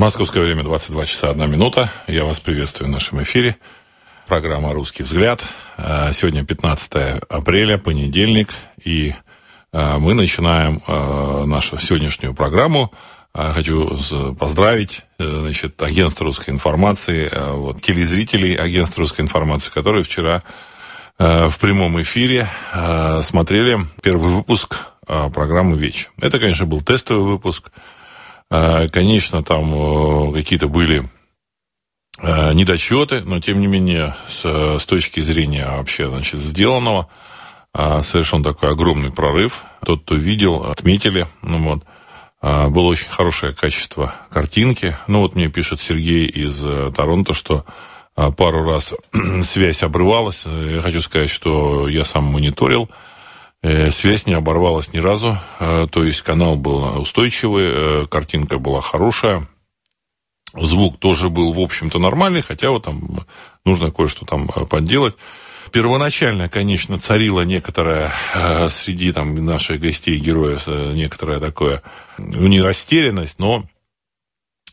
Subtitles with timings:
[0.00, 1.90] Московское время 22 часа 1 минута.
[2.06, 3.58] Я вас приветствую в нашем эфире.
[4.26, 5.42] Программа «Русский взгляд».
[5.76, 8.48] А, сегодня 15 апреля, понедельник.
[8.82, 9.14] И
[9.74, 12.90] а, мы начинаем а, нашу сегодняшнюю программу.
[13.34, 13.98] Хочу
[14.38, 20.42] поздравить значит, агентство русской информации, вот, телезрителей агентства русской информации, которые вчера
[21.18, 22.48] в прямом эфире
[23.22, 26.08] смотрели первый выпуск программы «Веч».
[26.22, 27.70] Это, конечно, был тестовый выпуск.
[28.50, 31.08] Конечно, там какие-то были
[32.20, 34.44] недочеты, но тем не менее, с,
[34.78, 37.08] с точки зрения вообще значит, сделанного,
[37.72, 39.62] совершен такой огромный прорыв.
[39.86, 41.28] Тот, кто видел, отметили.
[41.42, 41.84] Ну, вот.
[42.42, 44.96] Было очень хорошее качество картинки.
[45.06, 47.66] Ну, вот мне пишет Сергей из э, Торонто, что
[48.14, 48.94] пару раз
[49.42, 50.46] связь обрывалась.
[50.46, 52.90] Я хочу сказать, что я сам мониторил.
[53.62, 55.38] Э, связь не оборвалась ни разу.
[55.58, 59.48] То есть канал был устойчивый, э, картинка была хорошая.
[60.54, 63.26] Звук тоже был, в общем-то, нормальный, хотя вот там
[63.64, 65.14] нужно кое-что там подделать.
[65.72, 71.82] Первоначально, конечно, царила некоторая э, среди там, наших гостей, героев, э, некоторая такое,
[72.18, 73.64] ну, не растерянность, но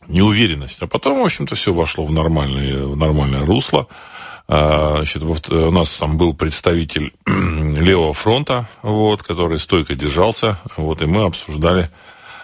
[0.07, 0.81] неуверенность.
[0.81, 3.87] А потом, в общем-то, все вошло в нормальное, в нормальное русло.
[4.49, 11.05] А, значит, у нас там был представитель левого фронта, вот, который стойко держался, вот, и
[11.05, 11.89] мы обсуждали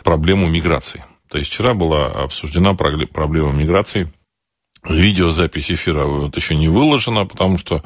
[0.03, 1.05] проблему миграции.
[1.29, 4.11] То есть вчера была обсуждена проблема миграции.
[4.87, 7.81] Видеозапись эфира вот еще не выложена, потому что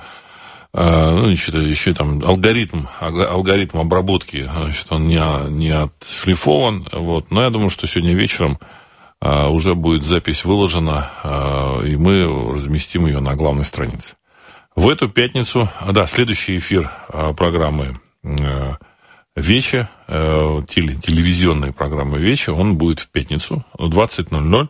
[0.73, 7.43] а, ну, значит, еще там алгоритм, алгоритм обработки, значит, он не, не отшлифован, вот, но
[7.43, 8.76] я думаю, что сегодня вечером а,
[9.21, 14.15] уже будет запись выложена, а, и мы разместим ее на главной странице.
[14.75, 16.91] В эту пятницу, да, следующий эфир
[17.35, 17.99] программы
[19.35, 24.69] Вече, телевизионной программы Вече, он будет в пятницу в 20.00.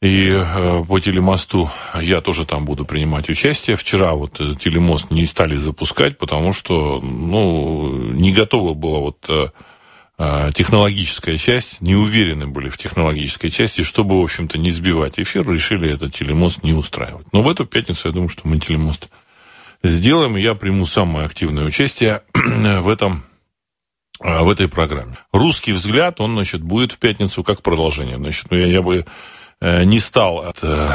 [0.00, 0.44] И
[0.86, 3.76] по телемосту я тоже там буду принимать участие.
[3.76, 9.48] Вчера вот э, телемост не стали запускать, потому что, ну, не готова была вот э,
[10.18, 15.92] технологическая часть, не уверены были в технологической части, чтобы, в общем-то, не сбивать эфир, решили
[15.92, 17.32] этот телемост не устраивать.
[17.32, 19.10] Но в эту пятницу, я думаю, что мы телемост
[19.84, 23.22] сделаем, и я приму самое активное участие в этом
[24.20, 25.16] э, в этой программе.
[25.32, 28.16] Русский взгляд, он, значит, будет в пятницу как продолжение.
[28.16, 29.06] Значит, ну, я, я бы
[29.60, 30.90] Э, не стал от, э,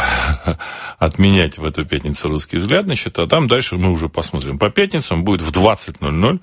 [0.97, 4.57] отменять в эту пятницу русский взгляд, значит, а там дальше мы уже посмотрим.
[4.57, 6.39] По пятницам будет в 20.00 э,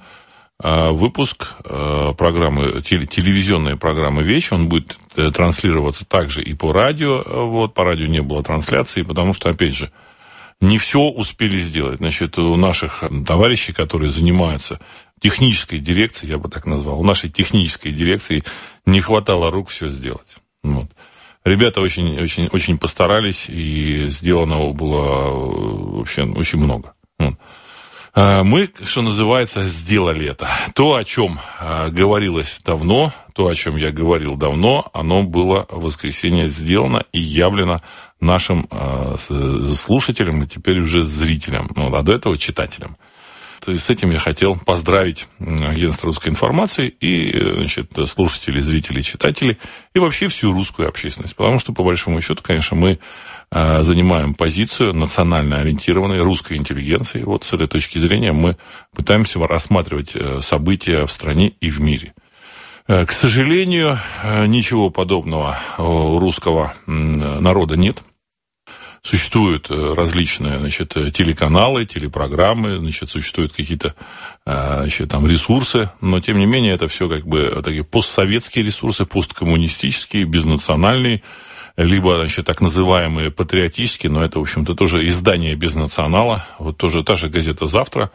[0.62, 4.52] выпуск программы, телевизионной программы «Вещь».
[4.52, 7.22] Он будет транслироваться также и по радио.
[7.24, 9.90] Вот, по радио не было трансляции, потому что, опять же,
[10.60, 11.96] не все успели сделать.
[11.98, 14.78] Значит, у наших товарищей, которые занимаются
[15.18, 18.44] технической дирекцией, я бы так назвал, у нашей технической дирекции
[18.84, 20.36] не хватало рук все сделать.
[20.62, 20.90] Вот.
[21.44, 26.92] Ребята очень, очень, очень постарались, и сделанного было э, вообще очень много.
[28.22, 30.46] А, мы, что называется, сделали это.
[30.74, 35.84] То, о чем а, говорилось давно, то, о чем я говорил давно, оно было в
[35.84, 37.80] воскресенье сделано и явлено
[38.20, 42.98] нашим а, слушателям и теперь уже зрителям, ну, а до этого читателям.
[43.68, 49.58] И с этим я хотел поздравить агентство русской информации и значит, слушателей, зрителей, читателей
[49.94, 51.36] и вообще всю русскую общественность.
[51.36, 52.98] Потому что, по большому счету, конечно, мы
[53.50, 57.22] э, занимаем позицию национально ориентированной русской интеллигенции.
[57.22, 58.56] Вот с этой точки зрения мы
[58.94, 62.14] пытаемся рассматривать э, события в стране и в мире.
[62.88, 63.98] Э, к сожалению,
[64.46, 68.02] ничего подобного у русского народа нет.
[69.02, 73.94] Существуют э, различные значит, э, телеканалы, телепрограммы, значит, существуют какие-то
[74.44, 79.06] э, значит, там ресурсы, но тем не менее это все как бы такие постсоветские ресурсы,
[79.06, 81.22] посткоммунистические, безнациональные,
[81.76, 87.02] либо, значит, так называемые патриотические, но это, в общем-то, тоже издание без национала, вот тоже
[87.02, 88.10] та же газета «Завтра»,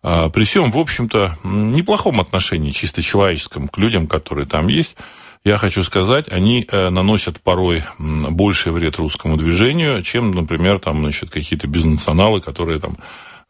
[0.00, 4.96] при всем, в общем-то, неплохом отношении, чисто человеческом, к людям, которые там есть,
[5.44, 11.30] я хочу сказать, они э, наносят порой больший вред русскому движению, чем, например, там, значит,
[11.30, 12.96] какие-то бизнесаналы, которые там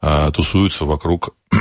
[0.01, 1.35] э, тусуются вокруг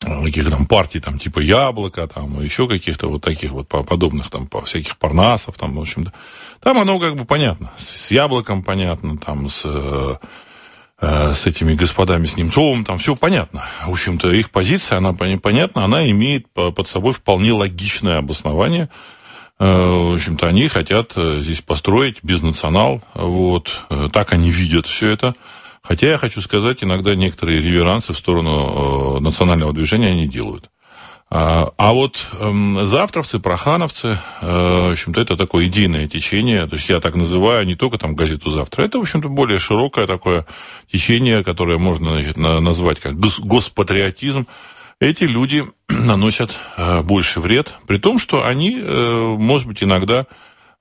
[0.00, 4.96] каких там партий, там, типа Яблоко, там, еще каких-то вот таких вот подобных, там, всяких
[4.96, 6.12] Парнасов, там, в общем-то.
[6.60, 7.70] Там оно как бы понятно.
[7.76, 10.16] С Яблоком понятно, там, с, э,
[11.02, 13.64] с этими господами, с Немцовым, там все понятно.
[13.84, 18.88] В общем-то, их позиция, она понятна, она имеет под собой вполне логичное обоснование.
[19.62, 25.10] Э, в общем-то, они хотят э, здесь построить бизнационал, вот, э, так они видят все
[25.10, 25.34] это.
[25.82, 30.68] Хотя я хочу сказать, иногда некоторые реверансы в сторону национального движения они делают.
[31.34, 36.66] А, а вот э, завтравцы, прохановцы, э, в общем-то, это такое идейное течение.
[36.66, 38.82] То есть я так называю не только там газету «Завтра».
[38.82, 40.44] Это, в общем-то, более широкое такое
[40.92, 44.46] течение, которое можно значит, назвать как госпатриотизм.
[45.00, 50.26] Эти люди наносят э, больше вред, при том, что они, э, может быть, иногда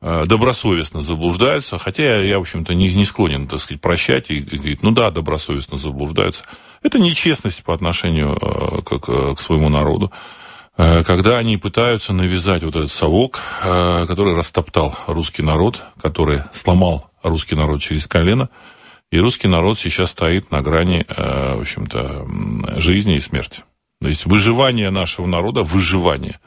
[0.01, 4.89] добросовестно заблуждаются, хотя я, в общем-то, не, не склонен, так сказать, прощать и, говорить, ну
[4.89, 6.43] да, добросовестно заблуждаются.
[6.81, 10.11] Это нечестность по отношению э, к, к своему народу.
[10.81, 17.11] Э, когда они пытаются навязать вот этот совок, э, который растоптал русский народ, который сломал
[17.21, 18.49] русский народ через колено,
[19.11, 22.25] и русский народ сейчас стоит на грани, э, в общем-то,
[22.81, 23.63] жизни и смерти.
[24.01, 26.39] То есть выживание нашего народа, выживание,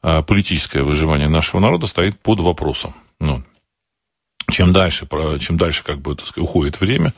[0.00, 2.94] политическое выживание нашего народа стоит под вопросом.
[3.20, 3.42] Ну,
[4.50, 5.06] чем дальше,
[5.40, 7.12] чем дальше как бы, так сказать, уходит время,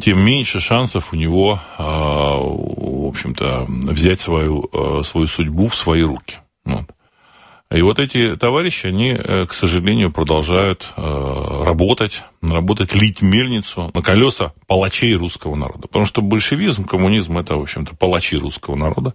[0.00, 6.02] тем меньше шансов у него, а, в общем-то, взять свою, а, свою судьбу в свои
[6.02, 6.38] руки.
[6.64, 6.86] Вот.
[7.70, 14.00] И вот эти товарищи, они, э, к сожалению, продолжают э, работать, работать, лить мельницу на
[14.00, 15.82] колеса палачей русского народа.
[15.82, 19.12] Потому что большевизм, коммунизм– это, в общем-то, палачи русского народа,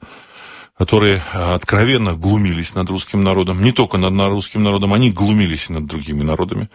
[0.77, 3.63] которые откровенно глумились над русским народом.
[3.63, 6.69] Не только над русским народом, они глумились и над другими народами.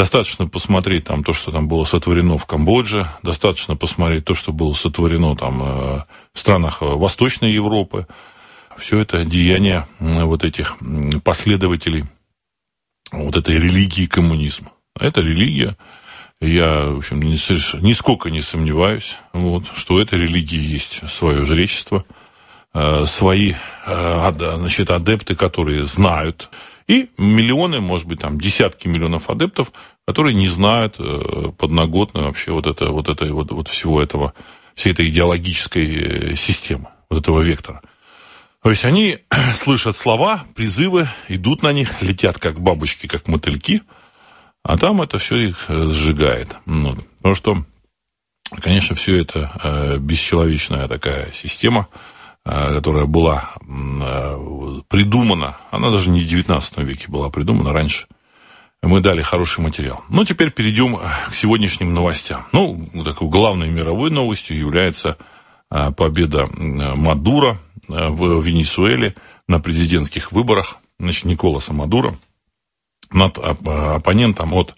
[0.00, 4.72] Достаточно посмотреть там то, что там было сотворено в Камбодже, достаточно посмотреть то, что было
[4.72, 8.06] сотворено там э, в странах э, Восточной Европы.
[8.78, 10.78] Все это деяние вот этих
[11.22, 12.06] последователей
[13.12, 14.72] вот этой религии коммунизма.
[14.98, 15.76] Это религия,
[16.40, 22.06] я, в общем, нисколько не сомневаюсь, вот, что этой религии есть свое жречество,
[22.72, 23.52] э, свои
[23.84, 26.48] значит, адепты, которые знают
[26.90, 29.72] и миллионы, может быть, там десятки миллионов адептов,
[30.08, 34.34] которые не знают э, подноготно вообще вот, это, вот, это, вот, вот всего этого,
[34.74, 37.80] всей этой идеологической э, системы, вот этого вектора.
[38.64, 39.18] То есть они
[39.54, 43.82] слышат слова, призывы, идут на них, летят как бабочки, как мотыльки,
[44.64, 46.56] а там это все их э, сжигает.
[46.66, 47.64] Ну, потому что,
[48.60, 51.86] конечно, все это бесчеловечная такая система–
[52.44, 58.06] которая была э, придумана, она даже не в 19 веке была придумана раньше.
[58.82, 60.02] Мы дали хороший материал.
[60.08, 62.46] Ну, теперь перейдем э, к сегодняшним новостям.
[62.52, 65.16] Ну, такой главной мировой новостью является
[65.96, 69.14] победа Мадура в Венесуэле
[69.46, 72.16] на президентских выборах, значит, Николаса Мадура
[73.12, 74.74] над оппонентом от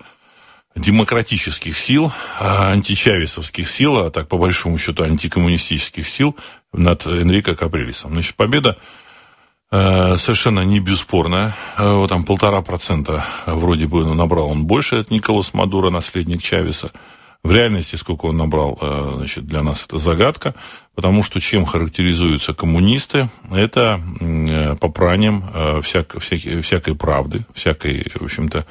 [0.75, 6.37] демократических сил, античависовских сил, а так по большому счету антикоммунистических сил
[6.73, 8.13] над Энрико Каприлисом.
[8.13, 8.79] Значит, победа
[9.71, 11.55] э, совершенно не бесспорная.
[11.77, 16.43] Э, вот там полтора процента вроде бы ну, набрал он больше от Николас Мадуро, наследник
[16.43, 16.91] Чавеса.
[17.43, 20.55] В реальности сколько он набрал, э, значит, для нас это загадка,
[20.95, 28.23] потому что чем характеризуются коммунисты, это э, попранием э, всяк, всякой, всякой правды, всякой, в
[28.23, 28.65] общем-то,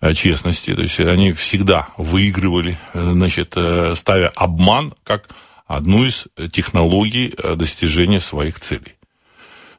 [0.00, 0.74] э, честности.
[0.74, 3.56] То есть они всегда выигрывали, э, значит,
[3.94, 5.28] ставя обман как
[5.66, 8.94] одну из технологий э, достижения своих целей.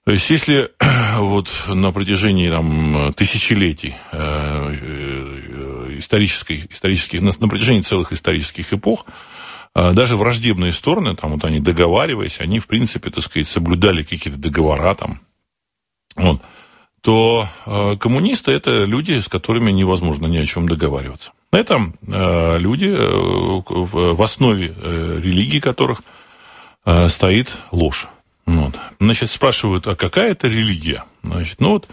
[0.04, 0.72] То есть, если
[1.18, 9.06] вот на протяжении там, тысячелетий э, э, исторических, на, на протяжении целых исторических эпох,
[9.76, 14.40] э, даже враждебные стороны, там вот они договариваясь, они, в принципе, так сказать, соблюдали какие-то
[14.40, 15.22] договора там.
[16.16, 16.42] Вот
[17.06, 21.34] то э, коммунисты это люди, с которыми невозможно ни о чем договариваться.
[21.56, 26.02] Это э, люди, э, в основе э, религии которых
[27.08, 28.06] стоит ложь.
[28.46, 28.76] Вот.
[29.00, 31.04] Значит, спрашивают, а какая это религия?
[31.24, 31.88] Значит, ну вот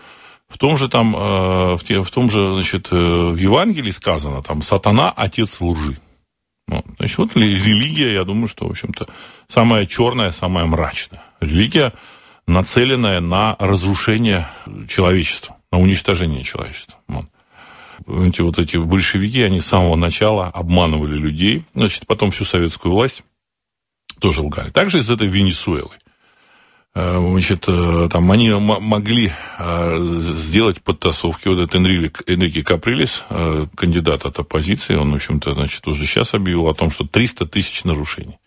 [0.48, 5.96] в том же там, в, том же, значит, в Евангелии сказано, там, сатана– отец лжи.
[6.68, 6.84] Вот.
[6.98, 9.06] Значит, вот религия, я думаю, что, в общем-то,
[9.48, 11.22] самая черная, самая мрачная.
[11.40, 11.94] Религия,
[12.46, 14.46] нацеленная на разрушение
[14.90, 16.98] человечества, на уничтожение человечества.
[17.08, 17.31] Вот
[18.06, 23.22] эти вот эти большевики, они с самого начала обманывали людей, значит, потом всю советскую власть
[24.20, 24.70] тоже лгали.
[24.70, 25.90] Также из этой Венесуэлы.
[26.94, 31.48] Э, значит, э, там они могли э, сделать подтасовки.
[31.48, 33.24] Вот этот Энрике, Энрике Каприлис,
[33.74, 37.84] кандидат от оппозиции, он, в общем-то, значит, уже сейчас объявил о том, что 300 тысяч
[37.84, 38.38] нарушений.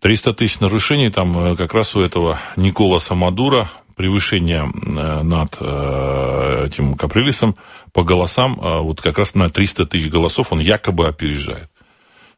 [0.00, 6.94] 300 тысяч нарушений там как раз у этого Николаса Мадура превышение э, над э, этим
[6.94, 7.56] Каприлисом
[7.92, 11.70] по голосам, э, вот как раз на 300 тысяч голосов он якобы опережает.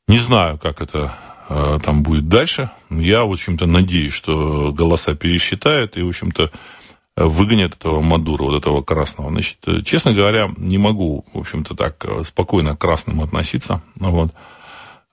[0.09, 1.15] Не знаю, как это
[1.49, 2.71] там будет дальше.
[2.91, 6.51] Я, в общем-то, надеюсь, что голоса пересчитают и, в общем-то,
[7.17, 9.31] выгонят этого Мадура, вот этого красного.
[9.31, 13.81] Значит, честно говоря, не могу, в общем-то, так спокойно к красным относиться.
[13.95, 14.33] Вот.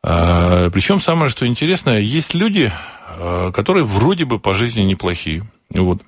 [0.02, 2.72] Причем самое, что интересное, есть люди,
[3.54, 5.46] которые вроде бы по жизни неплохие.
[5.70, 6.02] Вот.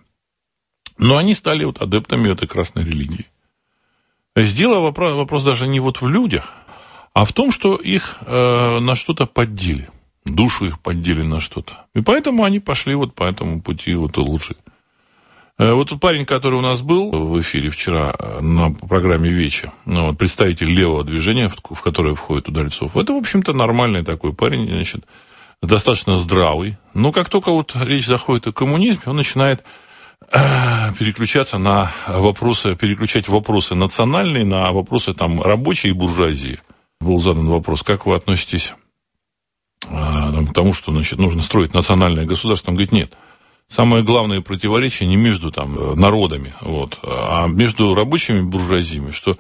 [0.97, 3.27] Но они стали вот адептами этой красной религии.
[4.35, 6.51] Сделал вопрос, вопрос даже не вот в людях,
[7.13, 9.89] а в том, что их э, на что-то поддели.
[10.25, 11.85] Душу их поддели на что-то.
[11.93, 14.55] И поэтому они пошли вот по этому пути вот лучше.
[15.57, 20.07] Э, вот парень, который у нас был в эфире вчера э, на программе «Веча», ну,
[20.07, 25.05] вот, представитель левого движения, в которое входит Удальцов, это, в общем-то, нормальный такой парень, значит,
[25.61, 26.77] достаточно здравый.
[26.93, 29.63] Но как только вот речь заходит о коммунизме, он начинает
[30.31, 36.59] переключаться на вопросы, переключать вопросы национальные на вопросы там рабочей и буржуазии.
[36.99, 38.73] Был задан вопрос, как вы относитесь
[39.81, 42.71] там, к тому, что значит, нужно строить национальное государство?
[42.71, 43.13] Он говорит, нет–
[43.67, 49.35] самое главное противоречие не между там, э, народами, вот, а между рабочими буржуазиями, что э,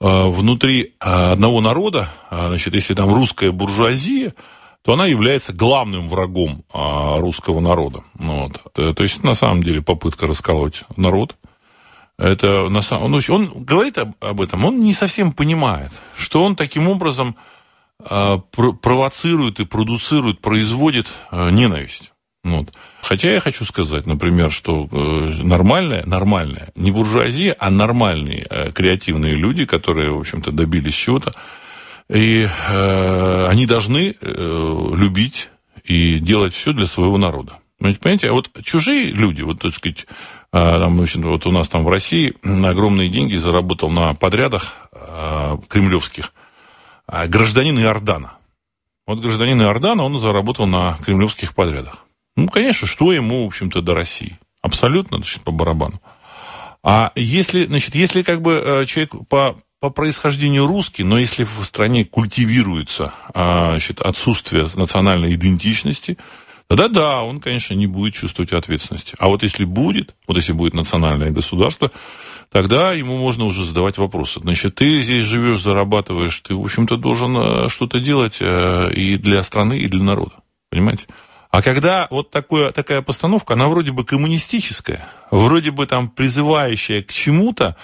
[0.00, 4.34] внутри э, одного народа, значит, если там русская буржуазия,
[4.86, 8.04] то она является главным врагом русского народа.
[8.20, 8.72] Ну вот.
[8.72, 11.34] То есть, на самом деле, попытка расколоть народ.
[12.18, 13.12] Это на самом...
[13.12, 17.34] он, он говорит об, этом, он не совсем понимает, что он таким образом
[17.98, 22.12] провоцирует и продуцирует, производит ненависть.
[22.44, 22.72] Вот.
[23.02, 29.34] Хотя я хочу сказать, например, что э, нормальная, нормальная, не буржуазия, а нормальные э, креативные
[29.34, 31.34] люди, которые, в общем-то, добились чего-то,
[32.08, 35.50] и э, они должны э, любить
[35.84, 37.58] и делать все для своего народа.
[37.78, 40.08] Понимаете, а вот чужие люди, вот, так сказать, э,
[40.52, 42.34] там, общем, вот у нас там в России
[42.66, 46.32] огромные деньги заработал на подрядах э, кремлевских
[47.08, 48.32] э, гражданин Иордана.
[49.06, 52.06] Вот гражданин Иордана, он заработал на кремлевских подрядах.
[52.36, 54.38] Ну, конечно, что ему, в общем-то, до России?
[54.62, 56.00] Абсолютно, значит, по барабану.
[56.82, 61.62] А если, значит, если как бы э, человек по, по происхождению русский, но если в
[61.62, 66.16] стране культивируется а, значит, отсутствие национальной идентичности,
[66.66, 69.14] тогда да, он, конечно, не будет чувствовать ответственности.
[69.18, 71.90] А вот если будет, вот если будет национальное государство,
[72.50, 74.40] тогда ему можно уже задавать вопросы.
[74.40, 79.42] Значит, ты здесь живешь, зарабатываешь, ты, в общем-то, должен э, что-то делать э, и для
[79.42, 80.36] страны, и для народа.
[80.70, 81.06] Понимаете?
[81.50, 87.12] А когда вот такое, такая постановка, она вроде бы коммунистическая, вроде бы там призывающая к
[87.12, 87.76] чему-то,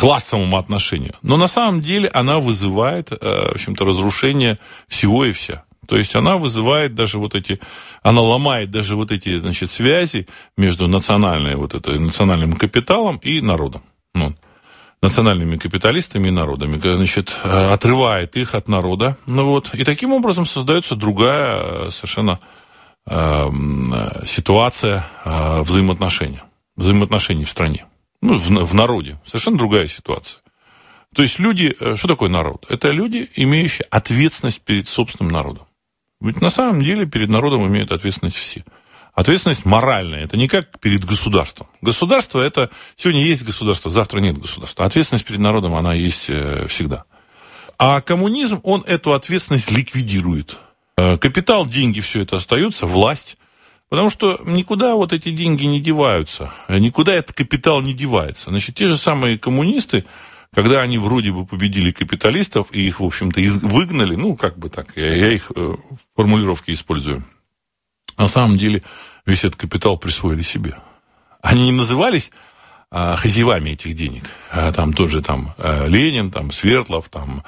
[0.00, 3.16] классовому отношению, но на самом деле она вызывает, э,
[3.50, 5.64] в общем-то, разрушение всего и вся.
[5.88, 7.60] То есть она вызывает даже вот эти,
[8.02, 10.26] она ломает даже вот эти, значит, связи
[10.56, 13.82] между национальной, вот это, национальным капиталом и народом.
[14.14, 14.34] Ну,
[15.02, 19.16] национальными капиталистами и народами, значит, э, отрывает их от народа.
[19.26, 22.38] Ну вот, и таким образом создается другая э, совершенно
[23.06, 23.92] Эм,
[24.26, 26.40] ситуация э, взаимоотношений,
[26.76, 27.86] взаимоотношений в стране,
[28.22, 29.18] ну, в, в народе.
[29.24, 30.40] Совершенно другая ситуация.
[31.14, 32.66] То есть люди, э, что такое народ?
[32.68, 35.66] Это люди, имеющие ответственность перед собственным народом.
[36.20, 38.64] Ведь на самом деле перед народом имеют ответственность все.
[39.14, 41.66] Ответственность моральная, это не как перед государством.
[41.80, 44.84] Государство это, сегодня есть государство, завтра нет государства.
[44.84, 47.04] Ответственность перед народом, она есть э, всегда.
[47.76, 50.58] А коммунизм, он эту ответственность ликвидирует.
[50.96, 53.36] Э, капитал, деньги, все это остается, власть.
[53.90, 58.50] Потому что никуда вот эти деньги не деваются, никуда этот капитал не девается.
[58.50, 60.04] Значит, те же самые коммунисты,
[60.54, 64.96] когда они вроде бы победили капиталистов и их, в общем-то, выгнали, ну, как бы так,
[64.96, 65.74] я, я их э,
[66.14, 67.24] формулировки использую,
[68.16, 68.82] на самом деле
[69.26, 70.76] весь этот капитал присвоили себе.
[71.42, 72.30] Они не назывались
[72.90, 74.24] а, хозяевами этих денег.
[74.52, 77.42] А, там тот же там э, Ленин, там Свердлов, там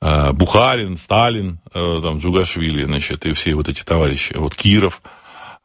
[0.00, 5.02] Э, Бухарин, Сталин, э, там, Джугашвили, значит, и все вот эти товарищи, вот Киров,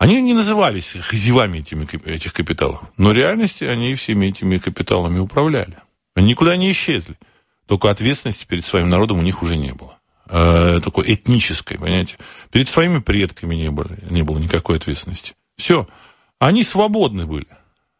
[0.04, 5.78] они не назывались хозяевами этими, этих капиталов, но в реальности они всеми этими капиталами управляли.
[6.14, 7.18] Они никуда не исчезли.
[7.68, 9.98] Только ответственности перед своим народом у них уже не было.
[10.28, 12.18] Э, такой этнической, понимаете.
[12.52, 15.36] Перед своими предками не было, не было никакой ответственности.
[15.56, 15.88] Все.
[16.38, 17.48] Они свободны были.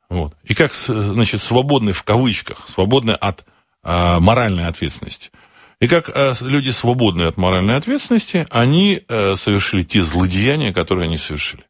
[0.10, 0.36] Вот.
[0.44, 3.46] И как, значит, свободны в кавычках, свободны от
[3.84, 5.32] э, моральной ответственности–
[5.80, 11.18] и как э, люди, свободные от моральной ответственности, они э, совершили те злодеяния, которые они
[11.18, 11.66] совершили.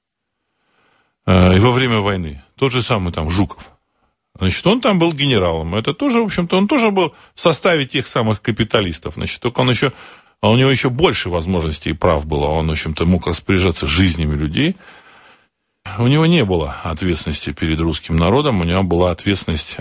[1.25, 2.42] Э, и во время войны.
[2.56, 3.72] Тот же самый там Жуков.
[4.38, 5.75] Значит, он там был генералом.
[5.75, 9.13] Это тоже, в общем-то, он тоже был в составе тех самых капиталистов.
[9.15, 9.94] Значит, только он еще,
[10.42, 12.48] а у него еще больше возможностей и прав было.
[12.48, 14.75] Он, в общем-то, мог распоряжаться жизнями людей.
[16.00, 19.75] У него не было ответственности перед русским народом, у него была ответственность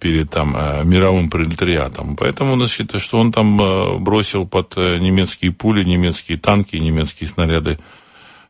[0.00, 2.16] перед там, э, мировым пролетариатом.
[2.16, 7.78] Поэтому, значит, что он там э, бросил под немецкие пули, немецкие танки, немецкие снаряды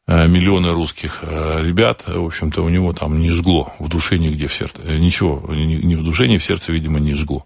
[0.07, 4.83] миллионы русских ребят, в общем-то, у него там не жгло в душе нигде в сердце.
[4.83, 7.45] Ничего, ни в душе, ни в сердце, видимо, не жгло.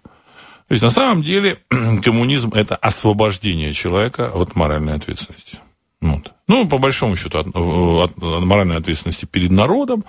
[0.67, 1.59] То есть, на самом деле,
[2.03, 5.57] коммунизм– это освобождение человека от моральной ответственности.
[6.01, 6.33] Вот.
[6.47, 10.05] Ну, по большому счету, от, от, от моральной ответственности перед народом,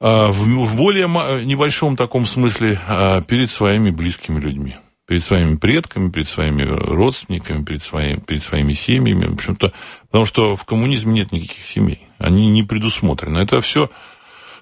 [0.00, 1.06] в, в более
[1.44, 2.80] небольшом таком смысле
[3.26, 4.76] перед своими близкими людьми
[5.08, 9.24] перед своими предками, перед своими родственниками, перед, своим, перед своими семьями.
[9.24, 9.72] В общем-то,
[10.02, 12.06] потому что в коммунизме нет никаких семей.
[12.18, 13.38] Они не предусмотрены.
[13.38, 13.90] Это все,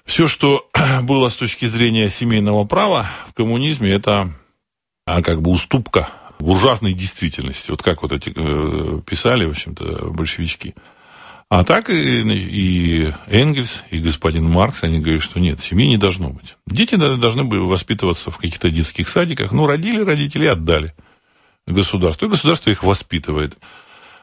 [0.05, 0.69] все, что
[1.03, 4.33] было с точки зрения семейного права в коммунизме, это
[5.05, 7.69] а, как бы уступка буржуазной действительности.
[7.69, 10.75] Вот как вот эти э, писали, в общем-то, большевички.
[11.49, 16.29] А так и, и Энгельс, и господин Маркс, они говорят, что нет, семьи не должно
[16.29, 16.57] быть.
[16.65, 19.53] Дети должны были воспитываться в каких-то детских садиках.
[19.53, 20.93] Ну, родили родители, отдали
[21.65, 22.25] государству.
[22.27, 23.57] И государство их воспитывает.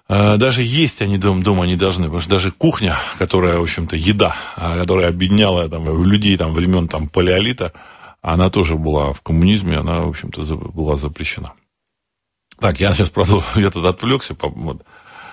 [0.06, 3.96] А даже есть они дом, дома не должны, потому что даже кухня, которая, в общем-то,
[3.96, 7.72] еда, а, которая объединяла там, людей там, времен там, палеолита,
[8.20, 11.54] она тоже была в коммунизме, она, в общем-то, была запрещена.
[12.60, 14.36] Так, я сейчас, правда, я тут отвлекся.
[14.38, 14.82] Вот.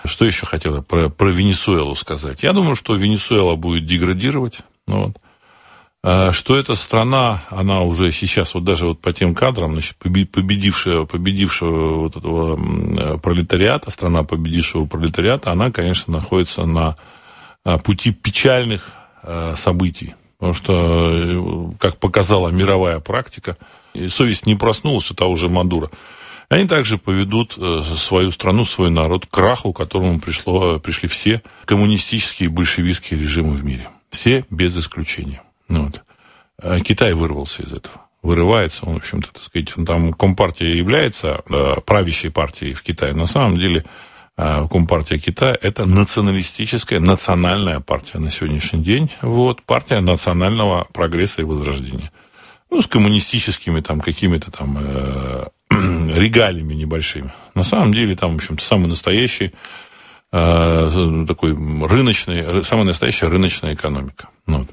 [0.05, 2.43] Что еще хотела про, про Венесуэлу сказать?
[2.43, 4.59] Я думаю, что Венесуэла будет деградировать.
[4.87, 5.17] Ну, вот.
[6.03, 11.05] а, что эта страна, она уже сейчас, вот даже вот по тем кадрам, значит, победившая,
[11.05, 16.95] победившего вот этого пролетариата, страна победившего пролетариата, она, конечно, находится на
[17.63, 18.91] а, пути печальных
[19.21, 20.15] а, событий.
[20.41, 23.57] Потому что, э, как показала мировая практика,
[24.09, 25.91] совесть не проснулась у того же Мадура.
[26.51, 31.41] Они также поведут э, свою страну, свой народ к краху, к которому пришло, пришли все
[31.63, 33.87] коммунистические и большевистские режимы в мире.
[34.09, 35.41] Все без исключения.
[35.69, 36.03] Ну вот.
[36.61, 38.01] А Китай вырвался из этого.
[38.21, 43.13] Вырывается он, в общем-то, так сказать, там Компартия является э, правящей партией в Китае.
[43.13, 43.85] На самом деле
[44.35, 49.09] э, Компартия Китая– это националистическая, национальная партия на сегодняшний день.
[49.21, 52.11] Вот, партия национального прогресса и возрождения.
[52.69, 55.45] Ну, с коммунистическими там какими-то там э,
[56.15, 57.31] регалиями небольшими.
[57.55, 59.53] На самом деле там, в общем-то, самый настоящий
[60.31, 64.29] э, такой рыночный, самая настоящая рыночная экономика.
[64.47, 64.69] Ну, вот.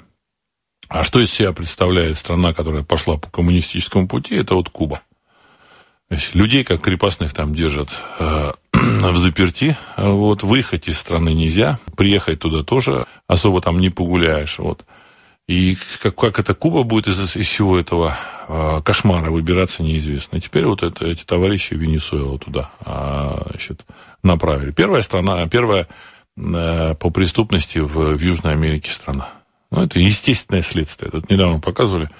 [0.88, 5.02] А что из себя представляет страна, которая пошла по коммунистическому пути, это вот Куба.
[6.11, 9.76] Есть, людей, как крепостных, там держат э, в заперти.
[9.97, 14.59] Вот, выехать из страны нельзя, приехать туда тоже особо там не погуляешь.
[14.59, 14.85] Вот.
[15.48, 18.16] И как, как эта Куба будет из, из всего этого
[18.48, 20.37] э, кошмара выбираться, неизвестно.
[20.37, 23.87] И теперь вот это, эти товарищи Венесуэлу туда э, значит,
[24.22, 24.72] направили.
[24.72, 25.88] Первая страна, первая
[26.37, 29.30] э, по преступности в, в Южной Америке страна.
[29.70, 31.11] Ну, это естественное следствие.
[31.11, 32.11] Тут недавно показывали,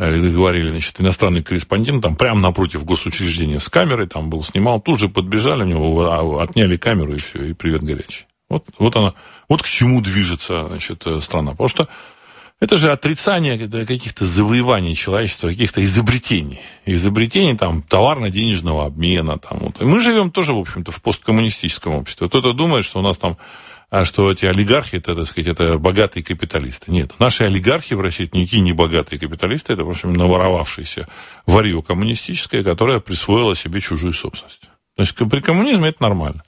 [0.00, 4.98] э, говорили, значит, иностранный корреспондент там прямо напротив госучреждения с камерой там был, снимал, тут
[4.98, 8.26] же подбежали, у него отняли камеру и все, и привет горячий.
[8.48, 9.14] Вот, вот она,
[9.48, 11.52] вот к чему движется, значит, э, страна.
[11.52, 11.88] Потому что
[12.60, 16.60] это же отрицание каких-то завоеваний человечества, каких-то изобретений.
[16.86, 19.38] Изобретений там товарно-денежного обмена.
[19.38, 19.80] Там, вот.
[19.80, 22.28] И мы живем тоже, в общем-то, в посткоммунистическом обществе.
[22.28, 23.36] Кто-то думает, что у нас там
[23.90, 26.90] а что эти олигархи, это, так сказать, это богатые капиталисты.
[26.90, 31.06] Нет, наши олигархи в России это никакие не богатые капиталисты, это, в общем, наворовавшиеся
[31.46, 34.68] варье коммунистическое, которое присвоило себе чужую собственность.
[34.96, 36.42] Значит, при коммунизме это нормально.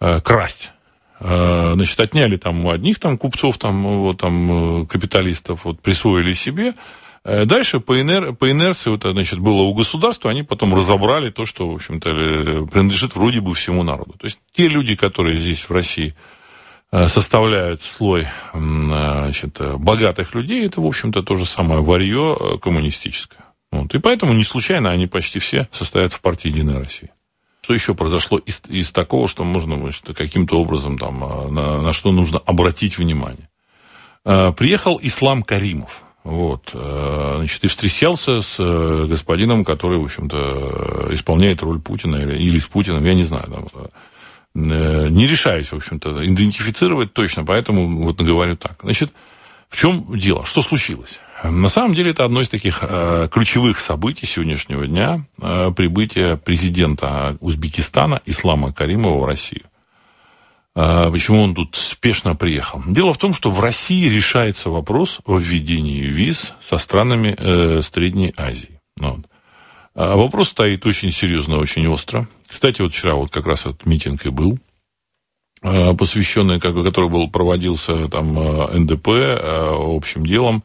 [0.00, 0.72] Э, красть.
[1.26, 6.34] Э, значит, отняли там у одних там купцов, там, вот, там, э, капиталистов, вот, присвоили
[6.34, 6.74] себе.
[7.24, 8.34] Э, дальше по, инер...
[8.34, 13.16] по инерции вот, значит, было у государства, они потом разобрали то, что, в общем-то, принадлежит
[13.16, 14.12] вроде бы всему народу.
[14.18, 16.14] То есть те люди, которые здесь в России
[16.92, 23.46] составляют слой значит, богатых людей, это, в общем-то, то же самое варье коммунистическое.
[23.72, 23.94] Вот.
[23.94, 27.10] И поэтому не случайно они почти все состоят в партии «Единая Россия».
[27.64, 32.12] Что еще произошло из, из такого, что можно каким-то образом там, а, на, на что
[32.12, 33.48] нужно обратить внимание?
[34.22, 36.02] А, приехал Ислам Каримов.
[36.24, 42.36] Вот, а, значит, и встречался с э, господином, который, в общем-то, исполняет роль Путина или,
[42.36, 43.44] или с Путиным, я не знаю.
[43.44, 43.66] Там,
[44.70, 48.80] э, не решаюсь, в общем-то, идентифицировать точно, поэтому вот говорю так.
[48.82, 49.10] Значит,
[49.70, 50.44] в чем дело?
[50.44, 51.18] Что случилось?
[51.50, 57.36] На самом деле это одно из таких э, ключевых событий сегодняшнего дня э, прибытия президента
[57.40, 59.64] Узбекистана Ислама Каримова в Россию.
[60.74, 62.82] Э, почему он тут спешно приехал?
[62.86, 68.32] Дело в том, что в России решается вопрос о введении виз со странами э, Средней
[68.38, 68.80] Азии.
[68.98, 69.26] Ну вот.
[69.94, 72.26] А вопрос стоит очень серьезно, очень остро.
[72.48, 74.58] Кстати, вот вчера вот как раз этот митинг и был,
[75.60, 80.64] посвященный, который был, проводился там НДП общим делом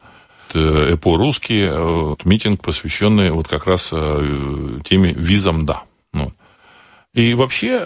[0.54, 5.82] ЭПО «Русский», э, митинг, посвященный вот как раз э, теме «Визам да».
[6.12, 6.32] Ну.
[7.12, 7.78] И вообще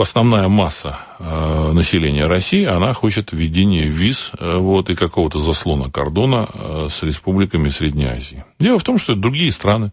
[0.00, 6.48] основная масса населения России, она хочет введения виз вот, и какого-то заслона кордона
[6.88, 8.44] с республиками Средней Азии.
[8.60, 9.90] Дело в том, что это другие страны.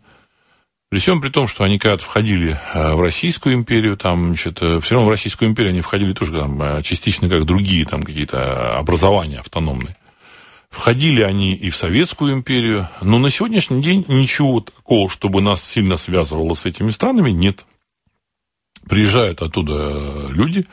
[0.90, 5.08] При всем при том, что они когда-то входили в Российскую империю, там, значит, все равно
[5.08, 9.98] в Российскую империю они входили тоже там, частично как другие там какие-то образования автономные.
[10.70, 15.98] Входили они и в Советскую империю, но на сегодняшний день ничего такого, чтобы нас сильно
[15.98, 17.66] связывало с этими странами, нет.
[18.88, 20.68] Приезжают оттуда люди,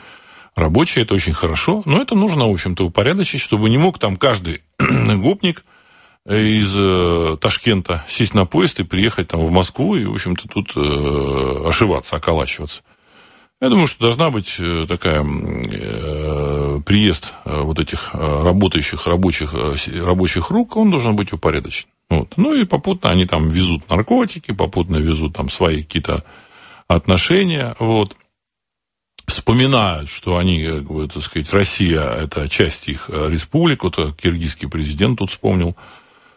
[0.54, 4.62] рабочие, это очень хорошо, но это нужно, в общем-то, упорядочить, чтобы не мог там каждый
[4.78, 5.64] гопник
[6.28, 10.72] из э, Ташкента сесть на поезд и приехать там в Москву и, в общем-то, тут
[10.76, 12.83] э, ошиваться, околачиваться.
[13.61, 19.55] Я думаю, что должна быть э, такая э, приезд э, вот этих э, работающих рабочих,
[19.55, 21.88] рабочих рук, он должен быть упорядочен.
[22.11, 22.35] Вот.
[22.37, 26.25] Ну и попутно они там везут наркотики, попутно везут там свои какие-то
[26.88, 27.75] отношения.
[27.79, 28.17] Вот
[29.27, 33.85] вспоминают, что они, как бы, так сказать, Россия– это часть их республик.
[33.85, 35.75] Вот киргизский президент тут вспомнил,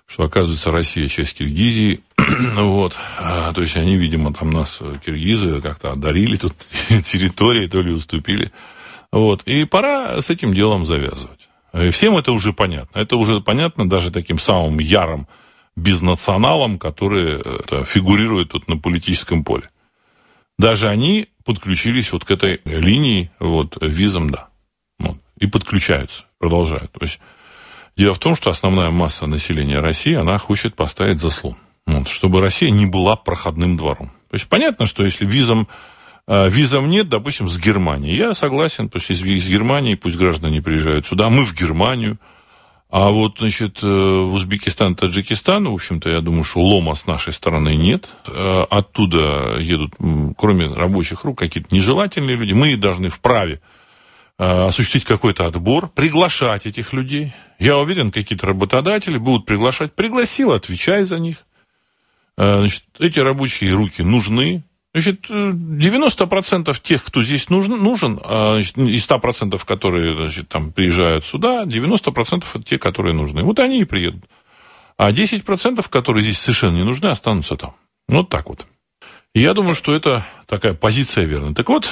[0.07, 2.01] что, оказывается, Россия– часть Киргизии.
[2.55, 2.95] вот.
[3.19, 6.53] А, то есть, они, видимо, там нас, э, киргизы, как-то одарили тут
[7.03, 8.51] территории, то ли уступили.
[9.11, 9.43] Вот.
[9.43, 11.49] И пора с этим делом завязывать.
[11.73, 12.99] И всем это уже понятно.
[12.99, 15.27] Это уже понятно даже таким самым ярым
[15.75, 17.43] бизнационалам, которые
[17.85, 19.69] фигурируют тут на политическом поле.
[20.57, 24.47] Даже они подключились вот к этой линии, вот, визам, да.
[24.99, 26.91] Вот, и подключаются, продолжают.
[26.91, 27.19] То есть,
[27.97, 31.55] дело в том, что основная масса населения России, она хочет поставить заслон.
[31.86, 34.12] Вот, чтобы Россия не была проходным двором.
[34.29, 35.67] То есть, понятно, что если визам,
[36.27, 40.62] э, визам нет, допустим, с Германии, я согласен, то есть, из, из Германии пусть граждане
[40.62, 42.19] приезжают сюда, мы в Германию,
[42.89, 47.33] а вот, значит, э, в Узбекистан, Таджикистан, в общем-то, я думаю, что лома с нашей
[47.33, 48.07] стороны нет.
[48.27, 49.93] Э, оттуда едут,
[50.38, 52.53] кроме рабочих рук, какие-то нежелательные люди.
[52.53, 53.60] Мы должны вправе
[54.38, 57.34] осуществить какой-то отбор, приглашать этих людей.
[57.60, 59.93] Я уверен, какие-то работодатели будут приглашать.
[59.93, 61.38] Пригласил, отвечай за них.
[62.38, 64.63] Значит, эти рабочие руки нужны.
[64.93, 71.26] Значит, 90% тех, кто здесь нужен, нужен а, значит, из 100%, которые значит, там приезжают
[71.26, 73.43] сюда, 90% это те, которые нужны.
[73.43, 74.26] Вот они и приедут.
[74.97, 77.76] А 10%, которые здесь совершенно не нужны, останутся там.
[78.08, 78.65] Вот так вот.
[79.39, 81.54] Я думаю, что это такая позиция верная.
[81.54, 81.88] Так вот,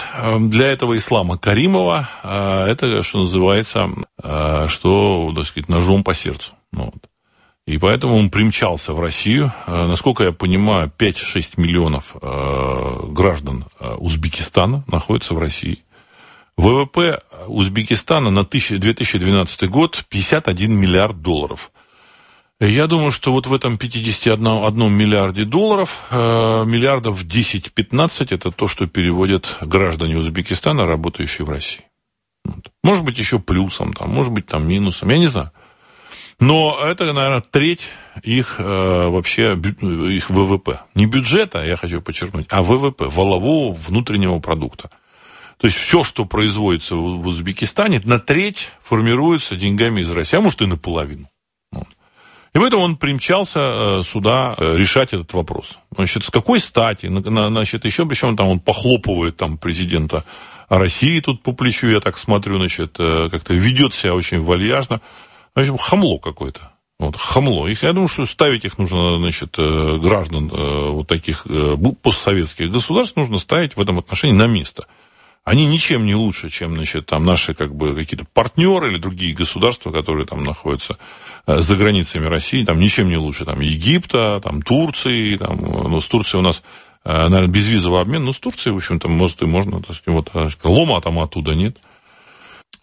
[0.50, 6.54] для этого ислама Каримова а, это, что называется, а, что, так сказать, ножом по сердцу.
[6.72, 7.08] Ну, вот.
[7.68, 9.52] И поэтому он примчался в Россию.
[9.68, 15.84] Э, насколько я понимаю, 5-6 миллионов э, граждан э, Узбекистана находятся в России.
[16.58, 21.72] ВВП Узбекистана на 2012 год 51 миллиард долларов.
[22.62, 29.58] Я думаю, что вот в этом 51 миллиарде долларов, миллиардов 10-15 это то, что переводят
[29.60, 31.84] граждане Узбекистана, работающие в России.
[32.84, 35.52] Может быть, еще плюсом, там, может быть, там минусом, я не знаю.
[36.40, 37.88] Но это, наверное, треть
[38.24, 40.82] их э, вообще их ВВП.
[40.94, 44.90] Не бюджета, я хочу подчеркнуть, а ВВП, волового внутреннего продукта.
[45.58, 50.62] То есть все, что производится в Узбекистане, на треть формируется деньгами из России, а может
[50.62, 51.30] и наполовину.
[52.56, 55.78] И поэтому он примчался э, сюда э, решать этот вопрос.
[55.94, 57.08] Значит, с какой стати?
[57.08, 60.24] Значит, еще причем там он похлопывает там президента
[60.70, 65.02] России тут по плечу, я так смотрю, значит, э, как-то ведет себя очень вальяжно.
[65.54, 66.72] В общем, хамло какое-то.
[66.98, 67.68] Вот, хамло.
[67.68, 71.46] Их, я думаю, что ставить их нужно, значит, граждан вот таких
[72.02, 74.88] постсоветских государств нужно ставить в этом отношении на место.
[75.46, 79.92] Они ничем не лучше, чем, значит, там наши, как бы, какие-то партнеры или другие государства,
[79.92, 80.98] которые там находятся
[81.46, 86.40] за границами России, там ничем не лучше, там, Египта, там, Турции, там, ну, с Турцией
[86.40, 86.64] у нас,
[87.06, 91.00] наверное, безвизовый обмен, но с Турцией, в общем-то, может, и можно, так сказать, вот, лома
[91.00, 91.78] там оттуда нет.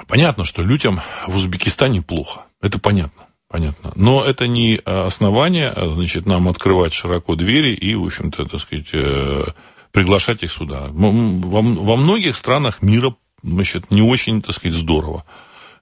[0.06, 2.42] Понятно, что людям в Узбекистане плохо.
[2.60, 3.24] Это понятно.
[3.48, 3.92] Понятно.
[3.96, 9.44] Но это не основание, значит, нам открывать широко двери и, в общем-то, так сказать, э,
[9.92, 10.88] приглашать их сюда.
[10.90, 15.24] Во, во многих странах мира, значит, не очень, так сказать, здорово.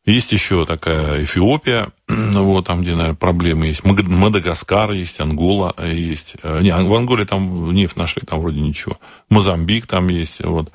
[0.07, 3.85] Есть еще такая Эфиопия, вот там, где, наверное, проблемы есть.
[3.85, 6.37] Мадагаскар есть, Ангола есть.
[6.42, 8.99] Э, не, в Анголе там нефть нашли, там вроде ничего.
[9.29, 10.73] Мозамбик там есть, вот.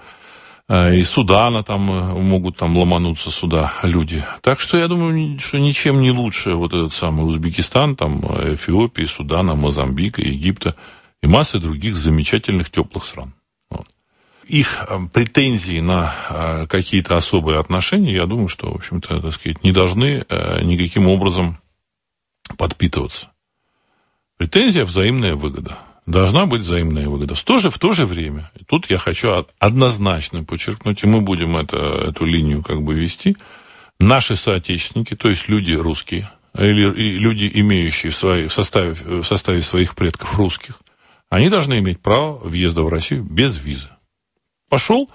[0.69, 4.23] Э, из Судана там э, могут там ломануться сюда люди.
[4.41, 9.55] Так что я думаю, что ничем не лучше вот этот самый Узбекистан, там Эфиопии, Судана,
[9.55, 10.75] Мозамбика, Египта
[11.21, 13.33] и массы других замечательных теплых стран.
[13.69, 13.87] Вот.
[14.45, 19.71] Их э, претензии на какие-то особые отношения, я думаю, что, в общем-то, так сказать, не
[19.71, 20.25] должны
[20.63, 21.57] никаким образом
[22.57, 23.31] подпитываться.
[24.37, 27.35] Претензия– взаимная выгода должна быть взаимная выгода.
[27.35, 31.57] В то же, в то же время, тут я хочу однозначно подчеркнуть, и мы будем
[31.57, 33.35] это, эту линию как бы вести,
[33.99, 39.61] наши соотечественники, то есть люди русские, или люди, имеющие в, своей, в, составе, в составе
[39.61, 40.79] своих предков русских,
[41.35, 43.89] они должны иметь право въезда в Россию без визы.
[44.69, 45.09] Пошел,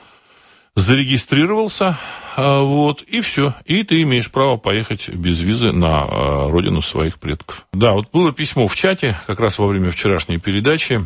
[0.74, 1.98] зарегистрировался,
[2.36, 3.54] а, вот, и все.
[3.64, 7.66] И ты имеешь право поехать без визы на а, родину своих предков.
[7.72, 11.00] Да, вот было письмо в чате, как раз во время вчерашней передачи.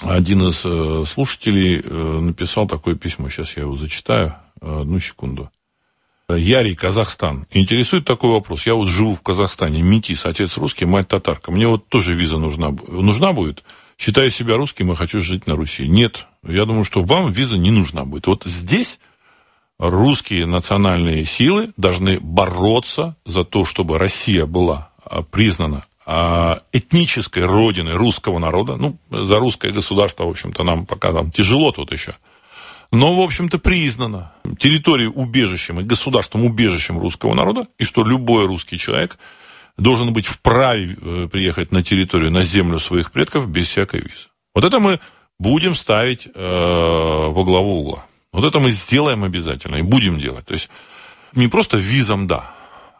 [0.00, 5.50] Один из э, слушателей э, написал такое письмо, сейчас я его зачитаю, одну секунду.
[6.28, 7.46] Ярий, Казахстан.
[7.50, 8.66] Интересует такой вопрос.
[8.66, 11.50] Я вот живу в Казахстане, метис, отец русский, мать татарка.
[11.50, 13.64] Мне вот тоже виза нужна, нужна будет.
[13.96, 15.86] Считаю себя русским и хочу жить на Руси.
[15.88, 18.26] Нет, я думаю, что вам виза не нужна будет.
[18.26, 18.98] Вот здесь
[19.78, 27.94] русские национальные силы должны бороться за то, чтобы Россия была а, признана а, этнической родиной
[27.94, 28.76] русского народа.
[28.76, 32.14] Ну, за русское государство, в общем-то, нам пока там тяжело тут еще.
[32.90, 38.78] Но, в общем-то, признана территорией убежищем и государством убежищем русского народа, и что любой русский
[38.78, 39.18] человек
[39.76, 44.28] должен быть вправе э, приехать на территорию, на землю своих предков без всякой визы.
[44.54, 45.00] Вот это мы
[45.38, 48.06] будем ставить э, во главу угла.
[48.32, 50.46] Вот это мы сделаем обязательно и будем делать.
[50.46, 50.68] То есть
[51.34, 52.54] не просто визам «да»,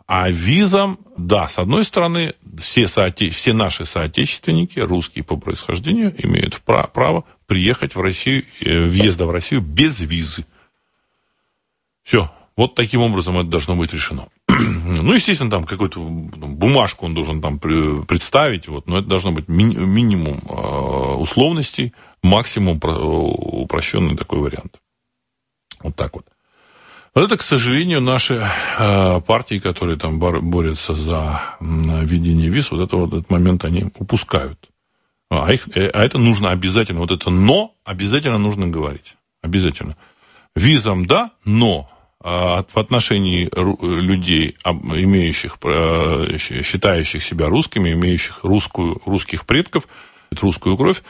[0.06, 1.48] а визам «да».
[1.48, 3.34] С одной стороны, все, соотече...
[3.34, 9.60] все наши соотечественники, русские по происхождению, имеют право приехать в Россию, э, въезда в Россию
[9.60, 10.44] без визы.
[12.02, 12.30] Все.
[12.56, 14.28] Вот таким образом это должно быть решено.
[15.02, 19.76] ну, естественно, там какую-то бумажку он должен там представить, вот, но это должно быть ми-
[19.76, 24.80] минимум э, условностей, максимум упрощенный такой вариант.
[25.82, 26.26] Вот так вот.
[27.14, 28.42] Вот это, к сожалению, наши
[28.78, 34.58] э, партии, которые там борются за введение виз, вот это вот этот момент они упускают.
[35.30, 39.16] А, их, э, а это нужно обязательно, вот это «но» обязательно нужно говорить.
[39.42, 39.96] Обязательно.
[40.56, 41.93] Визам да, но а,
[42.24, 43.50] в отношении
[43.84, 49.86] людей, имеющих, э, считающих себя русскими, имеющих русскую, русских предков,
[50.40, 51.02] русскую кровь,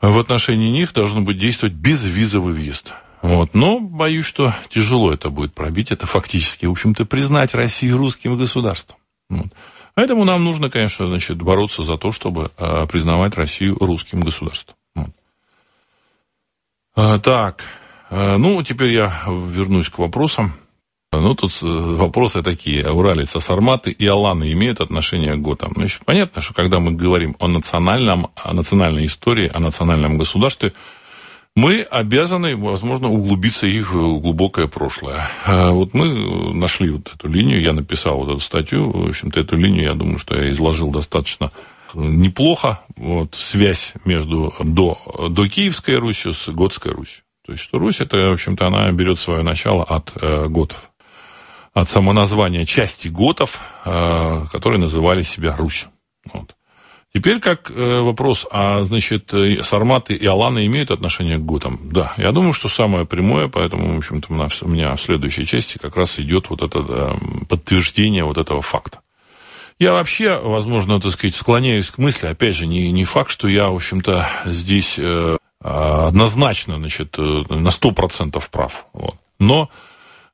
[0.00, 2.92] в отношении них должен быть действовать безвизовый въезд.
[3.22, 3.54] Вот.
[3.54, 5.92] Но боюсь, что тяжело это будет пробить.
[5.92, 8.96] Это фактически, в общем-то, признать Россию русским государством.
[9.28, 9.48] Вот.
[9.94, 14.76] Поэтому нам нужно, конечно, значит, бороться за то, чтобы э, признавать Россию русским государством.
[14.94, 15.10] Вот.
[16.96, 17.64] А, так,
[18.10, 20.54] ну, теперь я вернусь к вопросам.
[21.12, 22.88] Ну, тут э, вопросы такие.
[22.88, 25.72] Уралица, Сарматы и Аланы имеют отношение к Готам.
[25.74, 30.72] Значит, понятно, что когда мы говорим о национальном, о национальной истории, о национальном государстве,
[31.56, 35.28] мы обязаны, возможно, углубиться и в глубокое прошлое.
[35.44, 39.56] А вот мы нашли вот эту линию, я написал вот эту статью, в общем-то, эту
[39.56, 41.50] линию, я думаю, что я изложил достаточно
[41.92, 44.96] неплохо, вот, связь между до,
[45.28, 47.24] до Киевской Русью с Готской Русью.
[47.46, 50.90] То есть, что Русь, это, в общем-то, она берет свое начало от э, готов.
[51.72, 55.86] От самоназвания части готов, э, которые называли себя Русь.
[56.32, 56.54] Вот.
[57.12, 61.80] Теперь как э, вопрос, а значит, э, Сарматы и Аланы имеют отношение к готам?
[61.82, 65.96] Да, я думаю, что самое прямое, поэтому, в общем-то, у меня в следующей части как
[65.96, 67.12] раз идет вот это э,
[67.48, 69.00] подтверждение вот этого факта.
[69.80, 73.70] Я вообще, возможно, так сказать, склоняюсь к мысли, опять же, не, не факт, что я,
[73.70, 78.86] в общем-то, здесь э, однозначно, значит, э, на сто процентов прав.
[78.92, 79.16] Вот.
[79.38, 79.70] Но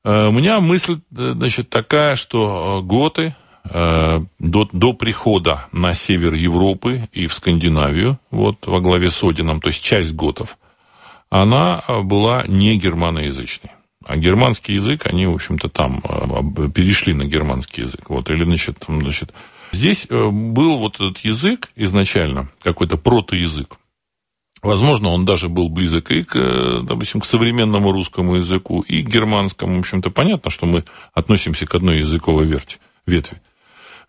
[0.04, 3.34] э, у меня мысль, э, значит, такая, что готы,
[3.70, 9.60] Э, до, до прихода на север Европы и в Скандинавию, вот во главе с Одином,
[9.60, 10.56] то есть часть готов,
[11.30, 13.70] она э, была не германоязычной.
[14.04, 18.08] А германский язык, они, в общем-то, там э, перешли на германский язык.
[18.08, 19.32] Вот, или, значит, там, значит,
[19.72, 23.76] здесь был вот этот язык изначально, какой-то протоязык.
[24.66, 29.76] Возможно, он даже был близок и к, допустим, к современному русскому языку, и к германскому.
[29.76, 30.82] В общем-то, понятно, что мы
[31.14, 32.46] относимся к одной языковой
[33.06, 33.40] ветви.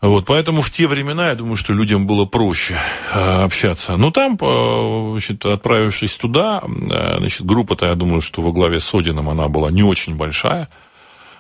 [0.02, 2.76] Вот, поэтому в те времена, я думаю, что людям было проще
[3.14, 3.98] э, общаться.
[3.98, 8.94] Но там, э, значит, отправившись туда, э, значит, группа-то, я думаю, что во главе с
[8.96, 10.70] Одином она была не очень большая.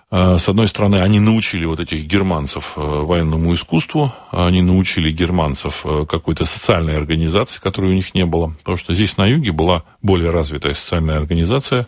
[0.09, 5.81] Э, с одной стороны, они научили вот этих германцев э, военному искусству, они научили германцев
[5.85, 8.53] э, какой-то социальной организации, которой у них не было.
[8.59, 11.87] Потому что здесь на юге была более развитая социальная организация,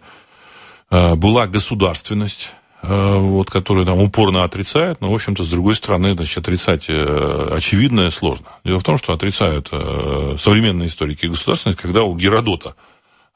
[0.91, 2.49] была государственность,
[2.81, 8.47] вот, которые там упорно отрицают, но, в общем-то, с другой стороны, значит, отрицать очевидное сложно.
[8.65, 12.73] Дело в том, что отрицают современные историки государственность, когда у Геродота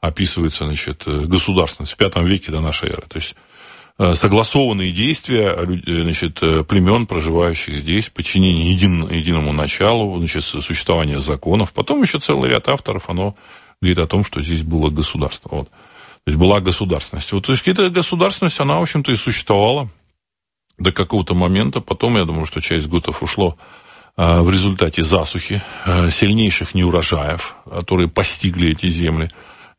[0.00, 3.04] описывается, значит, государственность в пятом веке до нашей эры.
[3.08, 3.36] То есть
[3.98, 11.72] согласованные действия значит, племен, проживающих здесь, подчинение един, единому началу, значит, существование законов.
[11.72, 13.36] Потом еще целый ряд авторов, оно
[13.80, 15.48] говорит о том, что здесь было государство.
[15.52, 15.68] Вот.
[15.68, 17.30] То есть была государственность.
[17.32, 19.90] Вот, то есть эта государственность, она, в общем-то, и существовала
[20.78, 21.80] до какого-то момента.
[21.80, 23.58] Потом, я думаю, что часть гутов ушло
[24.16, 29.30] э, в результате засухи, э, сильнейших неурожаев, которые постигли эти земли.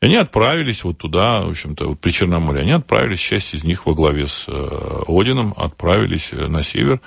[0.05, 2.61] Они отправились вот туда, в общем-то, вот при Черноморье.
[2.61, 7.01] Они отправились, часть из них во главе с э, Одином, отправились э, на север.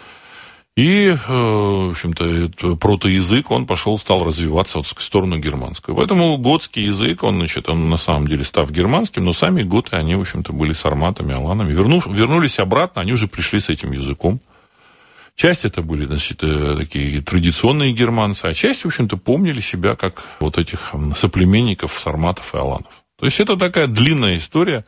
[0.77, 5.95] И, э, в общем-то, протоязык, он пошел, стал развиваться вот в сторону германскую.
[5.95, 10.17] Поэтому готский язык, он, значит, он на самом деле став германским, но сами готы, они,
[10.17, 11.73] в общем-то, были сарматами, аланами.
[11.73, 14.41] Вернув, вернулись обратно, они уже пришли с этим языком.
[15.38, 20.24] Часть это были, значит, э, такие традиционные германцы, а часть, в общем-то, помнили себя как
[20.40, 23.05] вот этих соплеменников сарматов и аланов.
[23.20, 24.85] То есть это такая длинная история,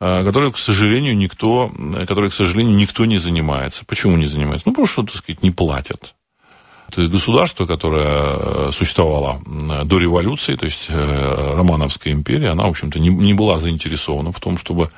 [0.00, 1.72] э, которой, к сожалению, никто,
[2.06, 3.84] которой, к сожалению, никто не занимается.
[3.84, 4.68] Почему не занимается?
[4.68, 6.14] Ну, потому что, так сказать, не платят.
[6.88, 13.08] Это государство, которое э, существовало до революции, то есть Романовская империя, она, в общем-то, не,
[13.08, 14.92] не была заинтересована в том, чтобы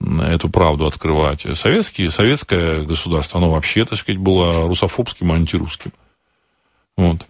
[0.00, 1.46] эту правду открывать.
[1.54, 5.92] Советские, советское государство, оно вообще, так сказать, было русофобским, антирусским.
[6.96, 7.26] Вот.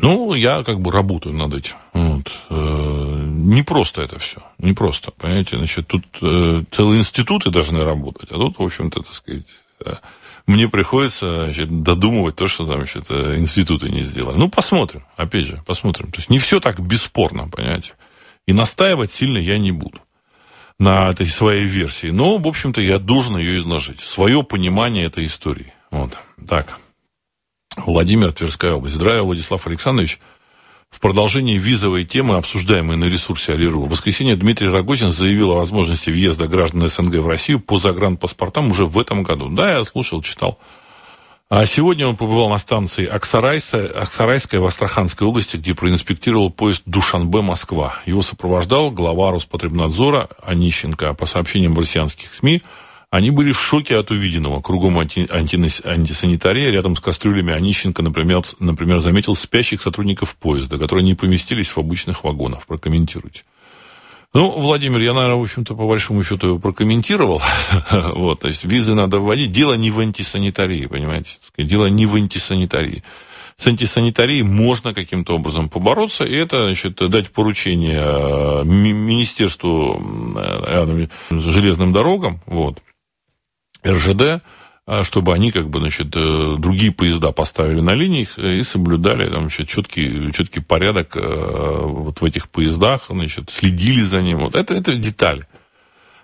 [0.00, 1.74] Ну, я как бы работаю над этим.
[1.92, 2.30] Вот.
[2.50, 4.40] Э, не просто это все.
[4.58, 5.56] Не просто, понимаете.
[5.56, 8.30] Значит, тут э, целые институты должны работать.
[8.30, 9.46] А тут, в общем-то, так сказать,
[9.84, 9.94] э,
[10.46, 14.36] мне приходится значит, додумывать то, что там значит, институты не сделали.
[14.36, 15.02] Ну, посмотрим.
[15.16, 16.12] Опять же, посмотрим.
[16.12, 17.94] То есть не все так бесспорно, понимаете.
[18.46, 19.98] И настаивать сильно я не буду
[20.78, 22.08] на этой своей версии.
[22.08, 24.00] Но, в общем-то, я должен ее изложить.
[24.00, 25.72] Свое понимание этой истории.
[25.90, 26.18] Вот.
[26.46, 26.78] Так.
[27.76, 28.96] Владимир, Тверская область.
[28.96, 30.18] Здравия, Владислав Александрович.
[30.90, 36.08] В продолжении визовой темы, обсуждаемой на ресурсе Алиру, в воскресенье Дмитрий Рогозин заявил о возможности
[36.08, 39.50] въезда граждан СНГ в Россию по загранпаспортам уже в этом году.
[39.50, 40.58] Да, я слушал, читал.
[41.50, 48.02] А сегодня он побывал на станции Аксарайса, Аксарайская в Астраханской области, где проинспектировал поезд Душанбе-Москва.
[48.04, 51.14] Его сопровождал глава Роспотребнадзора Онищенко.
[51.14, 52.60] По сообщениям россиянских СМИ,
[53.08, 54.60] они были в шоке от увиденного.
[54.60, 55.56] Кругом анти, анти,
[55.86, 56.70] антисанитария.
[56.70, 62.24] Рядом с кастрюлями Онищенко, например, например, заметил спящих сотрудников поезда, которые не поместились в обычных
[62.24, 62.66] вагонах.
[62.66, 63.44] Прокомментируйте.
[64.34, 67.40] Ну, Владимир, я, наверное, в общем-то, по большому счету его прокомментировал.
[67.90, 69.52] вот, то есть визы надо вводить.
[69.52, 71.38] Дело не в антисанитарии, понимаете?
[71.56, 73.02] Дело не в антисанитарии.
[73.56, 80.00] С антисанитарией можно каким-то образом побороться, и это, значит, дать поручение э, Министерству
[80.36, 82.78] э, железным дорогам, вот,
[83.84, 84.42] РЖД,
[85.02, 89.68] чтобы они как бы, значит, э, другие поезда поставили на линиях и соблюдали там, значит,
[89.68, 94.38] четкий, четкий порядок э, вот в этих поездах, значит, следили за ним.
[94.38, 95.46] Вот это, это детали.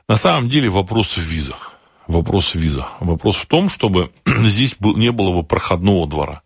[0.08, 1.74] На самом деле вопрос в визах.
[2.06, 2.94] Вопрос в визах.
[3.00, 6.43] Вопрос в том, чтобы здесь не было бы проходного двора.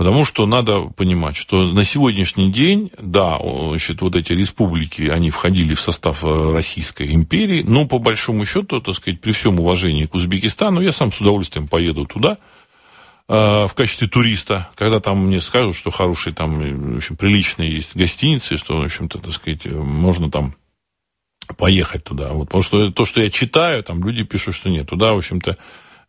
[0.00, 5.74] Потому что надо понимать, что на сегодняшний день, да, значит, вот эти республики, они входили
[5.74, 10.14] в состав э, Российской империи, но по большому счету, так сказать, при всем уважении к
[10.14, 12.38] Узбекистану, я сам с удовольствием поеду туда,
[13.28, 17.94] э, в качестве туриста, когда там мне скажут, что хорошие там, в общем, приличные есть
[17.94, 20.54] гостиницы, что, в общем-то, так сказать, можно там
[21.58, 22.32] поехать туда.
[22.32, 25.58] Вот, потому что то, что я читаю, там люди пишут, что нет, туда, в общем-то,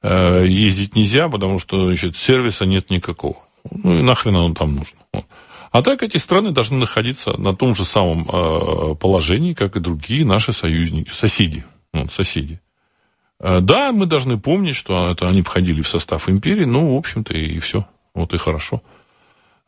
[0.01, 3.50] э, ездить нельзя, потому что, значит, сервиса нет никакого.
[3.69, 4.99] Ну и нахрен оно там нужно.
[5.71, 10.25] А так эти страны должны находиться на том же самом э, положении, как и другие
[10.25, 11.63] наши союзники, соседи.
[11.93, 12.59] Вот, соседи.
[13.39, 17.33] Э, да, мы должны помнить, что это они входили в состав империи, ну, в общем-то,
[17.33, 17.85] и, и все.
[18.13, 18.81] Вот и хорошо.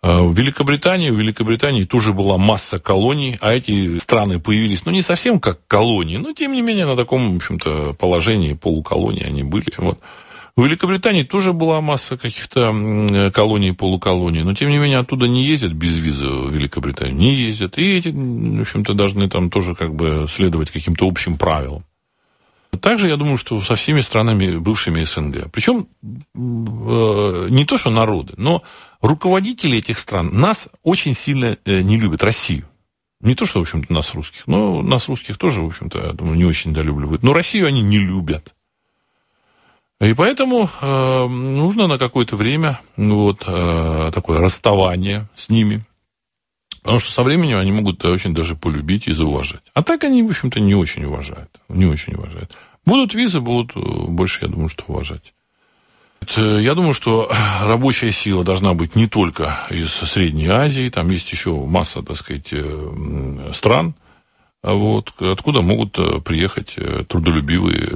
[0.02, 5.02] Э, в Великобритании, в Великобритании тоже была масса колоний, а эти страны появились, ну, не
[5.02, 9.74] совсем как колонии, но, тем не менее, на таком, в общем-то, положении полуколонии они были.
[9.78, 10.00] Вот.
[10.56, 15.74] В Великобритании тоже была масса каких-то колоний, полуколоний, но, тем не менее, оттуда не ездят
[15.74, 17.16] без визы в Великобританию.
[17.16, 17.80] Не ездят.
[17.80, 21.84] И эти, в общем-то, должны там тоже как бы следовать каким-то общим правилам.
[22.82, 25.52] Также я думаю, что со всеми странами, бывшими СНГ.
[25.52, 28.64] Причем э, не то, что народы, но
[29.02, 32.66] руководители этих стран нас очень сильно э, не любят, Россию.
[33.22, 36.36] Не то, что, в общем-то, нас русских, но нас русских тоже, в общем-то, я думаю,
[36.36, 37.24] не очень недолюбливают.
[37.24, 38.54] Но Россию они не любят.
[40.04, 45.86] И поэтому э, нужно на какое-то время вот, э, такое расставание с ними.
[46.82, 49.64] Потому что со временем они могут очень даже полюбить и зауважать.
[49.74, 51.50] А так они, в общем-то, не очень уважают.
[51.70, 52.52] Не очень уважают.
[52.86, 55.34] Будут визы, будут э, больше, я думаю, что уважать.
[56.38, 57.30] Я думаю, что
[57.62, 62.50] рабочая сила должна быть не только из Средней Азии, там есть еще масса, так сказать,
[62.52, 63.96] э, стран,
[64.62, 66.78] вот, откуда могут э, приехать
[67.08, 67.90] трудолюбивые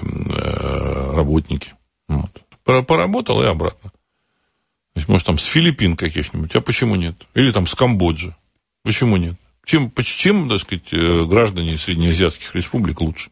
[1.14, 1.76] работники.
[2.08, 2.32] Вот.
[2.64, 3.91] Поработал и обратно.
[3.91, 7.28] То есть, может, там с Филиппин каких-нибудь, а почему нет?
[7.34, 8.36] Или там с Камбоджи.
[8.84, 9.36] Почему нет?
[9.64, 13.30] Чем, чем так сказать, э, граждане среднеазиатских республик лучше?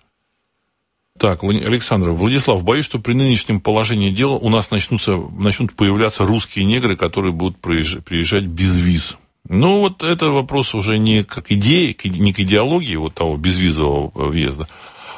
[1.17, 6.65] Так, Александр, Владислав, боюсь, что при нынешнем положении дела у нас начнутся, начнут появляться русские
[6.65, 9.17] негры, которые будут приезжать без виз.
[9.47, 14.67] Ну, вот это вопрос уже не как идеи, не к идеологии вот того безвизового въезда,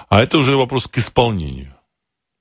[0.10, 1.74] а это уже вопрос к исполнению.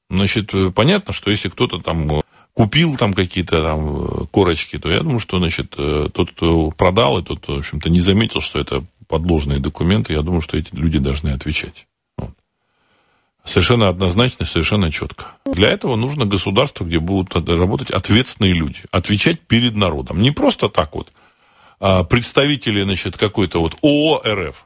[0.09, 2.23] Значит, понятно, что если кто-то там
[2.55, 7.47] купил там какие-то там корочки, то я думаю, что, значит, тот, кто продал, и тот,
[7.47, 11.87] в общем-то, не заметил, что это подложные документы, я думаю, что эти люди должны отвечать.
[12.17, 12.33] Вот.
[13.45, 15.27] Совершенно однозначно, совершенно четко.
[15.45, 20.21] Для этого нужно государство, где будут работать ответственные люди, отвечать перед народом.
[20.21, 21.13] Не просто так вот
[21.79, 24.65] а, представители, значит, какой-то вот ООО РФ,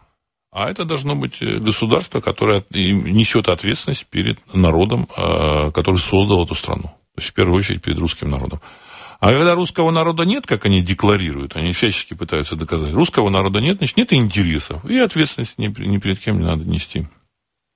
[0.53, 6.85] а это должно быть государство, которое несет ответственность перед народом, а, который создал эту страну.
[7.15, 8.61] То есть, в первую очередь, перед русским народом.
[9.21, 13.77] А когда русского народа нет, как они декларируют, они всячески пытаются доказать, русского народа нет,
[13.77, 17.07] значит, нет интересов, и ответственности ни, ни перед кем не надо нести.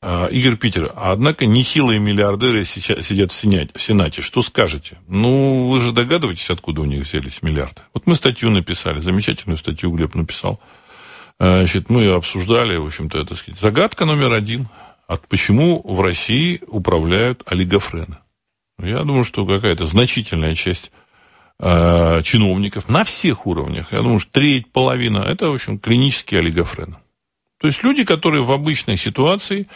[0.07, 4.23] А, Игорь Питер, однако нехилые миллиардеры сидят в Сенате.
[4.23, 4.99] Что скажете?
[5.07, 7.83] Ну, вы же догадываетесь, откуда у них взялись миллиарды.
[7.93, 10.61] Вот мы статью написали, замечательную статью Глеб написал.
[11.39, 13.61] А, значит, мы обсуждали, в общем-то, это сказать.
[13.61, 14.69] Загадка номер один.
[15.07, 18.17] От почему в России управляют олигофрены?
[18.83, 20.91] Я думаю, что какая-то значительная часть
[21.61, 26.97] э, чиновников на всех уровнях, я думаю, что треть, половина, это, в общем, клинические олигофрены.
[27.61, 29.69] То есть люди, которые в обычной ситуации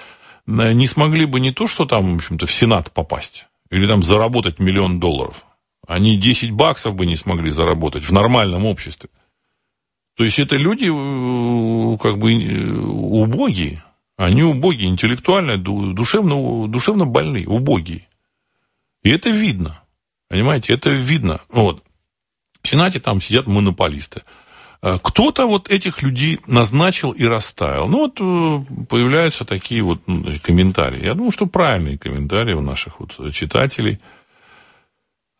[0.46, 4.02] э, не смогли бы не то, что там, в общем-то, в Сенат попасть, или там
[4.02, 5.44] заработать миллион долларов,
[5.86, 9.10] они 10 баксов бы не смогли заработать в нормальном обществе.
[10.18, 13.84] То есть это люди э, как бы э, убогие,
[14.16, 18.08] они убогие, интеллектуально, душевно, душевно больные, убогие.
[19.04, 19.80] И это видно.
[20.28, 21.40] Понимаете, это видно.
[21.48, 21.84] Вот.
[22.62, 24.22] В Сенате там сидят монополисты.
[24.82, 27.86] Э, кто-то вот этих людей назначил и расставил.
[27.86, 31.04] Ну, вот появляются такие вот ну, комментарии.
[31.04, 34.00] Я думаю, что правильные комментарии у наших вот читателей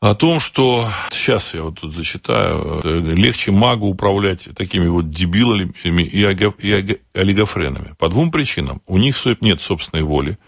[0.01, 5.72] о том, что сейчас я вот тут зачитаю, э, легче магу управлять такими вот дебилами
[5.82, 7.94] и олигофренами.
[7.99, 8.80] По двум причинам.
[8.86, 10.38] У них нет собственной воли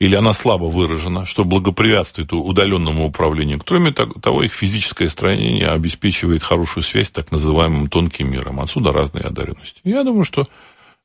[0.00, 3.60] или она слабо выражена, что благоприятствует удаленному управлению.
[3.64, 8.60] Кроме того, их физическое строение обеспечивает хорошую связь с так называемым тонким миром.
[8.60, 9.80] Отсюда разные одаренности.
[9.84, 10.48] Я думаю, что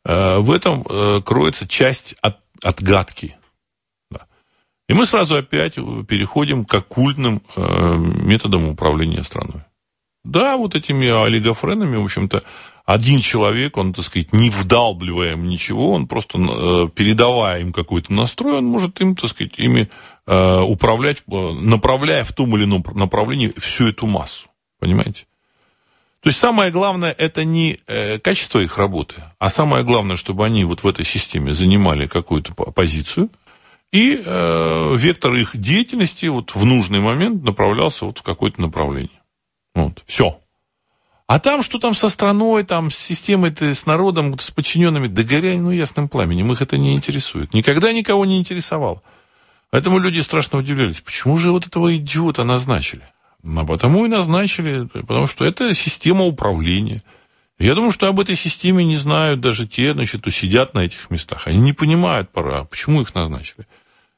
[0.05, 3.35] э, в этом э, кроется часть от, отгадки.
[4.89, 9.61] И мы сразу опять переходим к оккультным э, методам управления страной.
[10.25, 12.43] Да, вот этими олигофренами, в общем-то,
[12.85, 18.11] один человек, он, так сказать, не вдалбливая им ничего, он просто, э, передавая им какой-то
[18.11, 19.91] настрой, он может им, так сказать, ими
[20.25, 24.49] э, управлять, э, направляя в том или ином направлении всю эту массу.
[24.79, 25.27] Понимаете?
[26.21, 27.79] То есть самое главное это не
[28.21, 33.29] качество их работы, а самое главное, чтобы они вот в этой системе занимали какую-то позицию,
[33.91, 39.21] и э, вектор их деятельности вот в нужный момент направлялся вот в какое-то направление.
[39.73, 40.39] Вот, все.
[41.27, 45.57] А там, что там со страной, там, с системой, с народом, с подчиненными, да горяй,
[45.57, 47.53] ну, ясным пламенем, их это не интересует.
[47.53, 49.03] Никогда никого не интересовало.
[49.69, 53.03] Поэтому люди страшно удивлялись, почему же вот этого идиота назначили?
[53.43, 57.03] А потому и назначили, потому что это система управления.
[57.59, 61.09] Я думаю, что об этой системе не знают даже те, значит, кто сидят на этих
[61.09, 61.45] местах.
[61.45, 63.67] Они не понимают пора, почему их назначили.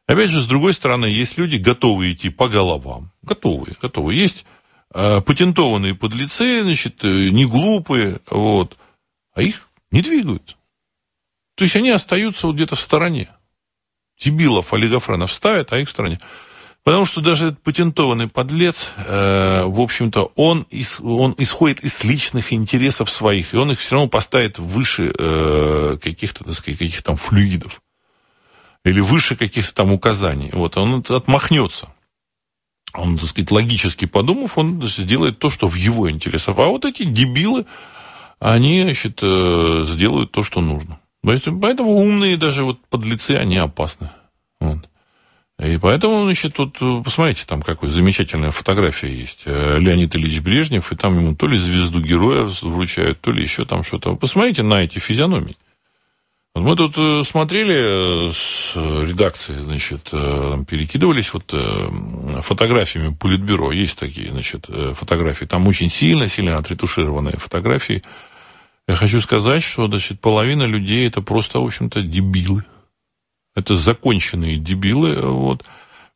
[0.08, 3.12] Опять же, с другой стороны, есть люди, готовые идти по головам.
[3.22, 4.20] Готовые, готовые.
[4.20, 4.46] Есть
[4.94, 8.78] Э, патентованные подлецы, значит, э, не глупые, вот,
[9.34, 10.58] а их не двигают.
[11.56, 13.30] То есть они остаются вот где-то в стороне.
[14.20, 16.20] Дебилов, олигофренов ставят, а их в стороне.
[16.84, 22.52] Потому что даже этот патентованный подлец, э, в общем-то, он, из, он исходит из личных
[22.52, 27.16] интересов своих, и он их все равно поставит выше э, каких-то, так сказать, каких-то там
[27.16, 27.82] флюидов.
[28.84, 30.50] Или выше каких-то там указаний.
[30.54, 31.90] Вот, он отмахнется
[32.94, 36.58] он, так сказать, логически подумав, он сделает то, что в его интересах.
[36.58, 37.66] А вот эти дебилы,
[38.40, 41.00] они, значит, э, сделают то, что нужно.
[41.24, 44.10] Поэтому умные даже вот подлецы, они опасны.
[44.60, 44.90] Вот.
[45.60, 49.44] И поэтому, значит, тут, э, посмотрите, там какая замечательная фотография есть.
[49.46, 53.66] Э, Леонид Ильич Брежнев, и там ему то ли звезду героя вручают, то ли еще
[53.66, 54.16] там что-то.
[54.16, 55.58] Посмотрите на эти физиономии.
[56.54, 61.54] Мы тут э, смотрели э, с редакцией, значит, э, перекидывались вот
[62.44, 63.72] фотографиями Политбюро.
[63.72, 65.46] Есть такие, значит, фотографии.
[65.46, 68.04] Там очень сильно, сильно отретушированные фотографии.
[68.86, 72.66] Я хочу сказать, что, значит, половина людей это просто, в общем-то, дебилы.
[73.56, 75.22] Это законченные дебилы.
[75.22, 75.64] Вот.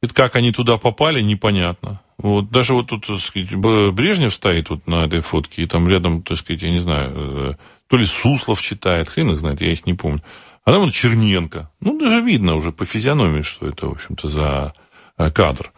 [0.04, 2.02] И как они туда попали, непонятно.
[2.18, 6.24] Вот, даже вот тут, так сказать, Брежнев стоит вот на этой фотке, и там рядом,
[6.24, 7.58] так сказать, я не знаю,
[7.88, 10.24] то ли Суслов читает, хрен их знает, я их не помню.
[10.64, 11.70] А там вот Черненко.
[11.80, 14.74] Ну, даже видно уже по физиономии, что это, в общем-то, за
[15.18, 15.72] э, кадр.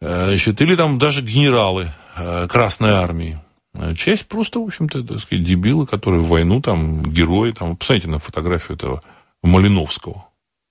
[0.00, 3.40] Э, значит, или там даже генералы э, Красной Армии.
[3.94, 8.18] Часть просто, в общем-то, так сказать, дебилы, которые в войну, там, герои, там, посмотрите на
[8.18, 9.02] фотографию этого
[9.42, 10.26] Малиновского.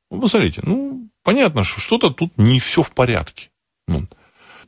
[0.10, 3.52] Ну, посмотрите, ну, понятно, что что-то тут не все в порядке.
[3.88, 4.06] Вот.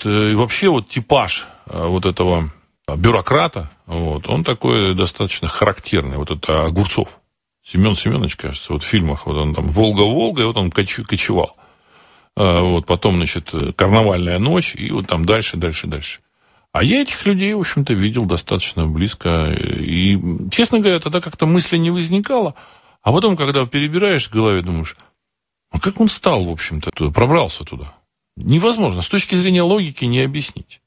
[0.06, 2.52] И вообще вот типаж вот этого
[2.96, 6.18] бюрократа, вот, он такой достаточно характерный.
[6.18, 7.20] Вот это Огурцов.
[7.64, 11.58] Семен Семенович, кажется, вот в фильмах, вот он там «Волга-Волга», и вот он кочевал.
[12.38, 16.20] А, вот, потом, значит, «Карнавальная ночь», и вот там дальше, дальше, дальше.
[16.72, 19.52] А я этих людей, в общем-то, видел достаточно близко.
[19.52, 20.18] И,
[20.52, 22.54] честно говоря, тогда как-то мысли не возникало.
[23.02, 24.96] А потом, когда перебираешь в голове, думаешь,
[25.72, 27.94] а как он стал, в общем-то, пробрался туда?
[28.36, 29.02] Невозможно.
[29.02, 30.82] С точки зрения логики не объяснить.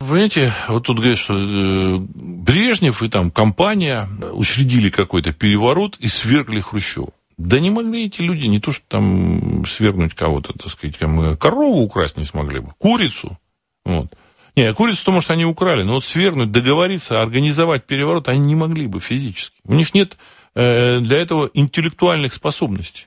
[0.00, 6.60] Понимаете, вот тут говорят, что э, Брежнев и там компания учредили какой-то переворот и свергли
[6.60, 7.10] Хрущева.
[7.36, 11.82] Да не могли эти люди не то, что там свергнуть кого-то, так сказать, там, корову
[11.82, 13.38] украсть не смогли бы, курицу.
[13.84, 14.06] Вот.
[14.56, 19.00] Не, курицу-то, может, они украли, но вот свергнуть, договориться, организовать переворот они не могли бы
[19.00, 19.58] физически.
[19.64, 20.16] У них нет
[20.54, 23.06] э, для этого интеллектуальных способностей.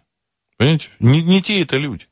[0.58, 0.90] Понимаете?
[1.00, 2.06] Не, не те это люди.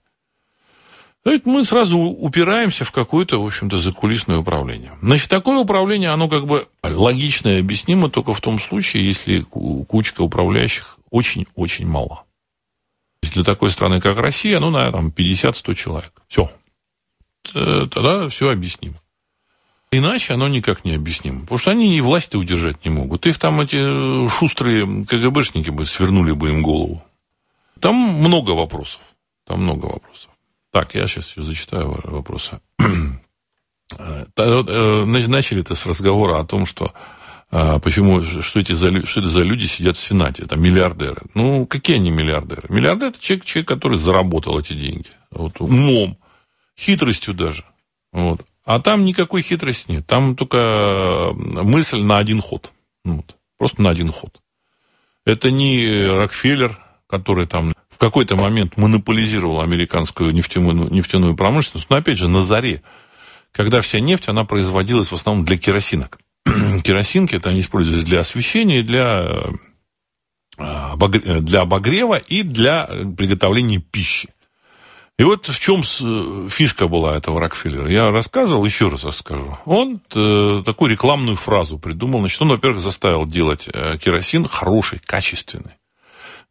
[1.23, 4.97] Мы сразу упираемся в какое-то, в общем-то, закулисное управление.
[5.01, 10.21] Значит, такое управление, оно как бы логично и объяснимо только в том случае, если кучка
[10.21, 12.23] управляющих очень-очень мала.
[13.21, 16.11] Для такой страны, как Россия, ну, наверное, 50-100 человек.
[16.27, 16.49] Все.
[17.43, 18.95] Тогда все объяснимо.
[19.91, 21.41] Иначе оно никак не объяснимо.
[21.41, 23.27] Потому что они и власти удержать не могут.
[23.27, 27.03] Их там эти шустрые КГБшники бы свернули бы им голову.
[27.79, 29.01] Там много вопросов.
[29.45, 30.30] Там много вопросов.
[30.71, 32.59] Так, я сейчас еще зачитаю вопросы.
[33.97, 36.93] Э, э, начали это с разговора о том, что
[37.51, 41.23] а, почему, что, эти за, что это за люди сидят в Сенате, это миллиардеры.
[41.33, 42.63] Ну, какие они миллиардеры?
[42.69, 45.09] Миллиардер– это человек, человек, который заработал эти деньги.
[45.29, 46.17] Вот, умом,
[46.79, 47.65] хитростью даже.
[48.13, 48.45] Вот.
[48.63, 50.07] А там никакой хитрости нет.
[50.07, 52.71] Там только мысль на один ход.
[53.03, 53.35] Вот.
[53.57, 54.39] Просто на один ход.
[55.25, 62.27] Это не Рокфеллер, который там какой-то момент монополизировал американскую нефтяную, нефтяную промышленность, но опять же
[62.27, 62.81] на заре,
[63.51, 66.17] когда вся нефть, она производилась в основном для керосинок.
[66.83, 69.53] Керосинки это они использовались для освещения, для,
[70.57, 74.29] э, для обогрева и для приготовления пищи.
[75.19, 75.83] И вот в чем
[76.49, 77.87] фишка была этого Рокфеллера.
[77.87, 79.59] Я рассказывал, еще раз расскажу.
[79.65, 82.21] Он э, такую рекламную фразу придумал.
[82.21, 85.75] Значит, он, во-первых, заставил делать э, керосин хороший, качественный.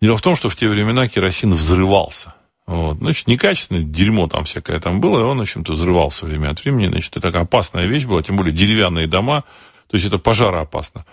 [0.01, 2.35] Дело в том, что в те времена керосин взрывался.
[2.67, 2.99] Вот.
[2.99, 6.89] Значит, некачественное дерьмо там всякое там было, и он, в общем-то, взрывался время от времени.
[6.89, 9.45] Значит, это такая опасная вещь была, тем более деревянные дома,
[9.89, 11.05] то есть это пожароопасно.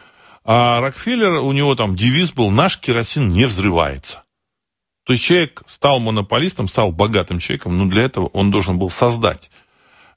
[0.45, 4.23] А Рокфеллер, у него там девиз был «Наш керосин не взрывается».
[5.03, 9.49] То есть человек стал монополистом, стал богатым человеком, но для этого он должен был создать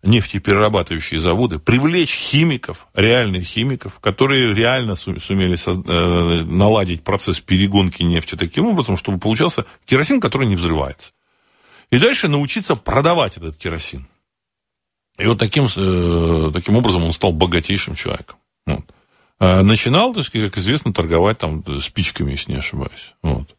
[0.02, 8.66] нефтеперерабатывающие заводы, привлечь химиков, реальных химиков, которые реально сумели э, наладить процесс перегонки нефти таким
[8.66, 11.12] образом, чтобы получался керосин, который не взрывается.
[11.90, 14.06] И дальше научиться продавать этот керосин.
[15.18, 18.38] И вот таким, э, таким образом он стал богатейшим человеком.
[18.66, 18.84] Вот.
[19.38, 23.14] А начинал, так сказать, как известно, торговать там спичками, если не ошибаюсь.
[23.22, 23.54] Вот.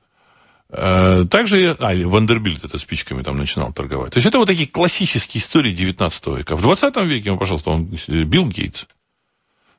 [0.73, 4.13] Э, также, а, Вандербильд это спичками там начинал торговать.
[4.13, 6.55] То есть это вот такие классические истории 19 века.
[6.55, 8.85] В 20 веке, пожалуйста, он Билл Гейтс.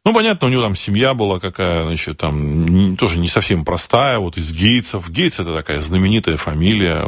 [0.04, 4.18] Ну, понятно, у него там семья была какая, значит, там не, тоже не совсем простая,
[4.18, 5.08] вот из Гейтсов.
[5.08, 7.06] Гейтс это такая знаменитая фамилия.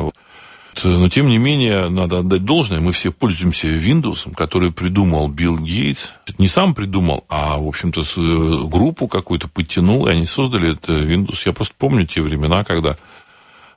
[0.82, 6.11] Но, тем не менее, надо отдать должное, мы все пользуемся Windows, который придумал Билл Гейтс.
[6.39, 11.43] Не сам придумал, а, в общем-то, э, группу какую-то подтянул, и они создали это Windows.
[11.45, 12.97] Я просто помню те времена, когда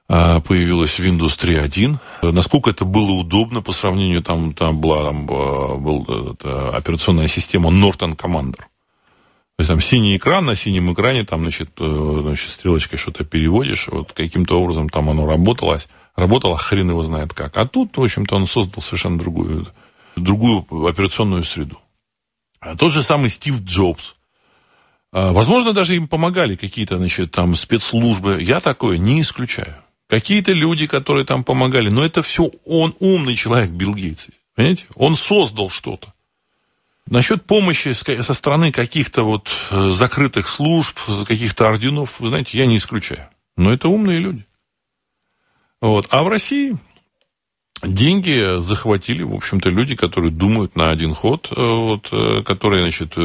[0.07, 2.31] появилась Windows 3.1.
[2.31, 8.63] Насколько это было удобно по сравнению, там, там была там, была операционная система Norton Commander.
[9.57, 13.87] То есть там синий экран, на синем экране там, значит, э, значит стрелочкой что-то переводишь,
[13.87, 15.79] вот каким-то образом там оно работало,
[16.15, 17.57] работало хрен его знает как.
[17.57, 19.67] А тут, в общем-то, он создал совершенно другую,
[20.15, 21.79] другую операционную среду.
[22.59, 24.13] А тот же самый Стив Джобс.
[25.11, 28.37] А, возможно, даже им помогали какие-то, значит, там спецслужбы.
[28.39, 29.75] Я такое не исключаю.
[30.07, 31.89] Какие-то люди, которые там помогали.
[31.89, 34.27] Но это все он умный человек, Билл Гейтс.
[34.55, 34.85] Понимаете?
[34.95, 36.13] Он создал что-то.
[37.09, 42.77] Насчет помощи со стороны каких-то вот э, закрытых служб, каких-то орденов, вы знаете, я не
[42.77, 43.29] исключаю.
[43.55, 44.45] Но это умные люди.
[45.79, 46.07] Вот.
[46.09, 46.77] А в России
[47.81, 53.15] деньги захватили, в общем-то, люди, которые думают на один ход, э, вот, э, которые, значит,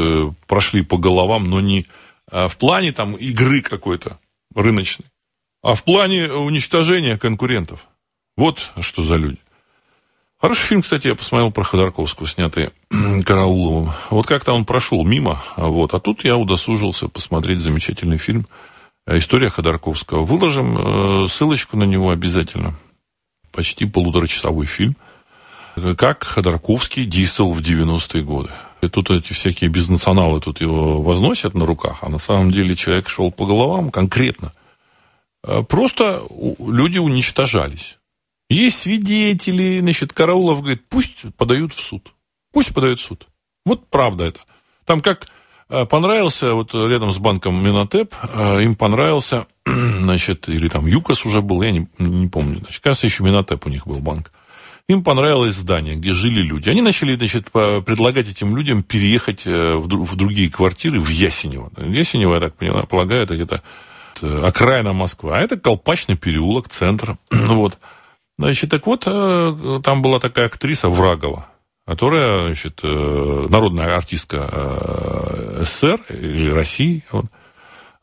[0.46, 1.86] прошли по головам, но не
[2.30, 4.18] в плане там игры какой-то
[4.54, 5.06] рыночной,
[5.62, 7.86] а в плане уничтожения конкурентов.
[8.36, 9.38] Вот что за люди.
[10.40, 12.70] Хороший фильм, кстати, я посмотрел про Ходорковского, снятый
[13.24, 13.92] Карауловым.
[14.10, 18.48] Вот как-то он прошел мимо, вот, а тут я удосужился посмотреть замечательный фильм
[19.06, 20.24] «История Ходорковского».
[20.24, 22.74] Выложим э, ссылочку на него обязательно.
[23.52, 24.96] Почти полуторачасовой фильм.
[25.96, 28.50] Как Ходорковский действовал в 90-е годы.
[28.80, 33.08] И тут эти всякие бизнесационалы тут его возносят на руках, а на самом деле человек
[33.08, 34.52] шел по головам конкретно.
[35.44, 36.22] Э, просто
[36.58, 37.98] люди уничтожались.
[38.48, 42.12] Есть свидетели, значит, Караулов говорит, пусть подают в суд.
[42.52, 43.26] Пусть подают в суд.
[43.64, 44.40] Вот правда это.
[44.84, 45.28] Там как
[45.68, 51.40] э, понравился, вот рядом с банком Минотеп, э, им понравился, значит, или там ЮКОС уже
[51.40, 52.58] был, я не, не помню.
[52.58, 54.32] Значит, кажется, еще Минотеп у них был банк.
[54.88, 56.68] Им понравилось здание, где жили люди.
[56.68, 61.70] Они начали, значит, предлагать этим людям переехать в другие квартиры в Ясенево.
[61.78, 63.62] Ясенево, я так понимаю, полагаю, это где-то
[64.22, 65.32] окраина Москвы.
[65.34, 67.16] А это Колпачный переулок, центр.
[67.30, 67.78] вот.
[68.38, 71.46] Значит, так вот, э, там была такая актриса Врагова,
[71.86, 77.26] которая, значит, э, народная артистка э, СССР или России, вот,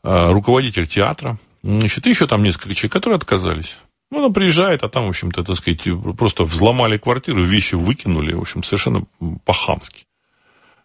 [0.02, 3.76] руководитель театра, значит, еще там несколько человек, которые отказались.
[4.10, 5.82] Ну, она приезжает, а там, в общем-то, так сказать,
[6.16, 9.04] просто взломали квартиру, вещи выкинули, в общем, совершенно
[9.44, 10.06] по-хамски.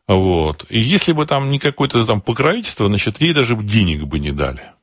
[0.07, 0.65] Вот.
[0.69, 4.74] И если бы там не какое-то там покровительство, значит, ей даже денег бы не дали.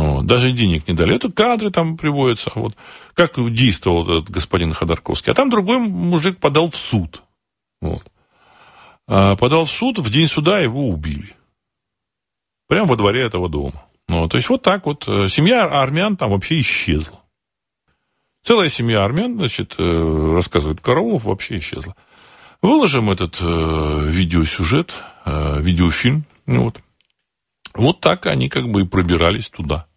[0.00, 0.24] Вот.
[0.24, 1.14] Даже денег не дали.
[1.14, 2.50] Это кадры там приводятся.
[2.54, 2.74] Вот.
[3.12, 5.30] Как действовал этот господин Ходорковский.
[5.30, 7.22] А там другой мужик подал в суд.
[7.82, 8.02] Вот.
[9.06, 11.36] А подал в суд, в день суда его убили.
[12.66, 13.84] Прямо во дворе этого дома.
[14.08, 15.06] Ну, то есть вот так вот.
[15.06, 17.20] Э, семья армян там вообще исчезла.
[18.42, 21.94] Целая семья армян, значит, э, рассказывает Караулов, вообще исчезла.
[22.62, 24.94] Выложим этот э, видеосюжет,
[25.26, 26.24] э, видеофильм.
[26.46, 26.80] Вот.
[27.74, 29.89] Вот так они как бы и пробирались туда.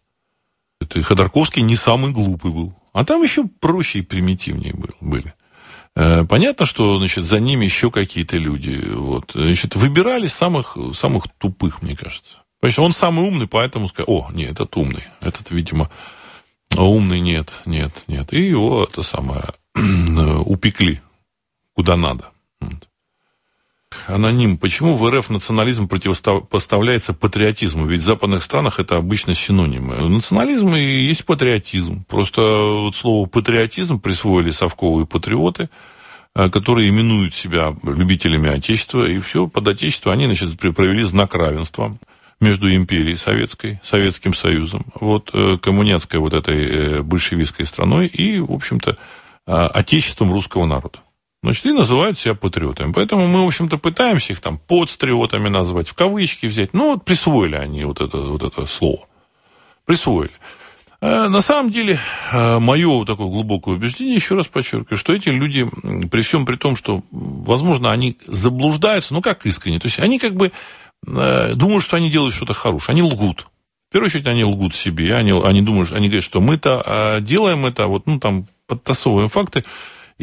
[0.83, 2.75] Это Ходорковский не самый глупый был.
[2.93, 5.33] А там еще проще и примитивнее был, были.
[5.95, 8.81] Э, понятно, что значит, за ними еще какие-то люди.
[8.93, 9.31] Вот.
[9.33, 12.39] Значит, выбирали самых, самых тупых, мне кажется.
[12.59, 15.03] Потому он самый умный, поэтому сказал, о, нет, этот умный.
[15.21, 15.89] Этот, видимо,
[16.77, 18.31] умный нет, нет, нет.
[18.31, 19.43] И его это самое
[20.45, 21.01] упекли
[21.73, 22.32] куда надо.
[24.07, 24.57] Аноним.
[24.57, 27.85] Почему в РФ национализм противопоставляется патриотизму?
[27.85, 29.95] Ведь в западных странах это обычно синонимы.
[30.09, 32.03] Национализм и есть патриотизм.
[32.05, 35.69] Просто вот слово патриотизм присвоили совковые патриоты,
[36.35, 41.97] э, которые именуют себя любителями Отечества, и все под Отечество они, значит, провели знак равенства
[42.39, 48.51] между империей советской, Советским Союзом, вот, э, коммунистской вот этой э, большевистской страной и, в
[48.51, 48.97] общем-то,
[49.45, 50.99] отечеством русского народа.
[51.43, 52.93] Значит, и называют себя патриотами.
[52.93, 56.73] Поэтому мы, в общем-то, пытаемся их там подстриотами назвать, в кавычки взять.
[56.73, 59.05] Ну, вот присвоили они вот это, вот это слово.
[59.85, 60.31] Присвоили.
[61.01, 61.99] А на самом деле,
[62.31, 65.69] а, мое такое глубокое убеждение, еще раз подчеркиваю, что эти люди,
[66.07, 70.35] при всем при том, что, возможно, они заблуждаются, ну, как искренне, то есть они как
[70.35, 70.53] бы
[71.05, 73.47] а, думают, что они делают что-то хорошее, они лгут.
[73.89, 77.87] В первую очередь, они лгут себе, они, они думают, они говорят, что мы-то делаем это,
[77.87, 79.65] вот, ну, там, подтасовываем факты,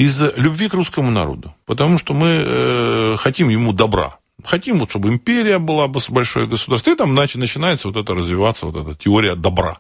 [0.01, 1.55] из любви к русскому народу.
[1.67, 4.17] Потому что мы э, хотим ему добра.
[4.43, 6.91] Хотим, вот, чтобы империя была большое государство.
[6.91, 9.77] И там начинается вот это развиваться, вот эта теория добра.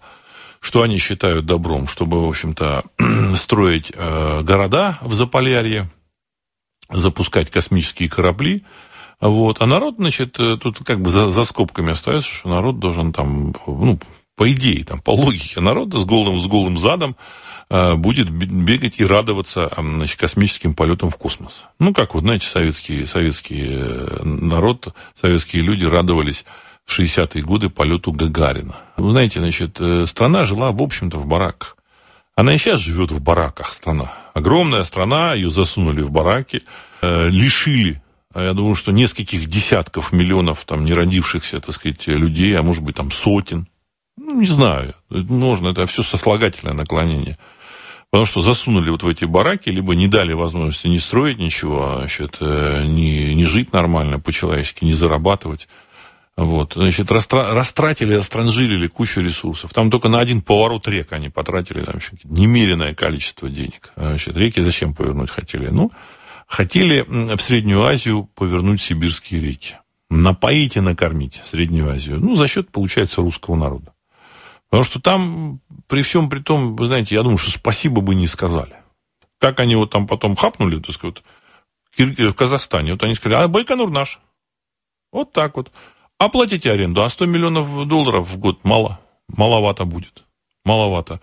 [0.60, 2.84] Что они считают добром, чтобы, в общем-то,
[3.34, 5.90] строить э, города в Заполярье,
[6.90, 8.64] запускать космические корабли.
[9.22, 9.62] Вот.
[9.62, 13.54] А народ, значит, э, тут как бы за, за скобками остается, что народ должен там,
[13.66, 13.98] ну,
[14.36, 17.16] по идее, там, по логике народа с голым, с голым задом
[17.70, 21.64] будет бегать и радоваться значит, космическим полетам в космос.
[21.78, 26.44] Ну, как вот, знаете, советский, советский э, народ, советские люди радовались
[26.84, 28.74] в 60-е годы полету Гагарина.
[28.96, 31.76] Вы знаете, значит, э, страна жила, в общем-то, в бараках.
[32.34, 34.12] Она и сейчас живет в бараках, страна.
[34.34, 36.62] Огромная страна, ее засунули в бараки,
[37.02, 38.02] лишили
[38.34, 42.96] я думаю, что нескольких десятков миллионов там не родившихся, так сказать, людей, а может быть
[42.96, 43.66] там сотен.
[44.16, 44.94] Ну, не знаю.
[45.08, 47.38] Можно, это все сослагательное наклонение.
[48.10, 51.98] Потому что засунули вот в эти бараки, либо не дали возможности не строить ничего, а,
[51.98, 55.68] значит, э, не, не жить нормально по-человечески, не зарабатывать.
[56.36, 59.72] Вот, значит, растра- растратили, растранжилили кучу ресурсов.
[59.72, 63.92] Там только на один поворот рек они потратили там, еще немеренное количество денег.
[63.94, 65.68] А, значит, реки зачем повернуть хотели?
[65.68, 65.92] Ну,
[66.48, 69.76] хотели в Среднюю Азию повернуть сибирские реки.
[70.08, 72.18] Напоить и накормить Среднюю Азию.
[72.18, 73.92] Ну, за счет, получается, русского народа.
[74.70, 78.28] Потому что там, при всем при том, вы знаете, я думаю, что спасибо бы не
[78.28, 78.74] сказали.
[79.38, 81.22] Как они вот там потом хапнули, так сказать,
[81.96, 82.92] в Казахстане.
[82.92, 84.20] Вот они сказали, а Байконур наш.
[85.12, 85.72] Вот так вот.
[86.18, 89.00] Оплатите аренду, а 100 миллионов долларов в год мало.
[89.28, 90.24] Маловато будет.
[90.64, 91.20] Маловато.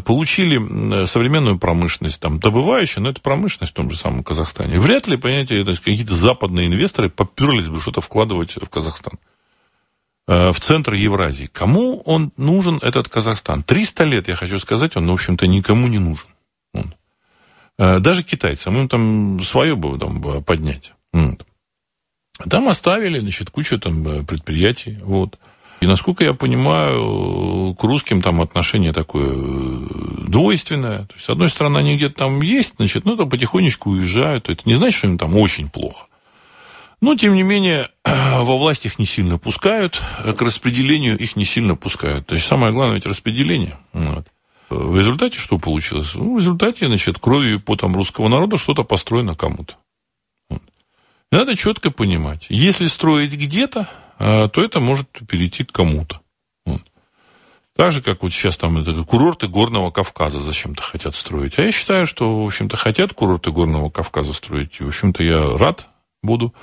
[0.00, 4.78] получили современную промышленность, там, добывающую, но это промышленность в том же самом Казахстане.
[4.78, 9.18] Вряд ли, понимаете, какие-то западные инвесторы поперлись бы что-то вкладывать в Казахстан.
[10.30, 11.46] Э, в центр Евразии.
[11.52, 13.64] Кому он нужен, этот Казахстан?
[13.64, 16.28] 300 лет, я хочу сказать, он, в общем-то, никому не нужен.
[16.72, 16.94] Он.
[17.78, 20.94] Э, даже китайцам, им там свое бы там, поднять.
[21.12, 21.44] Вот.
[22.48, 25.00] Там оставили, значит, кучу там э, предприятий.
[25.02, 25.36] Вот.
[25.80, 29.34] И, насколько я понимаю, к русским там отношение такое
[30.28, 31.06] двойственное.
[31.06, 34.48] То есть, с одной стороны, они где-то там есть, значит, ну, там потихонечку уезжают.
[34.48, 36.06] Это не значит, что им там очень плохо.
[37.00, 40.00] Но, тем не менее, во власть их не сильно пускают,
[40.36, 42.26] к распределению их не сильно пускают.
[42.26, 43.78] То есть, самое главное ведь распределение.
[43.92, 44.26] Вот.
[44.68, 46.14] В результате что получилось?
[46.14, 49.74] Ну, в результате, значит, кровью и потом русского народа что-то построено кому-то.
[50.48, 50.62] Вот.
[51.32, 53.88] Надо четко понимать, если строить где-то,
[54.18, 56.20] а, то это может перейти к кому-то.
[57.76, 61.58] Так же, как вот сейчас там это, курорты Горного Кавказа зачем-то хотят строить.
[61.58, 64.80] А я считаю, что, в общем-то, хотят курорты Горного Кавказа строить.
[64.80, 65.88] И, в общем-то, я рад
[66.22, 66.54] буду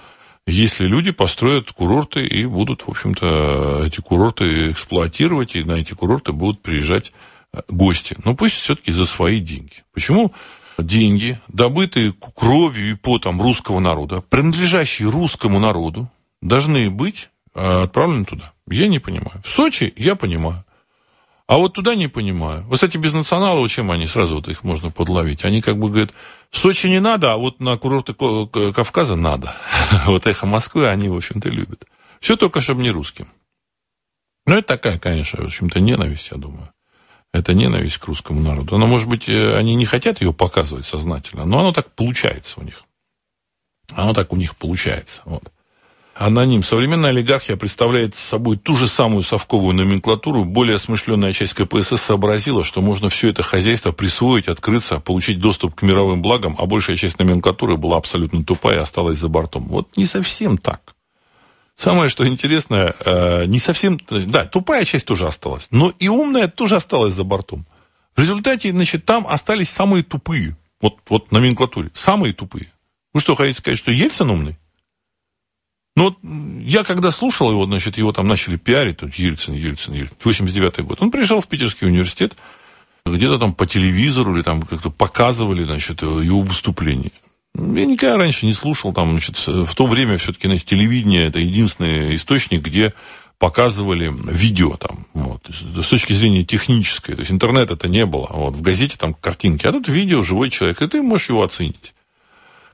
[0.48, 6.32] если люди построят курорты и будут, в общем-то, эти курорты эксплуатировать, и на эти курорты
[6.32, 7.12] будут приезжать
[7.54, 8.16] э, гости.
[8.24, 9.84] Но пусть все-таки за свои деньги.
[9.94, 10.34] Почему
[10.78, 16.10] деньги, добытые кровью и потом русского народа, принадлежащие русскому народу,
[16.42, 18.54] должны быть э, отправлены туда?
[18.70, 19.42] Я не понимаю.
[19.44, 20.64] В Сочи я понимаю.
[21.48, 22.64] А вот туда не понимаю.
[22.64, 25.46] Вот, кстати, без националов, чем они сразу вот их можно подловить?
[25.46, 26.12] Они как бы говорят,
[26.50, 29.56] в Сочи не надо, а вот на курорты Кавказа надо.
[30.06, 31.86] вот эхо Москвы они, в общем-то, любят.
[32.20, 33.30] Все только, чтобы не русским.
[34.46, 36.70] Но это такая, конечно, в общем-то, ненависть, я думаю.
[37.34, 38.78] Это ненависть к русскому народу.
[38.78, 42.64] Но, может быть, э, они не хотят ее показывать сознательно, но оно так получается у
[42.64, 42.84] них.
[43.94, 45.22] Оно так у них получается.
[45.26, 45.52] Вот
[46.18, 46.64] аноним.
[46.64, 50.46] Современная олигархия представляет собой ту же самую совковую номенклатуру.
[50.46, 55.82] Более осмышленная часть КПСС сообразила, что можно все это хозяйство присвоить, открыться, получить доступ к
[55.82, 59.66] мировым благам, а большая часть номенклатуры была абсолютно тупая и осталась за бортом.
[59.68, 60.96] Вот не совсем так.
[61.76, 64.00] Самое, что интересное, э, не совсем...
[64.10, 67.68] Да, тупая часть тоже осталась, но и умная тоже осталась за бортом.
[68.16, 70.58] В результате, значит, там остались самые тупые.
[70.82, 71.92] Вот, вот номенклатуре.
[71.94, 72.72] Самые тупые.
[73.14, 74.58] Вы что, хотите сказать, что Ельцин умный?
[75.98, 76.18] Ну, вот
[76.62, 81.02] я когда слушал его, значит, его там начали пиарить, тут Ельцин, Ельцин, Ельцин, 89-й год.
[81.02, 82.36] Он приезжал в Питерский университет,
[83.04, 87.12] где-то там по телевизору или там как-то показывали, значит, его выступление.
[87.56, 92.14] Я никогда раньше не слушал, там, значит, в то время все-таки, значит, телевидение это единственный
[92.14, 92.94] источник, где
[93.40, 98.56] показывали видео там, вот, с точки зрения технической, то есть интернета это не было, вот,
[98.56, 101.96] в газете там картинки, а тут видео, живой человек, и ты можешь его оценить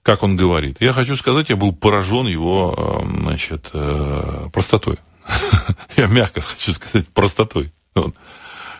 [0.03, 0.77] как он говорит.
[0.81, 4.97] Я хочу сказать, я был поражен его, э, значит, э, простотой.
[5.95, 7.71] Я мягко хочу сказать, простотой.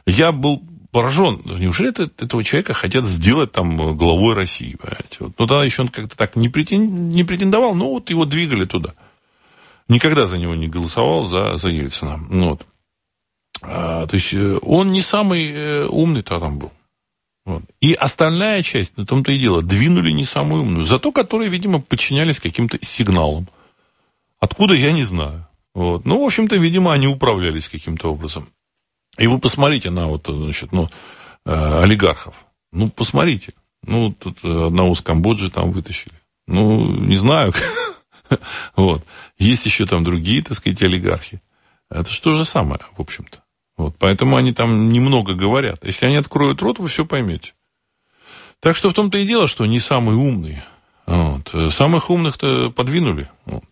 [0.06, 0.62] Я был
[0.92, 1.42] поражен.
[1.46, 4.76] Неужели это, этого человека хотят сделать там главой России?
[4.76, 5.18] Понимаете?
[5.22, 5.34] Вот.
[5.40, 8.94] Ну, тогда еще он как-то так не, претен, не претендовал, но вот его двигали туда.
[9.88, 12.20] Никогда за него не голосовал, за, за Ельцина.
[12.30, 12.68] Ну, вот.
[13.62, 16.74] А, то есть э, он не самый умный-то там был.
[17.46, 17.64] Вот.
[17.82, 22.40] И остальная часть, на том-то и дело, двинули не самую умную, зато которые, видимо, подчинялись
[22.40, 23.50] каким-то сигналам.
[24.40, 25.48] Откуда, я не знаю.
[25.74, 26.06] Вот.
[26.06, 28.50] Ну, в общем-то, видимо, они управлялись каким-то образом.
[29.18, 30.90] И вы посмотрите на вот, значит, ну,
[31.46, 32.46] э, олигархов.
[32.72, 33.54] Ну, посмотрите.
[33.84, 36.16] Ну, тут одного с Камбоджи там вытащили.
[36.48, 37.54] Ну, не знаю.
[38.76, 39.06] вот.
[39.38, 41.42] Есть еще там другие, так сказать, олигархи.
[41.90, 43.43] Это же то же самое, в общем-то.
[43.78, 45.84] Вот, поэтому они там немного говорят.
[45.84, 47.54] Если они откроют рот, вы все поймете.
[48.60, 50.64] Так что в том-то и дело, что не самые умные.
[51.06, 51.54] Вот.
[51.72, 53.30] Самых умных-то подвинули.
[53.46, 53.64] Вот.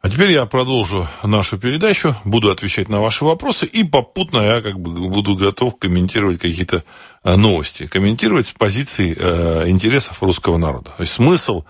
[0.00, 4.78] А теперь я продолжу нашу передачу, буду отвечать на ваши вопросы, и попутно я как
[4.78, 6.84] бы буду готов комментировать какие-то
[7.24, 10.92] э, новости, комментировать с позиции э, интересов русского народа.
[10.96, 11.64] То есть смысл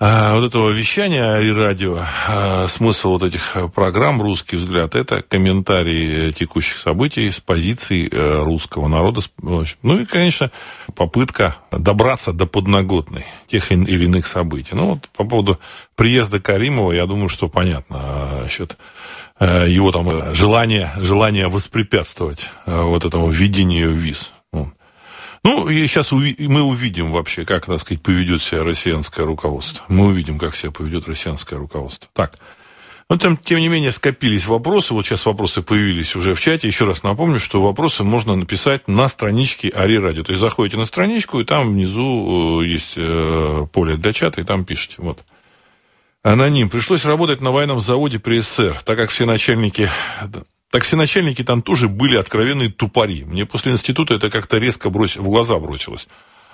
[0.00, 6.78] вот этого вещания и радио, а, смысл вот этих программ «Русский взгляд»– это комментарии текущих
[6.78, 9.22] событий с позиции э, русского народа.
[9.42, 10.52] Ну и, конечно,
[10.94, 14.76] попытка добраться до подноготной тех или иных событий.
[14.76, 15.58] Ну вот по поводу
[15.96, 18.78] приезда Каримова, я думаю, что понятно насчет
[19.40, 24.32] э, его там э, желания, желания воспрепятствовать вот этому введению виз.
[25.44, 29.84] Ну, и сейчас мы увидим вообще, как, так сказать, поведет себя россиянское руководство.
[29.88, 32.10] Мы увидим, как себя поведет россиянское руководство.
[32.12, 32.38] Так.
[33.10, 34.92] Но там, тем не менее, скопились вопросы.
[34.92, 36.68] Вот сейчас вопросы появились уже в чате.
[36.68, 40.24] Еще раз напомню, что вопросы можно написать на страничке Ари Радио.
[40.24, 44.44] То есть заходите на страничку, и там внизу э, есть э, поле для чата, и
[44.44, 44.96] там пишите.
[44.98, 45.24] Вот.
[46.22, 46.68] Аноним.
[46.68, 49.88] Пришлось работать на военном заводе при СССР, так как все начальники
[50.70, 53.24] так все начальники там тоже были откровенные тупари.
[53.24, 56.08] Мне после института это как-то резко брось, в глаза бросилось.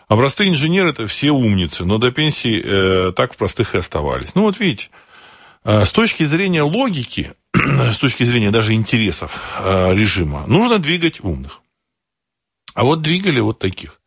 [0.06, 4.34] А простые инженеры это все умницы, но до пенсии э, так в простых и оставались.
[4.34, 4.90] Ну вот видите,
[5.64, 11.62] э, с точки зрения логики, с точки зрения даже интересов э, режима, нужно двигать умных.
[12.74, 14.00] А вот двигали вот таких.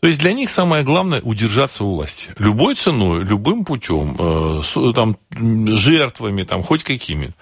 [0.00, 2.30] То есть для них самое главное удержаться у власти.
[2.38, 7.34] Любой ценой, любым путем, э, с, там, жертвами, там, хоть какими.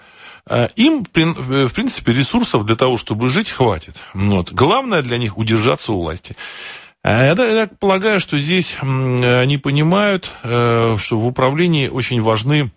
[0.47, 3.95] Э, им, в принципе, ресурсов для того, чтобы жить, хватит.
[4.13, 4.51] Вот.
[4.51, 6.35] Главное для них удержаться у власти.
[7.03, 12.71] Э, я, я полагаю, что здесь они понимают, э, что в управлении очень важны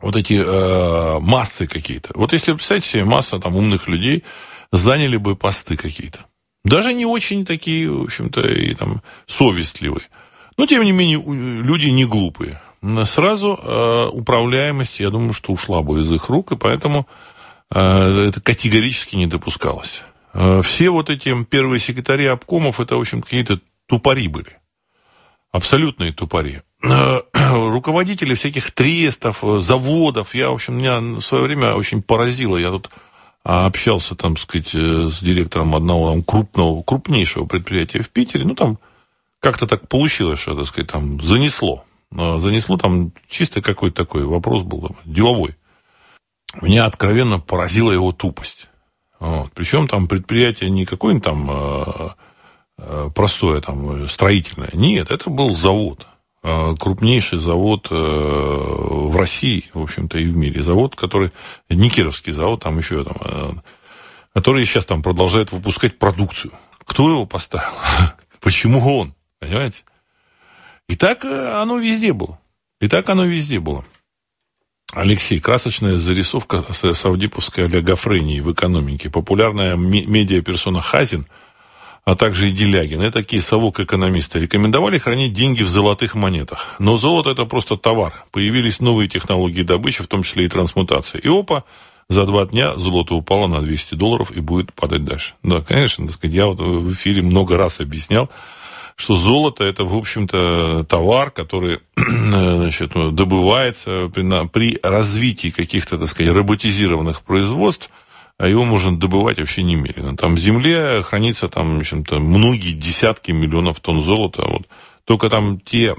[0.00, 2.10] вот эти э, массы какие-то.
[2.14, 4.24] Вот если, представьте себе, масса там умных людей
[4.72, 6.20] заняли бы посты какие-то.
[6.64, 10.06] Даже не очень такие, в общем-то, и там совестливые.
[10.56, 11.22] Но, тем не менее,
[11.62, 12.60] люди не глупые.
[12.82, 17.06] Сразу э, управляемость, я думаю, что ушла бы из их рук, и поэтому
[17.70, 20.02] э, это категорически не допускалось.
[20.32, 24.58] Э, все вот эти первые секретари обкомов, это, в общем, какие-то тупари были.
[25.52, 26.62] Абсолютные тупари.
[26.82, 30.34] Руководители всяких трестов, заводов.
[30.34, 32.56] Я, в общем, меня в свое время очень поразило.
[32.56, 32.88] Я тут
[33.42, 38.46] общался, там, сказать, с директором одного там, крупного, крупнейшего предприятия в Питере.
[38.46, 38.78] Ну, там
[39.40, 41.84] как-то так получилось, что, так сказать, там занесло.
[42.12, 45.56] Занесло там чисто какой-то такой вопрос был, там, деловой.
[46.60, 48.68] Меня откровенно поразила его тупость.
[49.20, 49.50] Вот.
[49.54, 52.08] Причем там предприятие не какое-нибудь там э,
[52.78, 54.70] э, простое там строительное.
[54.72, 56.06] Нет, это был завод.
[56.42, 60.62] Э, крупнейший завод э, в России, в общем-то, и в мире.
[60.62, 61.32] Завод, который...
[61.68, 63.16] Никеровский завод, там еще там...
[63.20, 63.52] Э,
[64.32, 66.52] который сейчас там продолжает выпускать продукцию.
[66.84, 67.72] Кто его поставил?
[68.40, 69.14] Почему он?
[69.38, 69.84] Понимаете?
[70.90, 72.40] И так э, оно везде было.
[72.80, 73.84] И так оно везде было.
[74.92, 79.08] Алексей, красочная зарисовка саудиповской олигофрении в экономике.
[79.08, 81.28] Популярная медиаперсона Хазин,
[82.04, 86.74] а также и Делягин, это такие совок-экономисты, рекомендовали хранить деньги в золотых монетах.
[86.80, 88.24] Но золото это просто товар.
[88.32, 91.20] Появились новые технологии добычи, в том числе и трансмутации.
[91.20, 91.62] И опа,
[92.08, 95.34] за два дня золото упало на 200 долларов и будет падать дальше.
[95.44, 98.28] Да, конечно, так сказать, я вот в эфире много раз объяснял,
[99.00, 106.34] что золото это, в общем-то, товар, который значит, добывается при, при развитии каких-то, так сказать,
[106.34, 107.90] роботизированных производств,
[108.36, 110.16] а его можно добывать вообще немерено.
[110.18, 114.42] Там в земле хранится там, в общем-то, многие десятки миллионов тонн золота.
[114.46, 114.68] Вот.
[115.04, 115.96] Только там те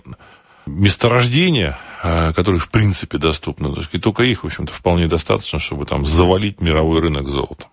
[0.68, 6.62] месторождения, а, которые в принципе доступны, только их, в общем-то, вполне достаточно, чтобы там завалить
[6.62, 7.70] мировой рынок золотом.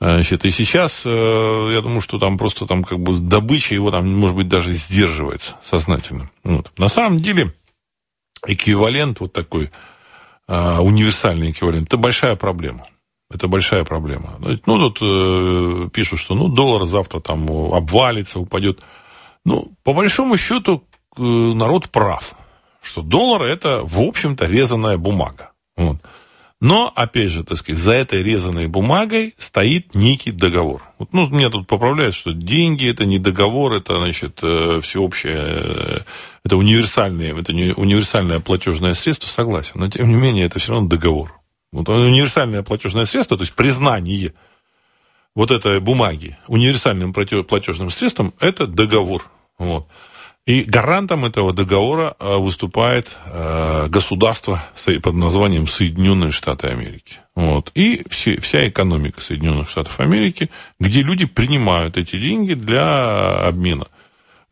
[0.00, 0.08] Вот.
[0.08, 4.12] Значит, и сейчас, э, я думаю, что там просто там как бы добыча его там,
[4.12, 6.30] может быть, даже сдерживается сознательно.
[6.44, 6.70] Вот.
[6.78, 7.54] На самом деле,
[8.46, 9.70] эквивалент вот такой,
[10.48, 12.86] э, универсальный эквивалент, это большая проблема.
[13.30, 14.36] Это большая проблема.
[14.40, 18.80] Ну, тут э, пишут, что ну, доллар завтра там обвалится, упадет.
[19.44, 20.84] Ну, по большому счету,
[21.16, 22.34] э, народ прав,
[22.82, 25.52] что доллар это, в общем-то, резаная бумага.
[25.76, 25.96] Вот.
[26.64, 30.82] Но, опять же, так сказать, за этой резаной бумагой стоит некий договор.
[30.98, 35.98] Вот, ну, меня тут поправляют, что деньги это не договор, это, значит, э, всеобщее, э,
[36.42, 39.72] это универсальное, это универсальное платежное средство, согласен.
[39.74, 41.38] Но, тем не менее, это все равно договор.
[41.70, 44.32] Вот универсальное платежное средство, то есть признание
[45.34, 49.30] вот этой бумаги универсальным платежным средством, это договор.
[49.58, 49.86] Вот.
[50.46, 54.62] И гарантом этого договора э, выступает э, государство
[55.02, 57.16] под названием Соединенные Штаты Америки.
[57.34, 57.70] Вот.
[57.74, 63.86] И все, вся экономика Соединенных Штатов Америки, где люди принимают эти деньги для обмена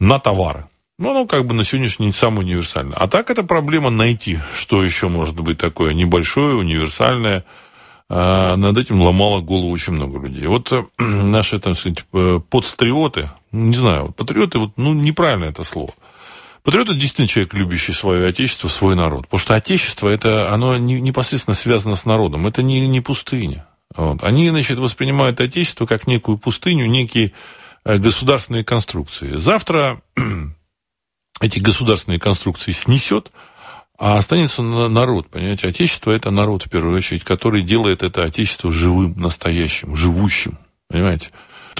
[0.00, 0.66] на товары.
[0.98, 2.96] Ну, оно как бы на сегодняшний день самое универсальное.
[2.96, 7.44] А так это проблема найти, что еще может быть такое небольшое, универсальное.
[8.08, 10.46] А над этим ломало голову очень много людей.
[10.46, 12.06] Вот э, наши, там сказать,
[12.48, 15.94] подстриоты, не знаю, патриоты, вот, ну, неправильно это слово.
[16.62, 19.22] Патриот это действительно человек, любящий свое отечество, свой народ.
[19.22, 22.46] Потому что отечество, это, оно не, непосредственно связано с народом.
[22.46, 23.66] Это не, не пустыня.
[23.96, 24.22] Вот.
[24.22, 27.32] Они, значит, воспринимают отечество как некую пустыню, некие
[27.84, 29.38] э, государственные конструкции.
[29.38, 30.00] Завтра
[31.40, 33.32] эти государственные конструкции снесет,
[33.98, 35.68] а останется народ, понимаете.
[35.68, 41.30] Отечество– это народ, в первую очередь, который делает это отечество живым, настоящим, живущим, понимаете.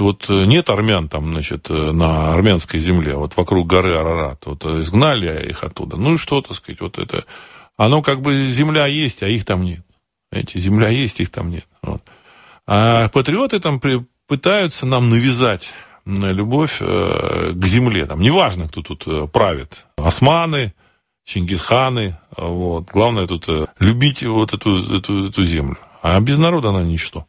[0.01, 4.47] Вот э, нет армян там, значит, э, на армянской земле, вот вокруг горы Арарат.
[4.47, 5.97] Вот э, изгнали их оттуда.
[5.97, 7.25] Ну и что, так сказать, вот это...
[7.77, 9.81] Оно как бы земля есть, а их там нет.
[10.31, 11.67] Эти земля есть, их там нет.
[11.83, 12.03] Вот.
[12.67, 15.73] А патриоты там при, пытаются нам навязать
[16.05, 18.07] любовь э, к земле.
[18.07, 19.87] Там неважно, кто тут правит.
[19.97, 20.75] Османы,
[21.25, 22.19] Чингисханы.
[22.37, 22.91] Вот.
[22.91, 25.79] Главное тут любить вот эту, эту, эту землю.
[26.03, 27.27] А без народа она ничто.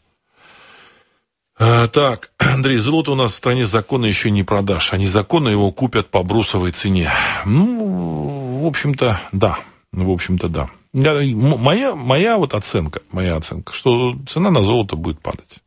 [1.58, 5.72] А, так, Андрей, золото у нас в стране законно еще не продашь, а незаконно его
[5.72, 7.12] купят по брусовой цене.
[7.46, 9.60] Ну, в общем-то, да.
[9.92, 10.70] В общем-то, да.
[10.94, 15.60] Моя, моя вот оценка, моя оценка, что цена на золото будет падать.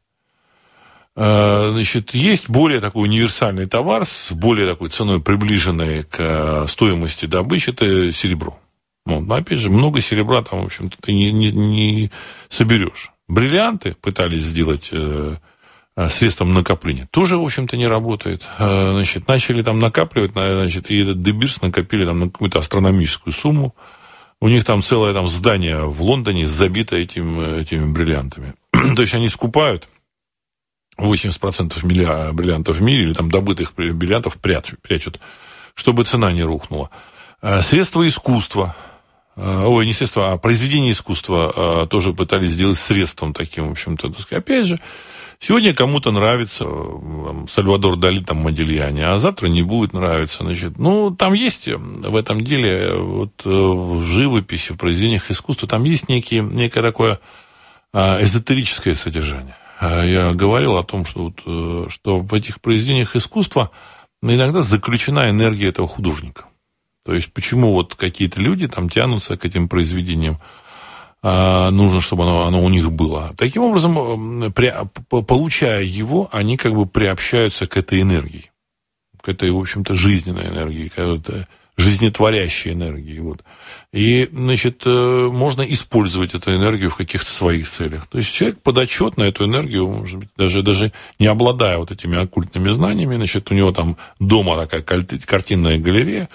[1.15, 7.71] А, значит, есть более такой универсальный товар с более такой ценой, приближенной к стоимости добычи,
[7.71, 8.59] это серебро.
[9.07, 12.11] Ну, опять же, много серебра там, в общем-то, ты не, не, не
[12.49, 13.13] соберешь.
[13.29, 15.37] Бриллианты пытались сделать э,
[16.09, 17.09] средством накопления.
[17.11, 18.45] Тоже, в общем-то, не работает.
[18.59, 23.75] Э, значит, начали там накапливать, значит, и этот Дебирс накопили там на какую-то астрономическую сумму.
[24.41, 28.55] У них там целое там здание в Лондоне забито этим, этими бриллиантами.
[28.95, 29.89] То есть они скупают
[30.99, 35.21] 80% милля, бриллиантов в мире, или там добытых бриллиантов прячут, прячут,
[35.75, 36.91] чтобы цена не рухнула.
[37.63, 38.77] Средства искусства
[39.37, 44.13] Э, ой, не средства, а произведение искусства э, тоже пытались сделать средством таким, в общем-то.
[44.31, 44.81] Опять же,
[45.39, 50.45] сегодня кому-то нравится э, Сальвадор Дали, там, Модельяне, а завтра не будет нравиться.
[50.45, 56.09] Значит, ну, там есть в этом деле, вот в живописи, в произведениях искусства, там есть
[56.09, 57.21] некие, некое такое
[57.95, 59.57] эзотерическое содержание.
[59.81, 63.71] Я говорил о том, что, вот, что в этих произведениях искусства
[64.23, 66.45] иногда заключена энергия этого художника.
[67.07, 70.66] То есть почему вот какие-то люди там тянутся к этим произведениям, а,
[71.71, 73.35] нужно, чтобы оно, оно у них было.
[73.37, 74.73] Таким образом, при,
[75.09, 78.51] получая его, они как бы приобщаются к этой энергии,
[79.21, 81.47] к этой, в общем-то, жизненной энергии, к этой
[81.77, 83.19] жизнетворящей энергии.
[83.19, 83.43] Вот.
[83.93, 88.07] И, значит, э, можно использовать эту энергию в каких-то своих целях.
[88.07, 92.19] То есть человек подотчет на эту энергию, может быть, даже, даже не обладая вот этими
[92.19, 96.29] оккультными знаниями, значит, у него там дома такая картинная галерея,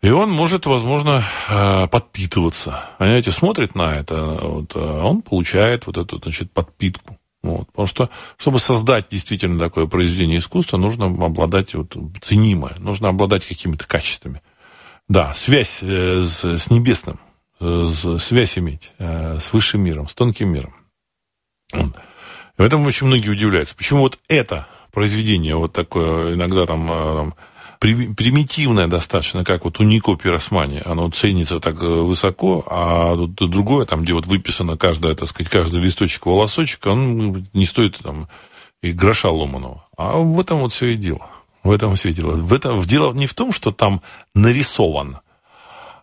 [0.00, 2.84] и он может, возможно, э, подпитываться.
[2.98, 7.18] Понимаете, смотрит на это, вот, а он получает вот эту, значит, подпитку.
[7.42, 7.66] Вот.
[7.68, 13.86] Потому что, чтобы создать действительно такое произведение искусства, нужно обладать вот, ценимое, нужно обладать какими-то
[13.86, 14.42] качествами.
[15.08, 17.18] Да, связь э, с, с небесным,
[17.60, 20.74] э, с, связь иметь э, с высшим миром, с тонким миром.
[21.72, 21.94] Вот.
[22.56, 23.74] В этом очень многие удивляются.
[23.74, 27.34] Почему вот это произведение, вот такое, иногда там, там
[27.78, 34.02] примитивное достаточно, как вот у Нико Пиросмани, оно ценится так э, высоко, а другое, там,
[34.02, 38.28] где вот выписано каждое, так сказать, каждый листочек, волосочек, он не стоит там
[38.82, 39.86] и гроша ломаного.
[39.96, 41.26] А в этом вот все и дело.
[41.62, 42.36] В этом все и дело.
[42.36, 44.02] В этом, дело не в том, что там
[44.34, 45.18] нарисован,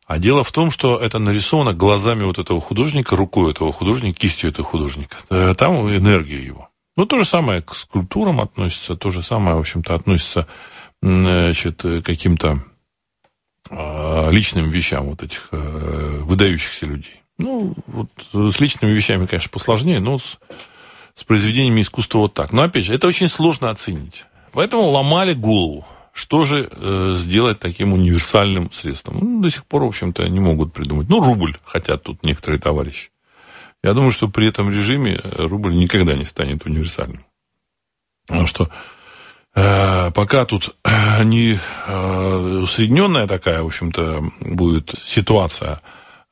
[0.08, 4.52] а дело в том, что это нарисовано глазами вот этого художника, рукой этого художника, кистью
[4.52, 5.18] этого художника.
[5.30, 6.70] Э, там энергия его.
[6.96, 10.48] Ну, то же самое к скульптурам относится, то же самое, в общем-то, относится
[11.06, 12.64] значит, каким-то
[13.70, 17.22] а, личным вещам вот этих э, выдающихся людей.
[17.38, 20.39] Ну, вот с личными вещами, конечно, посложнее, но с,
[21.14, 22.53] с произведениями искусства вот так.
[22.53, 24.26] Но, опять же, это очень сложно оценить.
[24.51, 25.86] Поэтому ломали голову.
[26.14, 29.18] Что же э, сделать таким универсальным средством?
[29.20, 31.10] Ну, до сих пор, в общем-то, не могут придумать.
[31.10, 33.12] Ну, рубль хотят тут некоторые товарищи.
[33.84, 37.26] Я думаю, что при этом режиме рубль никогда не станет универсальным.
[38.28, 38.72] Потому что Э,
[39.56, 40.76] пока тут
[41.24, 45.82] не э, усредненная такая, в общем-то, будет ситуация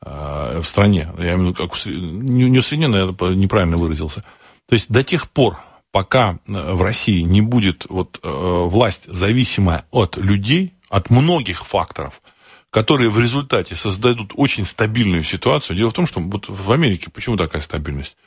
[0.06, 4.24] э, в стране, я имею в виду, как не усредненная, я неправильно выразился.
[4.68, 5.58] То есть до тех пор,
[5.92, 12.22] пока в России не будет вот, власть зависимая от людей, от многих факторов,
[12.70, 15.78] которые в результате создадут очень стабильную ситуацию.
[15.78, 18.18] Дело в том, что вот в Америке почему такая стабильность?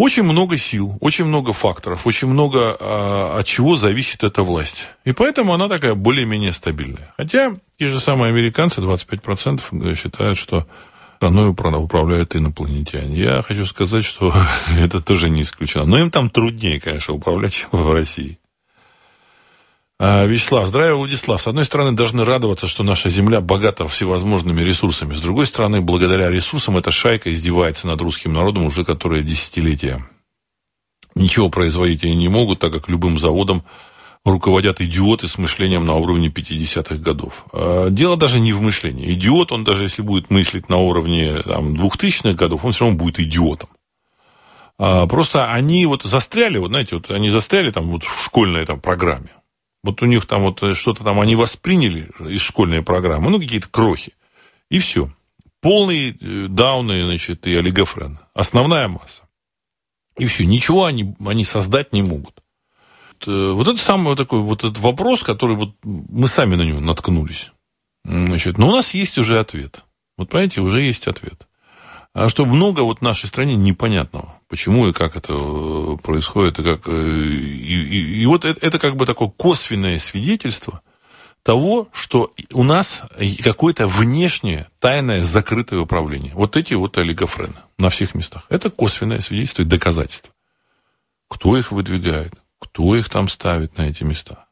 [0.00, 4.86] Очень много сил, очень много факторов, очень много а, от чего зависит эта власть.
[5.04, 7.12] И поэтому она такая более-менее стабильная.
[7.18, 10.66] Хотя те же самые американцы, 25%, считают, что
[11.16, 13.14] страной управляют инопланетяне.
[13.14, 14.32] Я хочу сказать, что
[14.80, 15.84] это тоже не исключено.
[15.84, 18.39] Но им там труднее, конечно, управлять, чем в России.
[20.02, 21.42] А, Вячеслав, здравия, Владислав.
[21.42, 25.12] С одной стороны, должны радоваться, что наша Земля богата всевозможными ресурсами.
[25.12, 30.02] С другой стороны, благодаря ресурсам эта шайка издевается над русским народом уже которые десятилетия.
[31.14, 33.62] Ничего производить они не могут, так как любым заводом
[34.24, 37.44] руководят идиоты с мышлением на уровне 50-х годов.
[37.52, 39.12] А, дело даже не в мышлении.
[39.12, 43.20] Идиот, он даже если будет мыслить на уровне там, 2000-х годов, он все равно будет
[43.20, 43.68] идиотом.
[44.78, 48.80] А, просто они вот застряли, вот знаете, вот они застряли там вот в школьной там
[48.80, 49.28] программе.
[49.82, 53.68] Вот у них там вот э, что-то там они восприняли из школьной программы, ну, какие-то
[53.68, 54.14] крохи.
[54.68, 55.10] И все.
[55.60, 58.18] Полные э, дауны, значит, и олигофрен.
[58.34, 59.28] Основная масса.
[60.18, 60.44] И все.
[60.44, 62.42] Ничего они, они создать не могут.
[63.26, 67.52] Э, вот это самый такой вот этот вопрос, который вот мы сами на него наткнулись.
[68.04, 69.84] Значит, но у нас есть уже ответ.
[70.16, 71.46] Вот понимаете, уже есть ответ.
[72.14, 74.39] а что много вот нашей стране непонятного.
[74.50, 76.58] Почему и как это э, происходит.
[76.58, 80.82] И, как, э, и, и, и вот это, это как бы такое косвенное свидетельство
[81.44, 83.02] того, что у нас
[83.44, 86.32] какое-то внешнее, тайное, закрытое управление.
[86.34, 88.44] Вот эти вот олигофрены на всех местах.
[88.48, 90.34] Это косвенное свидетельство и доказательство.
[91.28, 92.34] Кто их выдвигает?
[92.58, 94.46] Кто их там ставит на эти места?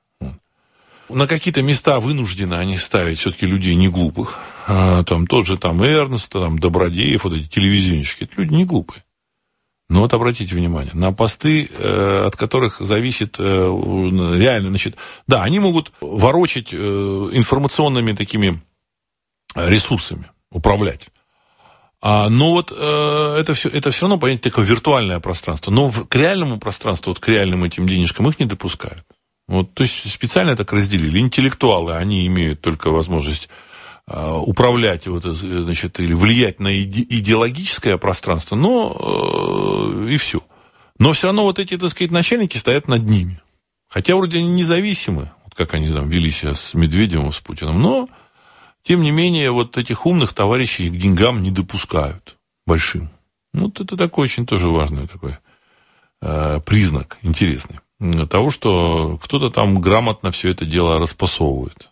[1.09, 4.38] На какие-то места вынуждены они ставить все-таки людей не глупых.
[4.68, 8.24] А, там тот же там Эрнст, там Добродеев, вот эти телевизионщики.
[8.24, 9.03] Это люди не глупые.
[9.89, 15.61] Но вот обратите внимание, на посты, э, от которых зависит э, реально, значит, да, они
[15.61, 18.61] могут ворочать э, информационными такими
[19.57, 21.09] ресурсами, управлять.
[22.01, 25.70] А, но вот э, это, все, это все равно, понятие, такое виртуальное пространство.
[25.70, 29.05] Но в, к реальному пространству, вот к реальным этим денежкам их не допускают.
[29.49, 31.18] Вот, то есть специально так разделили.
[31.18, 33.67] Интеллектуалы, они имеют только возможность э,
[34.11, 40.38] управлять вот, э, значит, или влиять на иде, идеологическое пространство, но э, и все.
[40.98, 43.40] Но все равно вот эти, так сказать, начальники стоят над ними.
[43.88, 48.09] Хотя вроде они независимы, вот как они там вели себя с Медведевым, с Путиным, но
[48.82, 53.11] тем не менее вот этих умных товарищей к деньгам не допускают большим.
[53.52, 55.36] Вот это такой очень тоже важный такой
[56.22, 57.80] э, признак интересный
[58.30, 61.88] того, что кто-то там грамотно все это дело распасовывает.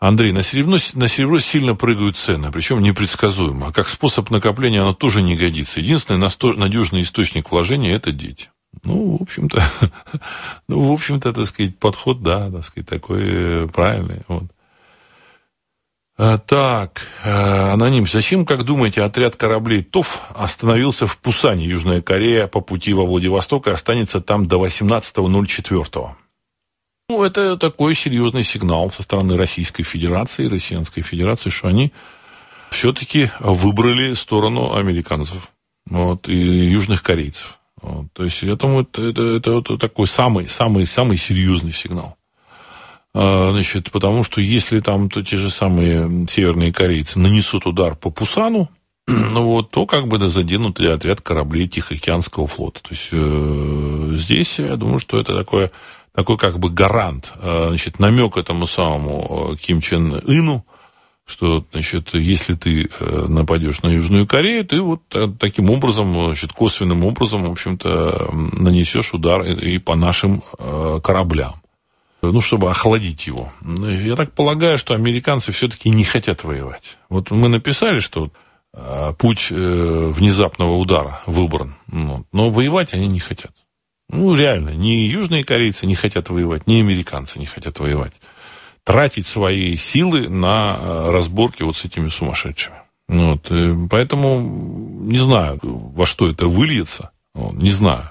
[0.00, 3.66] Андрей, на серебро, на серебро сильно прыгают цены, причем непредсказуемо.
[3.66, 5.78] А как способ накопления оно тоже не годится.
[5.78, 6.26] Единственный
[6.56, 8.48] надежный источник вложения– это дети.
[8.82, 9.62] Ну, в общем-то,
[10.68, 14.22] ну, в общем-то, так сказать, подход, да, так сказать, такой правильный.
[14.26, 14.44] Вот.
[16.16, 18.06] А, так, а, аноним.
[18.06, 23.66] Зачем, как думаете, отряд кораблей ТОВ остановился в Пусане, Южная Корея, по пути во Владивосток
[23.66, 26.14] и останется там до 18.04?
[27.10, 31.92] Ну, это такой серьезный сигнал со стороны Российской Федерации, Российской Федерации, что они
[32.70, 35.50] все-таки выбрали сторону американцев
[35.86, 37.58] вот, и южных корейцев.
[37.82, 42.16] Вот, то есть, я думаю, это, это, это, это такой самый, самый, самый серьезный сигнал.
[43.12, 48.10] А, значит, потому что если там то те же самые северные корейцы нанесут удар по
[48.10, 48.68] Пусану,
[49.08, 52.80] ну вот, то как бы заденут и отряд кораблей Тихоокеанского флота.
[52.84, 55.72] То есть э, здесь, я думаю, что это такое,
[56.14, 60.64] такой как бы гарант, э, значит, намек этому самому э, Ким Чен Ыну,
[61.24, 65.02] что, значит, если ты э, нападешь на Южную Корею, ты вот
[65.38, 70.42] таким образом, значит, косвенным образом, в общем-то, нанесешь удар и по нашим
[71.02, 71.54] кораблям
[72.22, 73.50] ну, чтобы охладить его.
[73.62, 76.98] Я так полагаю, что американцы все-таки не хотят воевать.
[77.08, 78.30] Вот мы написали, что
[79.18, 81.76] путь внезапного удара выбран.
[81.86, 83.52] Ну, но воевать они не хотят.
[84.12, 88.14] Ну, реально, ни южные корейцы не хотят воевать, ни американцы не хотят воевать.
[88.84, 92.76] Тратить свои силы на а, разборки вот с этими сумасшедшими.
[93.08, 98.10] Вот, э, поэтому не знаю, во что это выльется, не знаю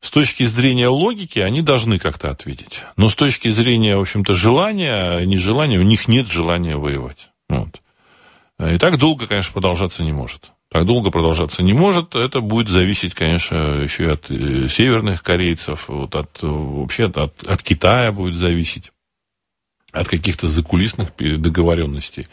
[0.00, 2.84] с точки зрения логики они должны как-то ответить.
[2.96, 7.30] Но с точки зрения, в общем-то, желания, нежелания, у них нет желания воевать.
[7.48, 7.80] Вот.
[8.58, 10.52] И так долго, конечно, продолжаться не может.
[10.70, 12.14] Так долго продолжаться не может.
[12.14, 17.42] Это будет зависеть, конечно, еще и от э, северных корейцев, вот от, вообще от, от,
[17.42, 18.92] от Китая будет зависеть,
[19.90, 22.28] от каких-то закулисных договоренностей.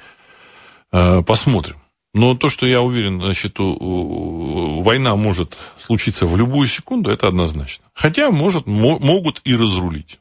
[0.91, 1.77] Э, посмотрим.
[2.13, 7.85] Но то, что я уверен, значит, война может случиться в любую секунду, это однозначно.
[7.93, 10.19] Хотя может, могут и разрулить.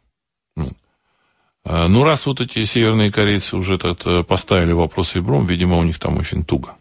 [1.64, 5.82] А, ну, раз вот эти северные корейцы уже этот, э, поставили вопрос ребром, видимо, у
[5.82, 6.76] них там очень туго.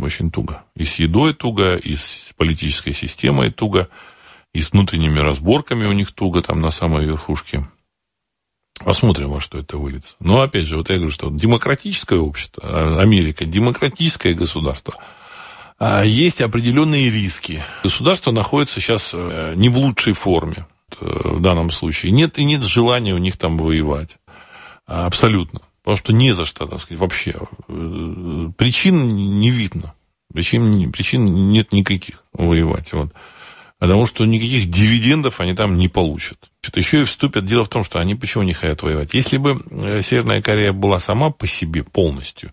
[0.00, 0.64] Очень туго.
[0.74, 3.88] И с едой туго, и с политической системой туго,
[4.54, 7.68] и с внутренними разборками у них туго там на самой верхушке.
[8.82, 10.16] Посмотрим, во что это выльется.
[10.20, 14.94] Но, опять же, вот я говорю, что демократическое общество, а, Америка, демократическое государство,
[15.78, 17.62] а, есть определенные риски.
[17.82, 20.66] Государство находится сейчас э, не в лучшей форме
[20.98, 22.12] э, в данном случае.
[22.12, 24.16] Нет и нет желания у них там воевать.
[24.86, 25.60] Абсолютно.
[25.82, 27.34] Потому что не за что, так сказать, вообще.
[27.68, 29.94] Э, причин не видно.
[30.32, 32.92] Причин, причин нет никаких воевать.
[32.92, 33.12] Вот
[33.80, 36.50] потому что никаких дивидендов они там не получат.
[36.74, 37.46] Еще и вступят.
[37.46, 39.14] Дело в том, что они почему не хотят воевать?
[39.14, 42.52] Если бы э, Северная Корея была сама по себе полностью,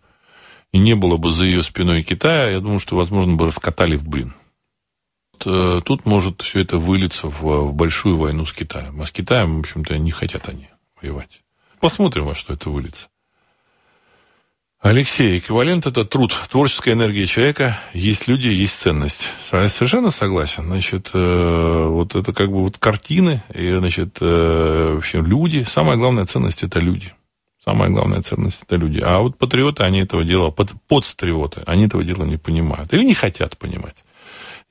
[0.71, 4.07] и не было бы за ее спиной Китая, я думаю, что, возможно, бы раскатали в
[4.07, 4.33] блин.
[5.45, 8.99] Э, тут может все это вылиться в, в большую войну с Китаем.
[9.01, 11.41] А с Китаем, в общем-то, не хотят они воевать.
[11.81, 13.09] Посмотрим, во что это выльется.
[14.87, 17.77] Алексей, эквивалент– это труд, творческая энергия человека.
[17.93, 19.27] Есть люди, есть ценность.
[19.41, 20.63] Совершенно согласен.
[20.67, 25.65] Значит, э, вот это как бы вот картины, и, значит, э, в общем, люди.
[25.67, 27.11] Самая главная ценность– это люди.
[27.61, 29.01] Самая главная ценность– это люди.
[29.05, 32.93] А вот патриоты, они этого дела, под, подстриоты, они этого дела не понимают.
[32.93, 34.05] Или не хотят понимать.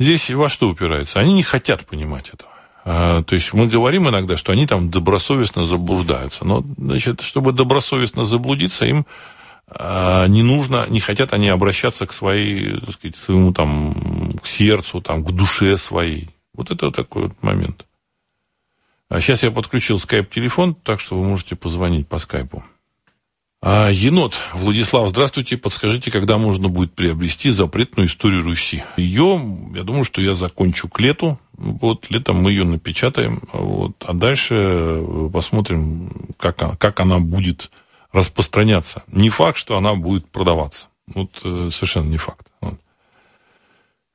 [0.01, 1.20] Здесь во что упирается?
[1.20, 2.52] Они не хотят понимать этого.
[2.86, 6.47] А, то есть мы говорим иногда, что они там добросовестно заблуждаются.
[6.47, 9.05] Но, значит, чтобы добросовестно заблудиться, им
[9.68, 15.24] не нужно, не хотят они обращаться к своей, так сказать, своему там, к сердцу, там,
[15.24, 16.30] к душе своей.
[16.55, 17.84] Вот это такой вот момент.
[19.09, 22.64] А сейчас я подключил скайп-телефон, так что вы можете позвонить по скайпу.
[23.62, 25.56] А, енот, Владислав, здравствуйте.
[25.56, 28.82] Подскажите, когда можно будет приобрести запретную историю Руси?
[28.97, 29.40] Ее,
[29.74, 31.38] я думаю, что я закончу к лету.
[31.52, 33.40] Вот, летом мы ее напечатаем.
[33.52, 37.70] Вот, а дальше э, посмотрим, как, как она будет
[38.16, 39.02] распространяться.
[39.09, 40.88] Не факт, что она будет продаваться.
[41.06, 42.47] Вот э, совершенно не факт.
[42.60, 42.80] Вот.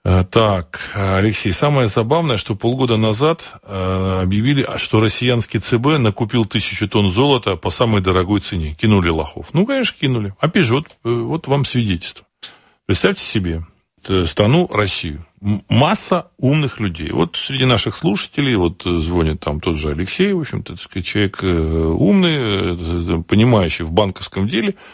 [0.03, 6.90] Э, так, Алексей, самое забавное, что полгода назад э, объявили, что россиянский ЦБ накупил тысячу
[6.90, 8.73] тонн золота по самой дорогой цене.
[8.73, 9.53] Кинули лохов.
[9.53, 10.34] Ну, конечно, кинули.
[10.40, 12.26] Опять же, вот, вот вам свидетельство.
[12.88, 13.64] Представьте себе
[14.26, 15.26] страну Россию.
[15.69, 17.11] Масса умных людей.
[17.11, 23.23] Вот среди наших слушателей, вот э, звонит там тот же Алексей, в общем-то, человек умный,
[23.23, 24.76] понимающий в банковском деле–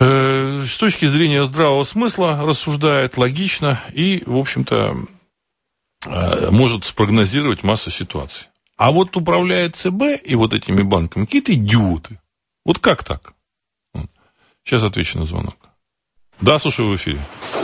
[0.00, 5.06] Э, с точки зрения здравого смысла рассуждает логично и, в общем-то,
[6.06, 8.48] э, может спрогнозировать массу ситуаций.
[8.76, 12.20] А вот управляет ЦБ и вот этими банками какие-то идиоты.
[12.64, 13.34] Вот как так?
[14.64, 15.56] Сейчас отвечу на звонок.
[16.44, 17.20] Да, слушаю в эфире.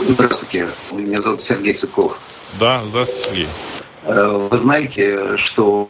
[0.07, 2.17] Здравствуйте, меня зовут Сергей Цыпков.
[2.59, 3.47] Да, здравствуйте, Сергей.
[4.05, 5.87] Э, вы знаете, что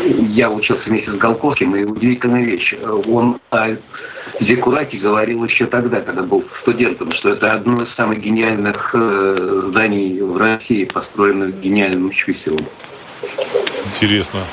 [0.00, 2.74] я учился вместе с Голковским, и удивительная вещь.
[3.06, 3.38] Он
[4.40, 10.20] Зекурати говорил еще тогда, когда был студентом, что это одно из самых гениальных э, зданий
[10.20, 12.66] в России, построенных гениальным учителем.
[13.86, 14.48] Интересно.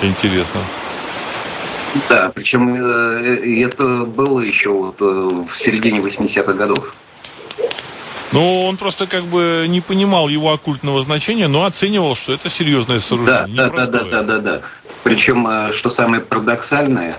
[0.00, 0.81] Интересно.
[2.08, 6.84] Да, причем э, это было еще вот, э, в середине 80-х годов.
[8.32, 12.98] Ну, он просто как бы не понимал его оккультного значения, но оценивал, что это серьезное
[12.98, 13.54] сооружение.
[13.54, 14.62] Да, да, да, да, да, да.
[15.04, 17.18] Причем, э, что самое парадоксальное,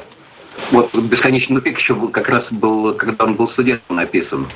[0.71, 4.51] вот «Бесконечный тупик» еще как раз был, когда он был студентом написан.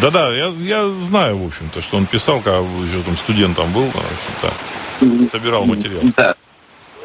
[0.00, 3.96] Да-да, я, я знаю, в общем-то, что он писал, когда еще там студентом был, в
[3.96, 6.02] общем-то, собирал материал.
[6.16, 6.34] Да,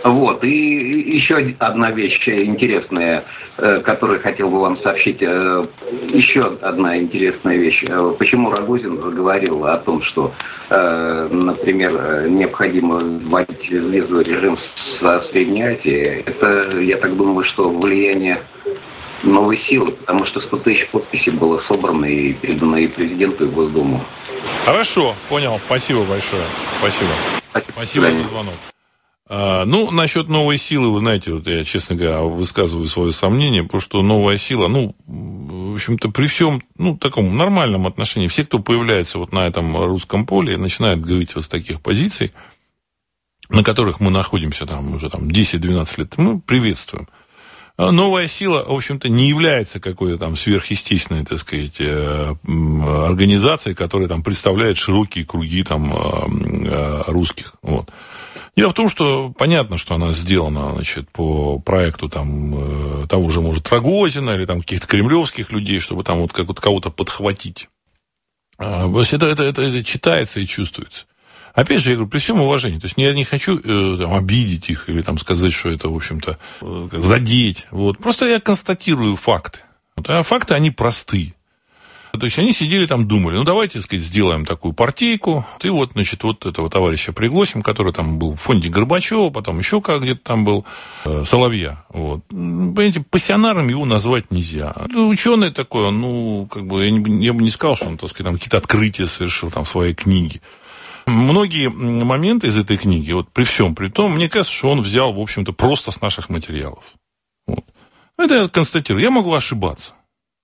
[0.03, 3.25] вот, и еще одна вещь интересная,
[3.57, 5.21] э, которую хотел бы вам сообщить.
[5.21, 5.67] Э,
[6.13, 7.83] еще одна интересная вещь.
[7.83, 10.33] Э, почему Рогозин говорил о том, что,
[10.69, 14.57] например, необходимо вводить визовый режим
[15.01, 16.23] со Средней Азии?
[16.25, 18.43] Это, я так думаю, что влияние
[19.23, 24.05] новой силы, потому что 100 тысяч подписей было собрано и передано и президенту, и Госдуму.
[24.65, 25.59] Хорошо, понял.
[25.65, 26.45] Спасибо большое.
[26.79, 27.11] Спасибо.
[27.51, 28.55] Спасибо, Спасибо за звонок.
[29.31, 33.79] А, ну, насчет новой силы, вы знаете, вот я, честно говоря, высказываю свое сомнение, потому
[33.79, 39.19] что новая сила, ну, в общем-то, при всем, ну, таком нормальном отношении, все, кто появляется
[39.19, 42.33] вот на этом русском поле, начинают говорить вот с таких позиций,
[43.49, 47.07] на которых мы находимся там уже там 10-12 лет, мы приветствуем.
[47.77, 52.33] А новая сила, в общем-то, не является какой-то там сверхъестественной, так сказать, э,
[53.07, 55.97] организацией, которая там представляет широкие круги там э,
[56.65, 57.53] э, русских.
[57.61, 57.89] Вот.
[58.55, 63.41] Дело в том, что понятно, что она сделана значит, по проекту там, э, того же,
[63.41, 67.69] может, Рогозина или там каких-то кремлевских людей, чтобы там вот как-то кого-то подхватить.
[68.57, 71.05] А, это, это, это, это читается и чувствуется.
[71.53, 72.79] Опять же, я говорю, при всем уважении.
[72.79, 75.95] То есть я не хочу э, там, обидеть их или там, сказать, что это, в
[75.95, 77.67] общем-то, э, задеть.
[77.71, 77.97] Вот.
[77.97, 79.59] Просто я констатирую факты.
[79.95, 81.33] Вот, а факты, они простые.
[82.11, 85.91] То есть они сидели там, думали, ну давайте, так сказать, сделаем такую партийку, и вот,
[85.93, 90.21] значит, вот этого товарища пригласим, который там был в фонде Горбачева, потом еще как где-то
[90.23, 90.65] там был,
[91.05, 91.85] э, Соловья.
[91.89, 92.25] Вот.
[92.27, 94.75] Понимаете, пассионаром его назвать нельзя.
[94.89, 98.09] Ну, ученый такой, ну, как бы, я, не, я бы не сказал, что он, так
[98.09, 100.41] сказать, там какие-то открытия совершил там в своей книге.
[101.05, 105.13] Многие моменты из этой книги, вот при всем при том, мне кажется, что он взял,
[105.13, 106.93] в общем-то, просто с наших материалов.
[107.47, 107.65] Вот.
[108.17, 109.01] Это я констатирую.
[109.01, 109.93] Я могу ошибаться.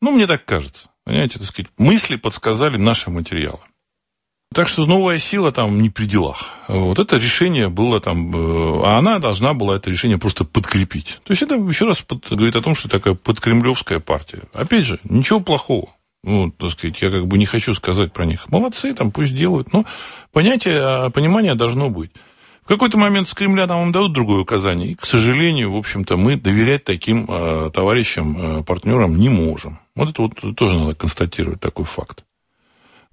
[0.02, 0.90] Ну, мне так кажется.
[1.06, 3.60] Понимаете, так сказать, мысли подсказали наши материалы.
[4.54, 6.50] Так что новая сила там не при делах.
[6.68, 11.20] Вот это решение было там, э, а она должна была это решение просто подкрепить.
[11.26, 14.44] То есть это еще раз под, говорит о том, что такая подкремлевская партия.
[14.54, 15.90] Опять же, ничего плохого.
[16.24, 18.50] Ну, так сказать, я как бы не хочу сказать про них.
[18.50, 19.74] Молодцы, там пусть делают.
[19.74, 19.86] Но
[20.32, 22.12] понятие, а, понимание должно быть.
[22.64, 24.90] В какой-то момент с Кремля нам дадут другое указание.
[24.90, 29.80] И, к сожалению, в общем-то, мы доверять таким э, товарищам, э, партнерам не можем.
[29.96, 32.26] Вот это вот тоже надо констатировать такой факт.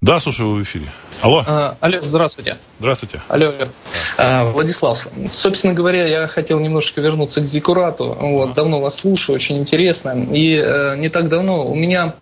[0.00, 0.88] Да, слушаю, вы в эфире.
[1.20, 1.44] Алло.
[1.46, 2.58] А, алло, здравствуйте.
[2.80, 3.22] Здравствуйте.
[3.28, 3.68] Алло, алло.
[4.18, 8.16] А, Владислав, собственно говоря, я хотел немножечко вернуться к Зикурату.
[8.18, 10.26] Вот, давно вас слушаю, очень интересно.
[10.32, 12.16] И э, не так давно у меня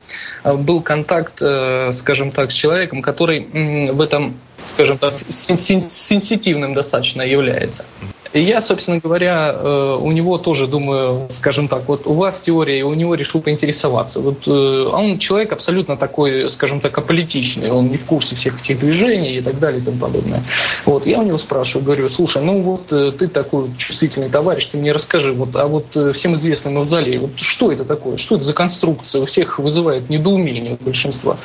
[0.45, 4.37] э, был контакт, э, скажем так, с человеком, который э, в этом,
[4.75, 7.87] скажем так, сенситивным достаточно является.
[8.33, 12.79] И я, собственно говоря, э, у него тоже думаю, скажем так, вот у вас теория,
[12.79, 14.21] и у него решил поинтересоваться.
[14.21, 18.79] Вот э, он человек абсолютно такой, скажем так, аполитичный, он не в курсе всех этих
[18.79, 20.43] движений и так далее и тому подобное.
[20.87, 24.79] Вот я у него спрашиваю, говорю, слушай, ну вот э, ты такой чувствительный товарищ, ты
[24.79, 28.53] мне расскажи, вот, а вот всем известный мавзолей, вот что это такое, что это за
[28.53, 31.37] конструкция, у всех вызывает недоумение у большинства.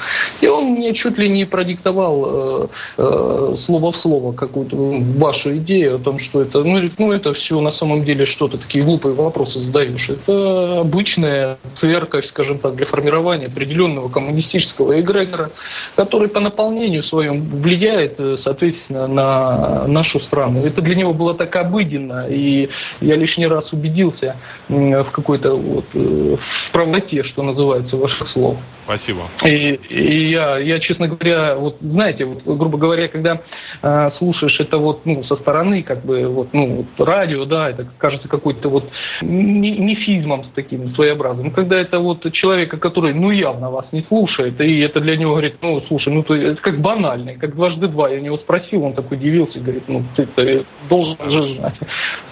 [0.42, 2.68] И он мне чуть ли не продиктовал э,
[2.98, 4.76] э, слово в слово какую-то
[5.18, 8.84] вашу идею о том, что это, ну, ну это все на самом деле что-то, такие
[8.84, 10.10] глупые вопросы задаешь.
[10.10, 15.52] Это обычная церковь, скажем так, для формирования определенного коммунистического эгрегора,
[15.96, 20.66] который по наполнению своем влияет, э, соответственно, на нашу страну.
[20.66, 22.70] Это для него было так обыденно, и
[23.02, 24.38] я лишний раз убедился
[24.70, 28.58] в какой-то вот, э, в правоте, что называется, ваших слов.
[28.86, 29.30] Спасибо.
[29.44, 33.42] И, и я, я, честно говоря, вот знаете, вот, грубо говоря, когда
[33.82, 37.88] э, слушаешь это вот, ну, со стороны, как бы, вот, ну, вот, радио, да, это
[37.98, 38.90] кажется какой-то вот
[39.22, 41.50] мифизмом с таким своеобразным.
[41.52, 45.56] Когда это вот человека, который, ну, явно вас не слушает, и это для него говорит,
[45.62, 48.10] ну, слушай, ну, ты, это как банальный, как дважды два.
[48.10, 51.76] Я у него спросил, он такой удивился, говорит, ну, ты, ты должен же знать.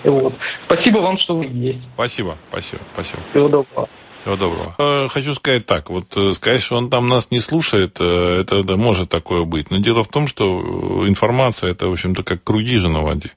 [0.03, 0.34] Вот.
[0.67, 1.81] Спасибо вам, что вы есть.
[1.95, 3.23] Спасибо, спасибо, спасибо.
[3.31, 3.89] Всего доброго.
[4.23, 4.73] Всего доброго.
[4.77, 8.55] Э, хочу сказать так, вот э, сказать, что он там нас не слушает, э, это,
[8.55, 9.69] это может такое быть.
[9.69, 13.31] Но дело в том, что информация, это, в общем-то, как круги же на воде.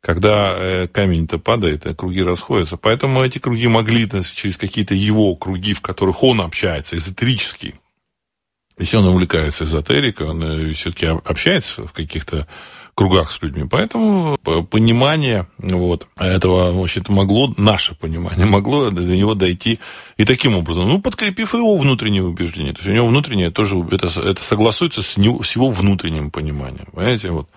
[0.00, 2.76] Когда камень-то падает, а круги расходятся.
[2.76, 7.74] Поэтому эти круги могли через какие-то его круги, в которых он общается, эзотерические.
[8.78, 12.46] Если он увлекается эзотерикой, он все-таки общается в каких-то
[12.94, 13.64] кругах с людьми.
[13.68, 14.36] Поэтому
[14.70, 19.80] понимание вот этого, в общем-то, могло, наше понимание могло до него дойти
[20.16, 22.72] и таким образом, ну, подкрепив его внутреннее убеждение.
[22.72, 26.86] То есть у него внутреннее тоже, это, это согласуется с, него, с его внутренним пониманием.
[26.92, 27.48] Понимаете, вот.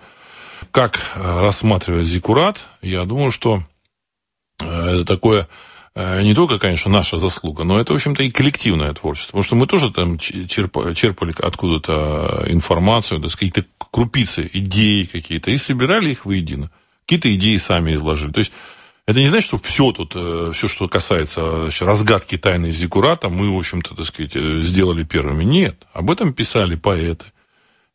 [0.72, 3.62] Как рассматривать зикурат, я думаю, что
[4.60, 5.44] э, это такое Э,
[5.98, 9.32] не только, конечно, наша заслуга, но это, в общем-то, и коллективное творчество.
[9.32, 16.10] Потому что мы тоже там черпали откуда-то информацию, да, какие-то крупицы, идеи какие-то, и собирали
[16.10, 16.70] их воедино.
[17.04, 18.30] Какие-то идеи сами изложили.
[18.30, 18.52] То есть
[19.06, 23.52] это не значит, что все тут, э, все, что касается значит, разгадки тайны Зикурата, мы,
[23.52, 25.42] в общем-то, так сказать, э, сделали первыми.
[25.42, 25.84] Нет.
[25.94, 27.24] Об этом писали поэты.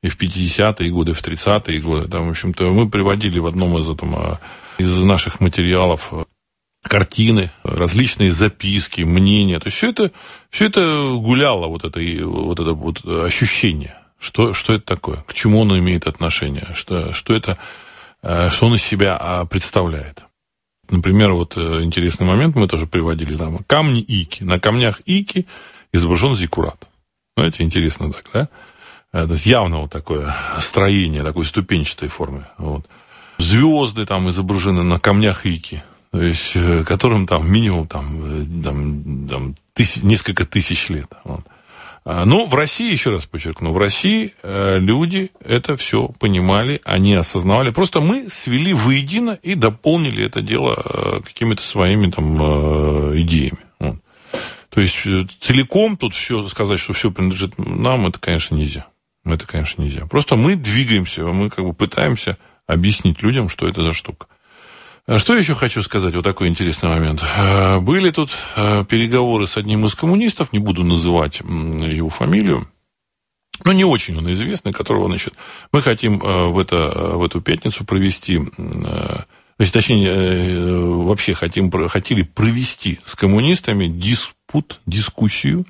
[0.01, 2.09] И в 50-е годы, в 30-е годы.
[2.09, 4.39] Там, в общем-то, мы приводили в одном из, этом,
[4.77, 6.11] из наших материалов
[6.83, 9.59] картины, различные записки, мнения.
[9.59, 10.11] То есть все это,
[10.49, 13.95] все это гуляло, вот это, вот это вот ощущение.
[14.19, 15.17] Что, что это такое?
[15.27, 16.69] К чему оно имеет отношение?
[16.73, 17.57] Что, что это,
[18.21, 20.23] э, что он из себя а, представляет?
[20.89, 23.57] Например, вот э, интересный момент мы тоже приводили там.
[23.67, 24.43] Камни Ики.
[24.43, 25.47] На камнях Ики
[25.91, 26.87] изображен зиккурат.
[27.35, 28.49] Знаете, интересно так, да?
[29.11, 32.45] Э, то есть явно вот такое строение, такой ступенчатой формы.
[32.57, 32.87] Вот.
[33.39, 35.83] Звезды там изображены на камнях Ики
[36.13, 41.07] то есть, э, которым там минимум там, э, там, там тысяч, несколько тысяч лет.
[41.23, 41.41] Вот.
[42.05, 47.15] А, но в России, еще раз подчеркну, в России э, люди это все понимали, они
[47.15, 47.71] осознавали.
[47.71, 52.37] Просто мы свели воедино и дополнили это дело какими-то своими там
[53.17, 53.65] идеями.
[53.79, 53.95] Вот.
[54.69, 54.97] То есть
[55.41, 58.85] целиком тут все сказать, что все принадлежит нам, это, конечно, нельзя.
[59.25, 60.05] Это, конечно, нельзя.
[60.05, 62.37] Просто мы двигаемся, мы как бы пытаемся
[62.67, 64.27] объяснить людям, что это за штука.
[65.05, 66.15] А что еще хочу сказать?
[66.15, 67.21] Вот такой интересный момент.
[67.37, 72.69] А, были тут а, переговоры с одним из коммунистов, не буду называть его фамилию,
[73.65, 75.33] но не очень он известный, которого, значит,
[75.73, 76.77] мы хотим в, это,
[77.15, 78.39] в эту пятницу провести,
[79.57, 85.65] то точнее, э, вообще хотим, хотели провести с коммунистами диспут, дискуссию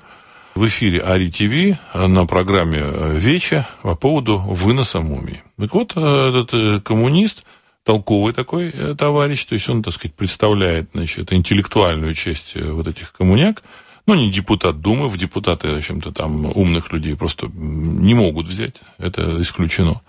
[0.56, 2.84] в эфире Ари ТВ на программе
[3.16, 5.44] Веча по поводу выноса мумии.
[5.60, 7.44] Так вот, этот э, коммунист
[7.84, 12.88] толковый такой э, товарищ, то есть он, так сказать, представляет, значит, интеллектуальную часть э, вот
[12.88, 13.64] этих коммуняк,
[14.06, 18.76] ну, не депутат Думы, в депутаты, в общем-то, там умных людей просто не могут взять,
[18.98, 20.02] это исключено.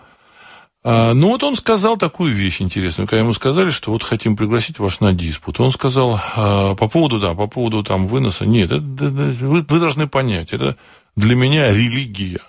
[0.82, 4.78] А, ну, вот он сказал такую вещь интересную, когда ему сказали, что вот хотим пригласить
[4.78, 5.58] вас на диспут.
[5.60, 9.12] Он сказал а, по поводу, да, по поводу там выноса, нет, это, это,
[9.46, 10.76] вы, вы должны понять, это
[11.16, 12.40] для меня религия.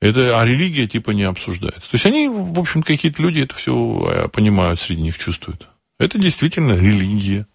[0.00, 1.90] Это, а религия типа не обсуждается.
[1.90, 5.68] То есть они, в общем, какие-то люди это все э, понимают, среди них чувствуют.
[5.98, 7.46] Это действительно религия.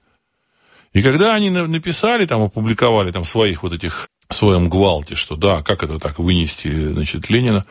[0.94, 5.62] И когда они написали, там, опубликовали там, своих вот этих в своем гвалте, что да,
[5.62, 7.66] как это так вынести, значит, Ленина,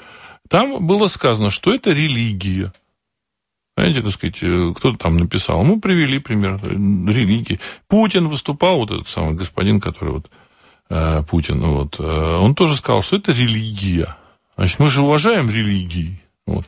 [0.48, 2.72] там было сказано, что это религия.
[3.76, 5.62] Знаете, так сказать, э, кто-то там написал.
[5.64, 7.60] Мы привели пример религии.
[7.88, 10.30] Путин выступал, вот этот самый господин, который вот
[10.90, 14.16] э, Путин, вот, э, он тоже сказал, что это религия.
[14.56, 16.22] Значит, мы же уважаем религии.
[16.46, 16.66] Вот.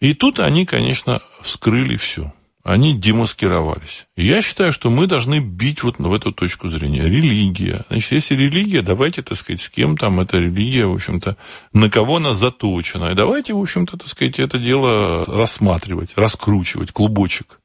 [0.00, 2.32] И тут они, конечно, вскрыли все
[2.68, 4.06] они демаскировались.
[4.14, 7.02] Я считаю, что мы должны бить вот в эту точку зрения.
[7.02, 7.86] Религия.
[7.88, 11.38] Значит, если религия, давайте, так сказать, с кем там эта религия, в общем-то,
[11.72, 13.12] на кого она заточена.
[13.12, 17.58] И давайте, в общем-то, так сказать, это дело рассматривать, раскручивать, клубочек.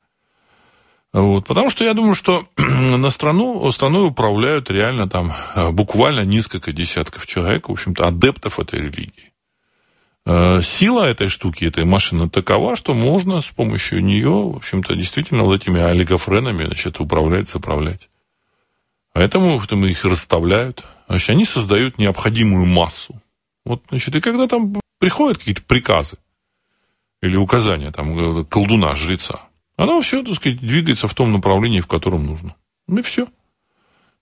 [1.11, 1.47] Вот.
[1.47, 5.33] Потому что я думаю, что на страну, страной управляют реально там
[5.73, 9.32] буквально несколько десятков человек, в общем-то, адептов этой религии.
[10.25, 15.43] Э, сила этой штуки, этой машины такова, что можно с помощью нее, в общем-то, действительно
[15.43, 18.09] вот этими олигофренами, значит, управлять, заправлять.
[19.11, 20.85] Поэтому мы их расставляют.
[21.07, 23.21] Значит, они создают необходимую массу.
[23.65, 26.17] Вот, значит, и когда там приходят какие-то приказы
[27.21, 29.41] или указания там э, колдуна, жреца,
[29.75, 32.55] оно все, так сказать, двигается в том направлении, в котором нужно.
[32.87, 33.27] И все.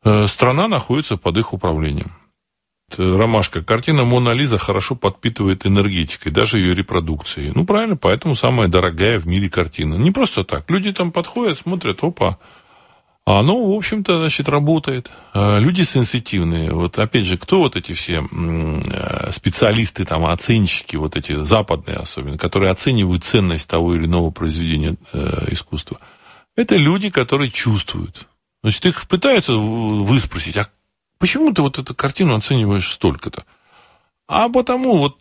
[0.03, 2.11] Э, страна находится под их управлением.
[2.97, 7.51] Ромашка, картина Мона Лиза хорошо подпитывает энергетикой, даже ее репродукцией.
[7.53, 9.95] Ну, правильно, поэтому самая дорогая в мире картина.
[9.95, 10.69] Не просто так.
[10.69, 12.38] Люди там подходят, смотрят, опа,
[13.23, 15.11] а оно, в общем-то, значит, работает.
[15.34, 16.72] А люди сенситивные.
[16.72, 22.38] Вот, опять же, кто вот эти все э, специалисты, там, оценщики, вот эти западные особенно,
[22.38, 25.99] которые оценивают ценность того или иного произведения э, искусства?
[26.55, 28.27] Это люди, которые чувствуют.
[28.63, 30.68] Значит, их пытаются выспросить, а
[31.22, 33.45] Почему ты вот эту картину оцениваешь столько-то?
[34.27, 35.19] А потому вот,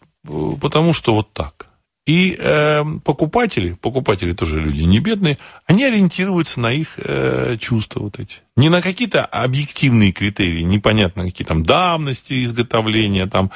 [0.59, 1.69] потому что вот так.
[2.07, 5.37] И э, покупатели, покупатели тоже люди не бедные,
[5.67, 8.39] они ориентируются на их э, чувства вот эти.
[8.57, 13.51] Не на какие-то объективные критерии, непонятно какие там давности изготовления, там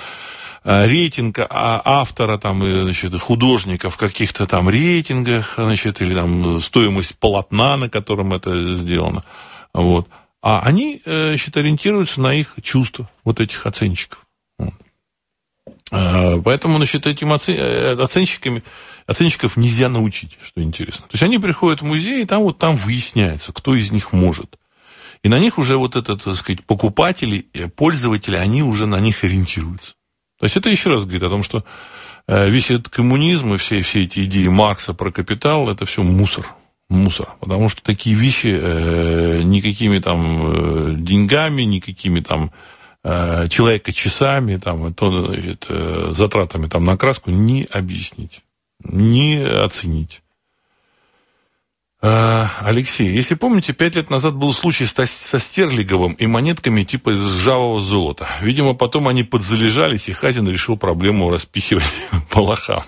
[0.64, 7.78] э, рейтинга автора, там, значит, художника в каких-то там рейтингах, значит, или там стоимость полотна,
[7.78, 9.24] на котором это сделано.
[9.72, 10.08] Вот.
[10.44, 14.26] А они, э, значит, ориентируются на их чувства, вот этих оценщиков.
[15.90, 18.62] А, поэтому, значит, этим э, оценщиками,
[19.06, 21.04] оценщиков нельзя научить, что интересно.
[21.04, 24.58] То есть они приходят в музей, и там вот там выясняется, кто из них может.
[25.22, 29.24] И на них уже вот этот, так сказать, покупатели, э, пользователи, они уже на них
[29.24, 29.94] ориентируются.
[30.38, 31.64] То есть это еще раз говорит о том, что
[32.28, 36.46] весь этот коммунизм и все, все эти идеи Маркса про капитал, это все мусор
[36.94, 37.28] мусор.
[37.40, 42.50] Потому что такие вещи э, никакими там э, деньгами, никакими там
[43.04, 48.40] э, человека-часами, там, то, значит, э, затратами там, на краску не объяснить,
[48.82, 50.23] не оценить.
[52.06, 57.24] А, Алексей, если помните, пять лет назад был случай со Стерлиговым и монетками типа из
[57.24, 58.28] ржавого золота.
[58.42, 61.86] Видимо, потом они подзалежались, и Хазин решил проблему распихивать
[62.30, 62.82] по лохам.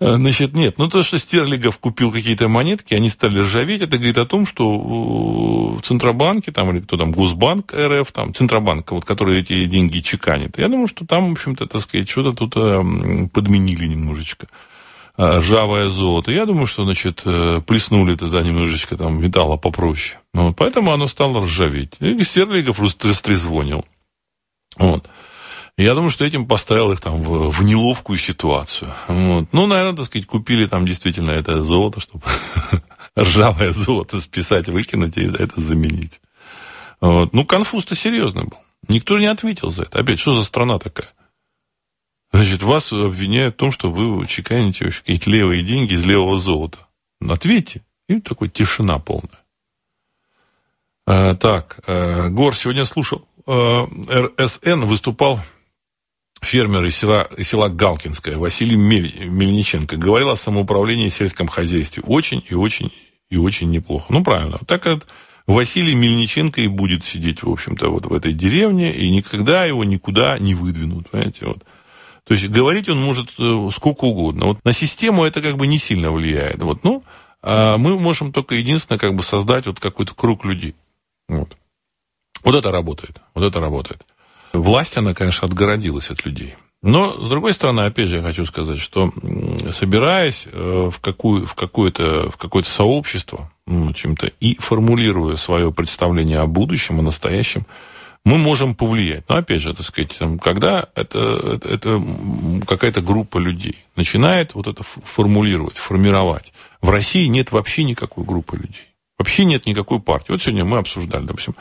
[0.00, 4.26] Значит, нет, ну то, что Стерлигов купил какие-то монетки, они стали ржаветь, это говорит о
[4.26, 9.66] том, что в Центробанке, там, или кто там, Госбанк РФ, там, Центробанк, вот, который эти
[9.66, 14.48] деньги чеканит, я думаю, что там, в общем-то, так сказать, что-то тут э, подменили немножечко.
[15.18, 16.30] Э, ржавое золото.
[16.30, 20.20] Я думаю, что, значит, э, плеснули туда немножечко там металла попроще.
[20.32, 21.94] Вот, поэтому оно стало ржаветь.
[21.98, 23.84] И Стерлигов растрезвонил.
[24.76, 25.08] Вот.
[25.76, 28.92] Я думаю, что этим поставил их там в, в неловкую ситуацию.
[29.08, 29.48] Вот.
[29.50, 32.22] Ну, наверное, так сказать, купили там действительно это золото, чтобы
[33.18, 36.20] ржавое золото списать, выкинуть и это заменить.
[37.00, 37.32] Вот.
[37.32, 38.58] Ну, конфуз-то серьезный был.
[38.86, 39.98] Никто не ответил за это.
[39.98, 41.08] Опять, что за страна такая?
[42.32, 46.78] Значит, вас обвиняют в том, что вы чеканите какие-то левые деньги из левого золота.
[47.26, 47.82] Ответьте.
[48.08, 49.44] И такой тишина полная.
[51.06, 53.26] А, так, а, Гор сегодня слушал.
[53.46, 53.86] А,
[54.38, 55.40] РСН выступал
[56.40, 59.96] фермер из села, из села Галкинское Василий Мельниченко.
[59.96, 62.02] Говорил о самоуправлении и сельском хозяйстве.
[62.06, 62.92] Очень и очень
[63.30, 64.12] и очень неплохо.
[64.12, 64.58] Ну, правильно.
[64.66, 65.06] Так как
[65.46, 70.38] Василий Мельниченко и будет сидеть, в общем-то, вот в этой деревне, и никогда его никуда
[70.38, 71.10] не выдвинут.
[71.10, 71.64] Понимаете, вот.
[72.28, 74.46] То есть говорить он может э, сколько угодно.
[74.46, 76.62] Вот на систему это как бы не сильно влияет.
[76.62, 77.02] Вот, ну,
[77.42, 80.74] а мы можем только единственное как бы создать вот какой-то круг людей.
[81.26, 81.56] Вот.
[82.44, 83.16] Вот это работает.
[83.34, 84.04] Вот это работает.
[84.52, 86.54] Власть, она, конечно, отгородилась от людей.
[86.82, 89.10] Но, с другой стороны, опять же, я хочу сказать, что
[89.72, 96.40] собираясь э, в, какую, в, какое-то, в какое-то сообщество, ну, чем-то, и формулируя свое представление
[96.40, 97.64] о будущем, о настоящем,
[98.24, 99.28] мы можем повлиять.
[99.28, 102.02] Но опять же, так сказать, когда это, это
[102.66, 106.52] какая-то группа людей начинает вот это формулировать, формировать.
[106.80, 108.86] В России нет вообще никакой группы людей.
[109.18, 110.32] Вообще нет никакой партии.
[110.32, 111.56] Вот сегодня мы обсуждали, допустим,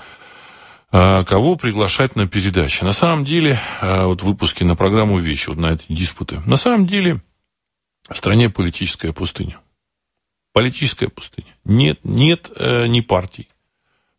[0.91, 2.83] а, кого приглашать на передачи.
[2.83, 6.85] На самом деле, а, вот выпуски на программу «Вещи», вот на эти диспуты, на самом
[6.85, 7.21] деле
[8.09, 9.59] в стране политическая пустыня.
[10.53, 11.53] Политическая пустыня.
[11.65, 13.47] Нет, нет э, ни партий,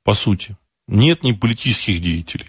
[0.05, 0.56] по сути.
[0.89, 2.48] Нет ни политических деятелей,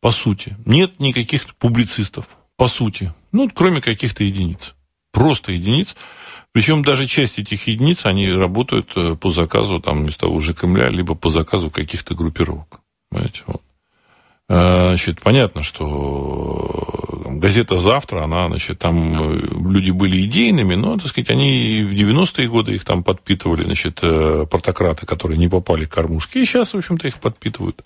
[0.00, 0.56] по сути.
[0.64, 3.12] Нет никаких публицистов, по сути.
[3.32, 4.74] Ну, кроме каких-то единиц.
[5.12, 5.96] Просто единиц.
[6.52, 10.88] Причем даже часть этих единиц, они работают э, по заказу там, из того же Кремля,
[10.88, 12.80] либо по заказу каких-то группировок.
[13.10, 13.42] Понимаете?
[13.46, 13.62] Вот.
[14.48, 16.70] А, значит, понятно, что
[17.38, 19.38] газета «Завтра», она, значит, там э,
[19.70, 24.46] люди были идейными, но, так сказать, они в 90-е годы их там подпитывали, значит, э,
[24.50, 27.82] портократы, которые не попали к кормушке, и сейчас, в общем-то, их подпитывают.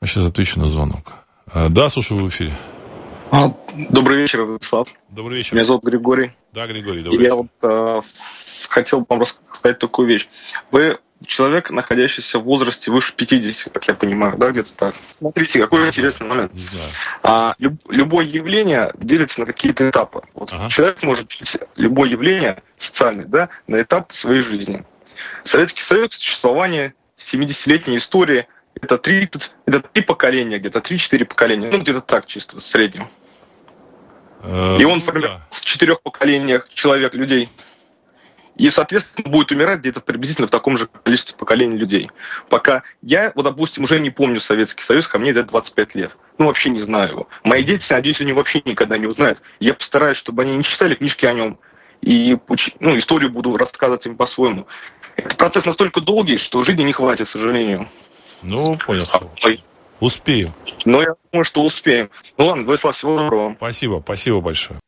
[0.00, 1.12] А сейчас отвечу на звонок.
[1.52, 2.52] Да, слушаю в эфире.
[3.30, 3.54] А,
[3.90, 4.88] добрый вечер, Владислав.
[5.10, 5.54] Добрый вечер.
[5.54, 6.32] Меня зовут Григорий.
[6.52, 7.36] Да, Григорий, добрый Я вечер.
[7.36, 8.00] вот э,
[8.68, 10.28] хотел вам рассказать такую вещь.
[10.70, 14.94] Вы человек, находящийся в возрасте выше 50, как я понимаю, да, где-то так.
[15.10, 16.52] Смотрите, какой интересный момент.
[17.22, 20.22] А, люб, любое явление делится на какие-то этапы.
[20.34, 20.68] Вот Ага.
[20.68, 24.84] человек может делить любое явление социальное, да, на этап своей жизни.
[25.44, 26.94] Советский Союз, существование
[27.32, 28.46] 70-летней истории,
[28.80, 29.28] это три,
[29.66, 31.68] это три поколения, где-то 3-4 поколения.
[31.70, 33.08] Ну, где-то так, чисто в среднем.
[34.42, 35.46] Э, И он ну, формирует да.
[35.50, 37.50] в четырех поколениях человек, людей.
[38.58, 42.10] И, соответственно, будет умирать где-то приблизительно в таком же количестве поколений людей.
[42.50, 46.16] Пока я, вот, допустим, уже не помню Советский Союз, ко мне где-то 25 лет.
[46.38, 47.28] Ну, вообще не знаю его.
[47.44, 49.40] Мои дети, надеюсь, они вообще никогда не узнают.
[49.60, 51.58] Я постараюсь, чтобы они не читали книжки о нем.
[52.00, 52.36] И
[52.80, 54.66] ну, историю буду рассказывать им по-своему.
[55.16, 57.88] Этот процесс настолько долгий, что жизни не хватит, к сожалению.
[58.42, 59.06] Ну, понял.
[60.00, 60.52] Успеем.
[60.84, 62.10] Но я думаю, что успеем.
[62.36, 63.54] Ну ладно, Владислав, всего доброго.
[63.56, 64.78] Спасибо, спасибо большое.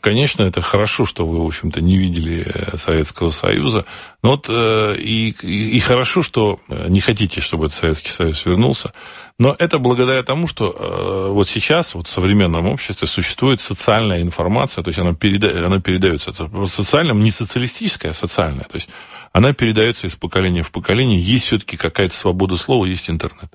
[0.00, 3.84] Конечно, это хорошо, что вы, в общем-то, не видели э, Советского Союза.
[4.22, 8.92] Но вот э, и, и, хорошо, что э, не хотите, чтобы этот Советский Союз вернулся.
[9.38, 14.88] Но это благодаря тому, что вот сейчас вот в современном обществе существует социальная информация, то
[14.88, 15.66] есть она, переда...
[15.66, 16.30] она передается.
[16.30, 18.64] Это социальном не социалистическая, а социальная.
[18.64, 18.90] То есть
[19.32, 21.18] она передается из поколения в поколение.
[21.18, 23.50] Есть все-таки какая-то свобода слова, есть интернет.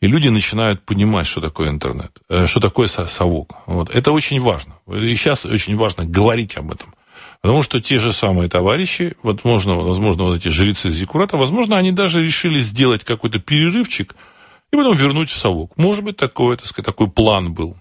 [0.00, 3.56] И люди начинают понимать, что такое интернет, э, что такое со- совок.
[3.66, 3.94] Вот.
[3.94, 4.74] Это очень важно.
[4.88, 6.94] И сейчас очень важно говорить об этом.
[7.40, 11.92] Потому что те же самые товарищи, вот можно, возможно, вот эти жрецы Зиккурата, возможно, они
[11.92, 14.14] даже решили сделать какой-то перерывчик
[14.72, 15.76] и потом вернуть в совок.
[15.76, 17.76] Может быть, такой, так сказать, такой план был.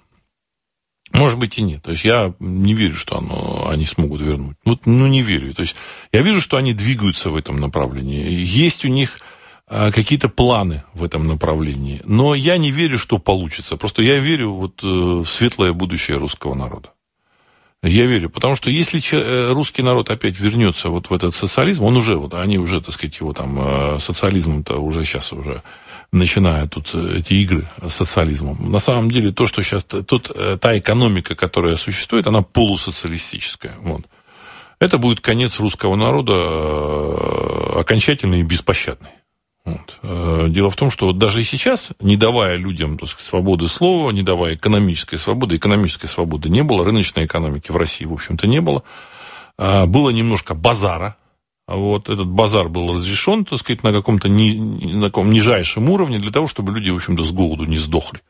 [1.12, 1.84] Может быть и нет.
[1.84, 4.58] То есть я не верю, что оно, они смогут вернуть.
[4.66, 5.54] Вот, ну, не верю.
[5.54, 5.76] То есть
[6.12, 8.30] я вижу, что они двигаются в этом направлении.
[8.30, 9.20] Есть у них
[9.68, 12.02] какие-то планы в этом направлении.
[12.06, 13.78] Но я не верю, что получится.
[13.78, 16.90] Просто я верю вот, э, в светлое будущее русского народа.
[17.82, 21.98] Я верю, потому что если э, русский народ опять вернется вот в этот социализм, он
[21.98, 25.62] уже, вот, они уже, так сказать, его там э, социализмом-то уже сейчас уже
[26.12, 28.72] начинают тут эти игры с социализмом.
[28.72, 30.32] На самом деле то, что сейчас, тут
[30.62, 33.74] та экономика, которая существует, она полусоциалистическая.
[33.82, 34.02] Вот.
[34.80, 39.10] Это будет конец русского народа окончательный и беспощадный.
[39.66, 40.00] Вот.
[40.04, 44.12] Э, Дело в том, что даже и сейчас, не давая людям так сказать, свободы слова,
[44.12, 48.62] не давая экономической свободы, экономической свободы не было, рыночной экономики в России, в общем-то, не
[48.62, 48.84] было.
[49.58, 51.18] А, Было немножко базара.
[51.68, 56.32] Вот этот базар был разрешен, так сказать, на каком-то ни, на каком нижайшем уровне для
[56.32, 58.22] того, чтобы люди, в общем-то, с голоду не сдохли.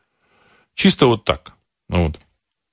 [0.74, 1.52] Чисто вот так.
[1.90, 2.18] Вот.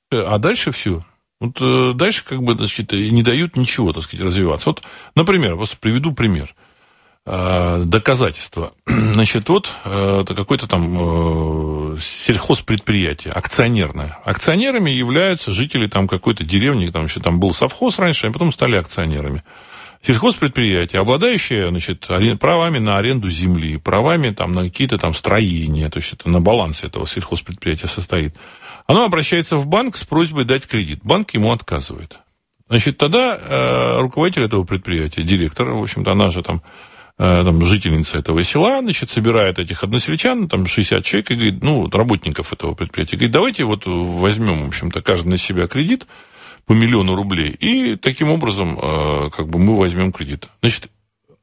[0.10, 1.04] А дальше все.
[1.42, 4.70] Вот э, дальше как бы, значит, не дают ничего, так сказать, развиваться.
[4.70, 4.84] Вот,
[5.16, 6.63] например, просто приведу пример э,
[7.26, 8.74] доказательства.
[8.86, 14.20] Значит, вот э, это какое-то там э, сельхозпредприятие, акционерное.
[14.26, 18.76] Акционерами являются жители там какой-то деревни, там еще там был совхоз раньше, а потом стали
[18.76, 19.44] акционерами.
[20.02, 22.10] Сельхозпредприятие, обладающее значит,
[22.42, 26.88] правами на аренду земли, правами там, на какие-то там строения, то есть это на балансе
[26.88, 28.36] этого сельхозпредприятия состоит,
[28.86, 31.00] оно обращается в банк с просьбой дать кредит.
[31.04, 32.20] Банк ему отказывает.
[32.68, 38.18] Значит, тогда э, руководитель этого предприятия, директор, в общем-то, она же там, э, там жительница
[38.18, 43.18] этого села, значит, собирает этих односельчан, там 60 человек, и говорит, ну, работников этого предприятия,
[43.18, 46.08] говорит, давайте вот возьмем, в общем-то, каждый на себя кредит
[46.66, 50.48] по миллиону рублей, и таким образом, э, как бы мы возьмем кредит.
[50.62, 50.90] Значит,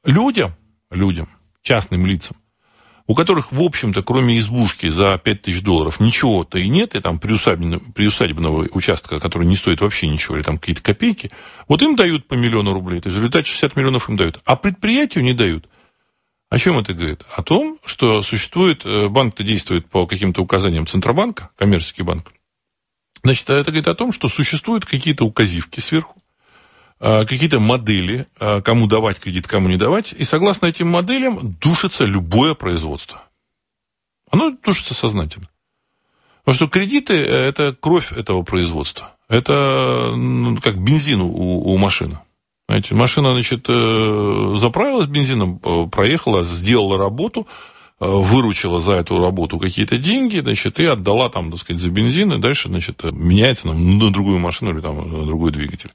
[0.04, 0.54] людям,
[0.90, 1.28] людям,
[1.62, 2.36] частным лицам,
[3.10, 7.18] у которых, в общем-то, кроме избушки за 5 тысяч долларов ничего-то и нет, и там
[7.18, 11.32] приусадебного, приусадебного участка, который не стоит вообще ничего, или там какие-то копейки,
[11.66, 14.54] вот им дают по миллиону рублей, то есть в результате 60 миллионов им дают, а
[14.54, 15.68] предприятию не дают.
[16.50, 17.24] О чем это говорит?
[17.34, 22.32] О том, что существует, э, банк-то действует по каким-то указаниям Центробанка, коммерческий банк.
[23.24, 26.19] Значит, это говорит о том, что существуют какие-то указивки сверху, а,
[27.00, 32.54] какие-то модели, а, кому давать кредит, кому не давать, и согласно этим моделям душится любое
[32.54, 33.22] производство.
[34.30, 35.48] Оно тушится сознательно.
[36.44, 39.16] Потому что кредиты– это кровь этого производства.
[39.28, 42.18] Это ну, как бензин у, у машины.
[42.68, 47.48] Знаете, машина, значит, э, заправилась бензином, э, проехала, сделала работу,
[47.98, 52.32] э, выручила за эту работу какие-то деньги, значит, и отдала там, так сказать, за бензин,
[52.32, 55.90] и дальше, значит, меняется нам на другую машину или там на другой двигатель.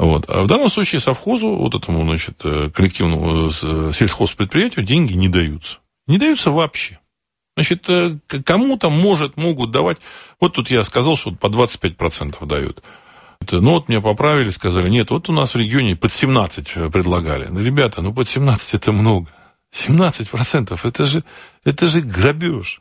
[0.00, 0.24] Вот.
[0.30, 5.76] А в данном случае совхозу, вот этому, значит, коллективному сельхозпредприятию деньги не даются.
[6.06, 6.98] Не даются вообще.
[7.54, 7.86] Значит,
[8.46, 9.98] кому-то может, могут давать...
[10.40, 12.82] Вот тут я сказал, что по 25% дают.
[13.50, 17.48] Ну, вот мне поправили, сказали, нет, вот у нас в регионе под 17 предлагали.
[17.50, 19.28] Ну, ребята, ну, под 17 это много.
[19.70, 21.24] 17% это же,
[21.62, 22.80] это же грабеж.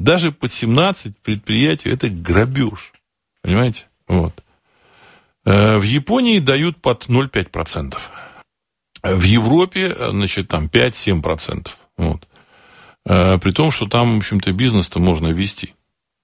[0.00, 2.92] Даже под 17 предприятий это грабеж.
[3.40, 3.86] Понимаете?
[4.08, 4.34] Вот.
[5.50, 7.98] Э, в Японии дают под 0,5%.
[9.02, 11.68] В Европе, значит, там 5-7%.
[11.96, 12.28] Вот.
[13.04, 15.74] Э, при том, что там, в общем-то, бизнес-то можно вести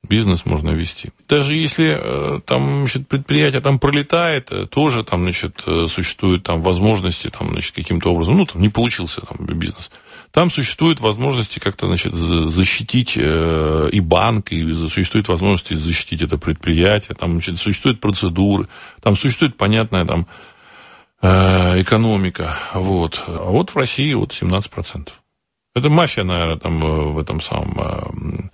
[0.09, 1.11] бизнес можно вести.
[1.28, 6.62] Даже если э, там значит, предприятие там пролетает, э, тоже там значит, э, существуют там
[6.62, 9.90] возможности там, значит, каким-то образом, ну, там не получился там бизнес.
[10.31, 17.32] Там существуют возможности как-то значит, защитить и банк, и существуют возможности защитить это предприятие, там
[17.32, 18.69] значит, существуют процедуры,
[19.03, 20.27] там существует понятная там,
[21.23, 22.57] экономика.
[22.74, 23.23] Вот.
[23.27, 25.09] А вот в России вот 17%.
[25.74, 28.51] Это мафия, наверное, там в этом самом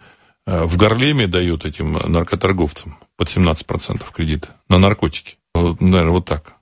[0.46, 5.36] Э, в Гарлеме дают этим наркоторговцам под 17% кредит на наркотики.
[5.54, 6.54] Вот, наверное, вот так.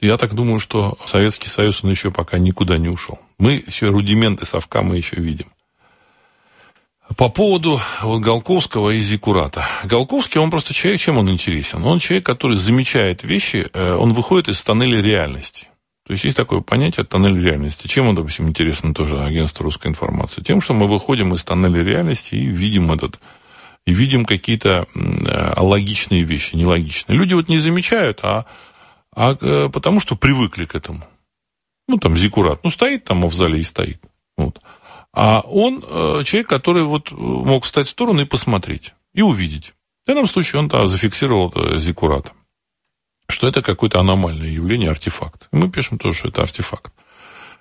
[0.00, 3.18] Я так думаю, что Советский Союз, он еще пока никуда не ушел.
[3.38, 5.46] Мы еще рудименты совка мы еще видим.
[7.16, 9.66] По поводу вот Голковского и Зикурата.
[9.84, 11.84] Голковский, он просто человек, чем он интересен?
[11.84, 15.66] Он человек, который замечает вещи, э, он выходит из тоннеля реальности.
[16.06, 17.86] То есть есть такое понятие тоннель реальности.
[17.88, 20.40] Чем он, допустим, интересно тоже агентство русской информации?
[20.42, 23.20] Тем, что мы выходим из тоннеля реальности и видим этот
[23.86, 24.86] и видим какие-то
[25.56, 27.16] логичные вещи, нелогичные.
[27.16, 28.44] Люди вот не замечают, а,
[29.14, 31.04] а э, потому что привыкли к этому.
[31.88, 34.00] Ну, там, Зикурат, ну, стоит там в зале и стоит.
[34.36, 34.60] Вот.
[35.12, 39.74] А он э, человек, который вот мог встать в сторону и посмотреть, и увидеть.
[40.04, 42.32] В данном случае он да, зафиксировал это Зикурата
[43.30, 45.48] что это какое-то аномальное явление, артефакт.
[45.52, 46.92] мы пишем тоже, что это артефакт.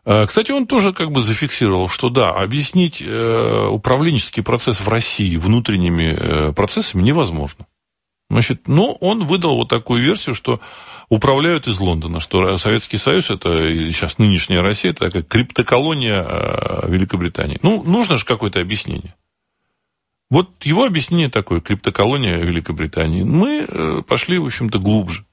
[0.05, 5.37] Э, кстати, он тоже как бы зафиксировал, что да, объяснить э, управленческий процесс в России
[5.37, 7.65] внутренними э, процессами невозможно.
[8.29, 10.59] Значит, но он выдал вот такую версию, что
[11.09, 13.49] управляют из Лондона, что Советский Союз, это
[13.91, 16.25] сейчас нынешняя Россия, это такая криптоколония
[16.87, 17.59] Великобритании.
[17.61, 19.15] Ну, нужно же какое-то объяснение.
[20.29, 23.23] Вот его объяснение такое, криптоколония Великобритании.
[23.23, 23.65] Мы
[24.07, 25.25] пошли, в общем-то, глубже.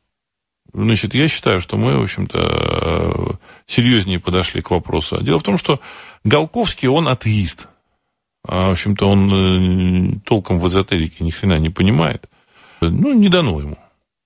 [0.77, 3.36] Значит, я считаю, что мы, в общем-то, э,
[3.66, 5.19] серьезнее подошли к вопросу.
[5.23, 5.81] Дело в том, что
[6.23, 7.69] Голковский, он атеист.
[8.47, 12.28] А, в общем-то, он э, толком в эзотерике ни хрена не понимает.
[12.82, 13.78] Ну, не дано ему.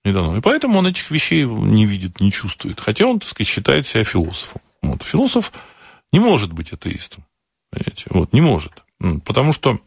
[0.04, 0.36] Не дано.
[0.36, 2.80] И поэтому он этих вещей не видит, не чувствует.
[2.80, 4.60] Хотя он, так сказать, считает себя философом.
[4.82, 5.02] Вот.
[5.02, 5.52] Философ
[6.12, 7.24] не может быть атеистом.
[7.70, 8.04] Понимаете?
[8.10, 8.72] Вот, не может.
[9.24, 9.78] Потому что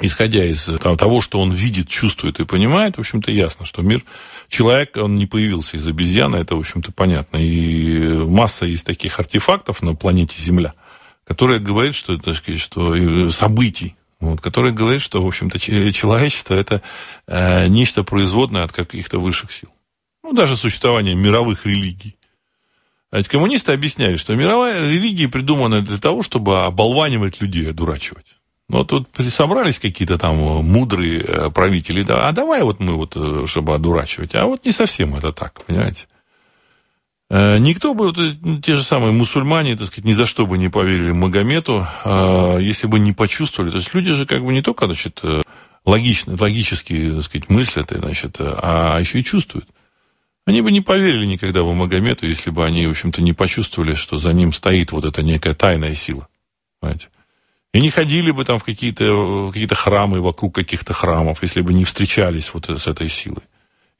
[0.00, 0.64] исходя из
[0.98, 4.04] того, что он видит, чувствует и понимает, в общем-то, ясно, что мир...
[4.48, 7.38] Человек, он не появился из обезьяны, это, в общем-то, понятно.
[7.38, 10.74] И масса есть таких артефактов на планете Земля,
[11.24, 16.80] которые говорят, что, так сказать, что событий, вот, которые говорят, что, в общем-то, человечество– это
[17.26, 19.70] э, нечто производное от каких-то высших сил.
[20.22, 22.16] Ну, даже существование мировых религий.
[23.10, 28.36] А ведь коммунисты объясняли, что мировая религия придумана для того, чтобы оболванивать людей, одурачивать.
[28.68, 33.44] Ну, тут собрались какие-то там мудрые э, правители, да, а давай вот мы вот, э,
[33.46, 34.36] чтобы одурачивать.
[34.36, 36.06] А вот не совсем это так, понимаете.
[37.34, 40.68] Э, никто бы, вот, те же самые мусульмане, так сказать, ни за что бы не
[40.68, 41.86] поверили Магомету,
[42.60, 43.70] если бы не почувствовали.
[43.70, 45.22] То есть люди же как бы не только, значит,
[45.86, 49.66] логично, логически, так сказать, мыслят, значит, а еще и чувствуют.
[50.44, 54.18] Они бы не поверили никогда в Магомету, если бы они, в общем-то, не почувствовали, что
[54.18, 56.28] за ним стоит вот эта некая тайная сила.
[56.80, 57.08] Понимаете?
[57.72, 61.86] И не ходили бы там в какие-то какие храмы, вокруг каких-то храмов, если бы не
[61.86, 63.42] встречались вот с этой силой.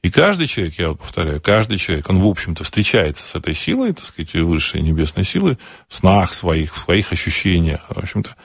[0.03, 4.03] И каждый человек, я повторяю, каждый человек, он, в общем-то, встречается с этой силой, так
[4.03, 5.57] сказать, высшей небесной силой,
[5.87, 8.35] в снах своих, в своих ощущениях, в общем-то.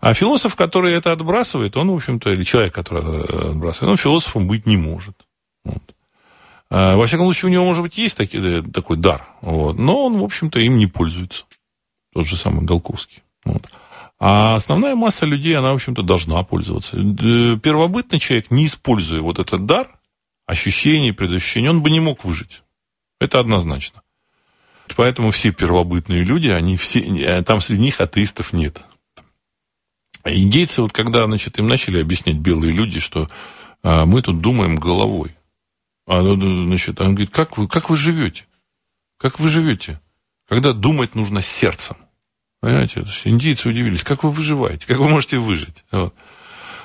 [0.00, 4.46] А философ, который это отбрасывает, он, в общем-то, или человек, который это отбрасывает, он философом
[4.46, 5.16] быть не может.
[5.64, 5.82] Вот.
[6.70, 10.04] А, во всяком случае, у него, может быть, есть таки, э, такой дар, вот, но
[10.04, 11.46] он, в общем-то, им не пользуется.
[12.12, 13.22] Тот же самый Голковский.
[13.46, 13.66] Вот.
[14.20, 16.96] А основная масса людей, она, в общем-то, должна пользоваться.
[16.96, 19.88] Первобытный человек, не используя вот этот дар,
[20.48, 22.62] ощущений, предощущений, он бы не мог выжить.
[23.20, 24.02] Это однозначно.
[24.96, 28.80] Поэтому все первобытные люди, они все, э, там среди них атеистов нет.
[30.22, 33.28] А индейцы, вот когда, значит, им начали объяснять белые люди, что
[33.82, 35.36] а, мы тут думаем головой.
[36.06, 38.46] А, ну, ну, значит, он говорит, как вы, как вы живете?
[39.18, 40.00] Как вы живете?
[40.48, 41.96] Когда думать нужно сердцем.
[42.60, 43.04] Понимаете?
[43.24, 45.84] Индийцы удивились, как вы выживаете, как вы можете выжить.
[45.90, 46.14] Вот.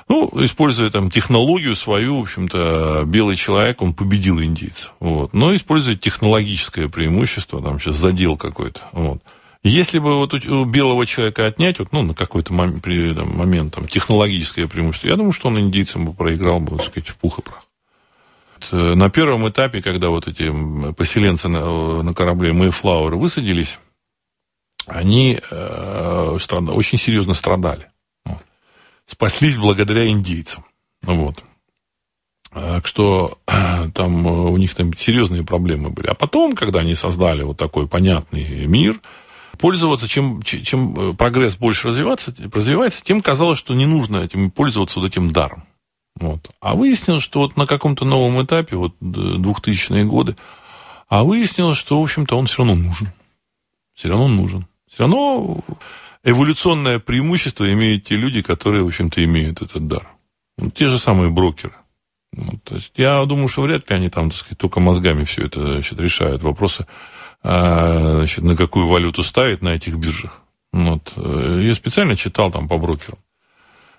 [0.08, 4.92] Ну, используя там технологию свою, в общем-то, белый человек, он победил индийцев.
[5.00, 5.32] Вот.
[5.32, 8.80] Но используя технологическое преимущество, там сейчас задел какой-то.
[8.92, 9.22] Вот.
[9.62, 12.82] Если бы вот у белого человека отнять, вот, ну, на какой-то момент,
[13.16, 17.08] там, момент там, технологическое преимущество, я думаю, что он индийцам бы проиграл бы, так сказать,
[17.08, 17.62] в пух и прах.
[18.72, 20.52] Э, на первом этапе, когда вот эти
[20.92, 23.78] поселенцы на, на корабле Мэйфлауэр высадились,
[24.86, 26.64] они э, страд...
[26.68, 27.88] очень серьезно страдали.
[29.06, 30.64] Спаслись благодаря индейцам.
[31.02, 31.44] Вот.
[32.52, 33.38] Так что
[33.94, 36.06] там у них там серьезные проблемы были.
[36.06, 39.00] А потом, когда они создали вот такой понятный мир,
[39.58, 45.00] пользоваться, чем, чем э, прогресс больше развиваться, развивается, тем казалось, что не нужно этим пользоваться
[45.00, 45.64] вот этим даром.
[46.16, 46.50] Вот.
[46.60, 50.36] А выяснилось, что вот на каком-то новом этапе, вот 2000-е годы,
[51.08, 53.12] а выяснилось, что, в общем-то, он все равно нужен.
[53.94, 54.66] Все равно нужен.
[54.86, 55.60] Все равно
[56.24, 60.08] эволюционное преимущество имеют те люди, которые, в общем-то, имеют этот дар.
[60.58, 61.74] Вот те же самые брокеры.
[62.32, 65.42] Вот, то есть я думаю, что вряд ли они там, так сказать, только мозгами все
[65.42, 66.42] это значит, решают.
[66.42, 66.86] Вопросы
[67.42, 70.42] а, значит, на какую валюту ставить на этих биржах.
[70.72, 71.12] Вот.
[71.16, 73.18] Э, я специально читал там по брокерам.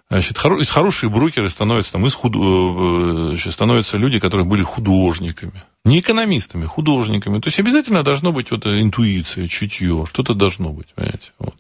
[0.09, 2.35] Значит, хоро- хорошие брокеры становятся там из худ...
[2.35, 5.63] Э, значит, становятся люди, которые были художниками.
[5.85, 7.39] Не экономистами, художниками.
[7.39, 11.31] То есть обязательно должно быть вот интуиция, чутье, что-то должно быть, понимаете.
[11.39, 11.55] Вот.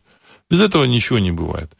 [0.49, 1.71] Без этого ничего не бывает.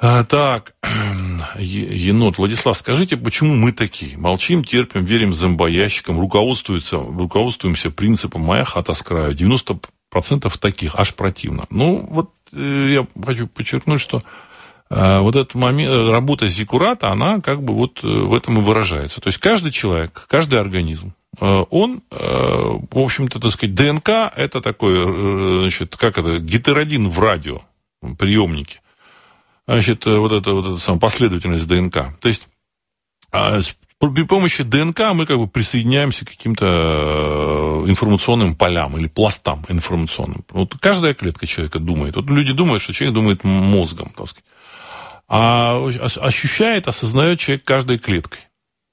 [0.00, 0.74] А, так,
[1.58, 2.38] енот.
[2.38, 4.16] Владислав, скажите, почему мы такие?
[4.16, 9.34] Молчим, терпим, верим зомбоящикам, руководствуемся, руководствуемся принципом «моя хата с краю».
[9.34, 11.64] 90% таких, аж противно.
[11.70, 14.22] Ну, вот э, я хочу подчеркнуть, что
[14.88, 19.20] э, вот этот момент, работа Зикурата, она как бы вот э, в этом и выражается.
[19.20, 25.96] То есть каждый человек, каждый организм, он, в общем-то, так сказать, ДНК это такой, значит,
[25.96, 27.62] как это, гетеродин в радио,
[28.18, 28.80] приемнике
[29.68, 32.18] значит, э, вот эта вот эта самая последовательность ДНК.
[32.20, 32.48] То есть
[33.30, 33.60] а,
[33.98, 40.44] при помощи ДНК мы как бы присоединяемся к каким-то э, информационным полям или пластам информационным.
[40.50, 42.16] Вот каждая клетка человека думает.
[42.16, 44.44] Вот люди думают, что человек думает мозгом, так сказать.
[45.30, 45.86] А
[46.20, 48.40] ощущает, осознает человек каждой клеткой.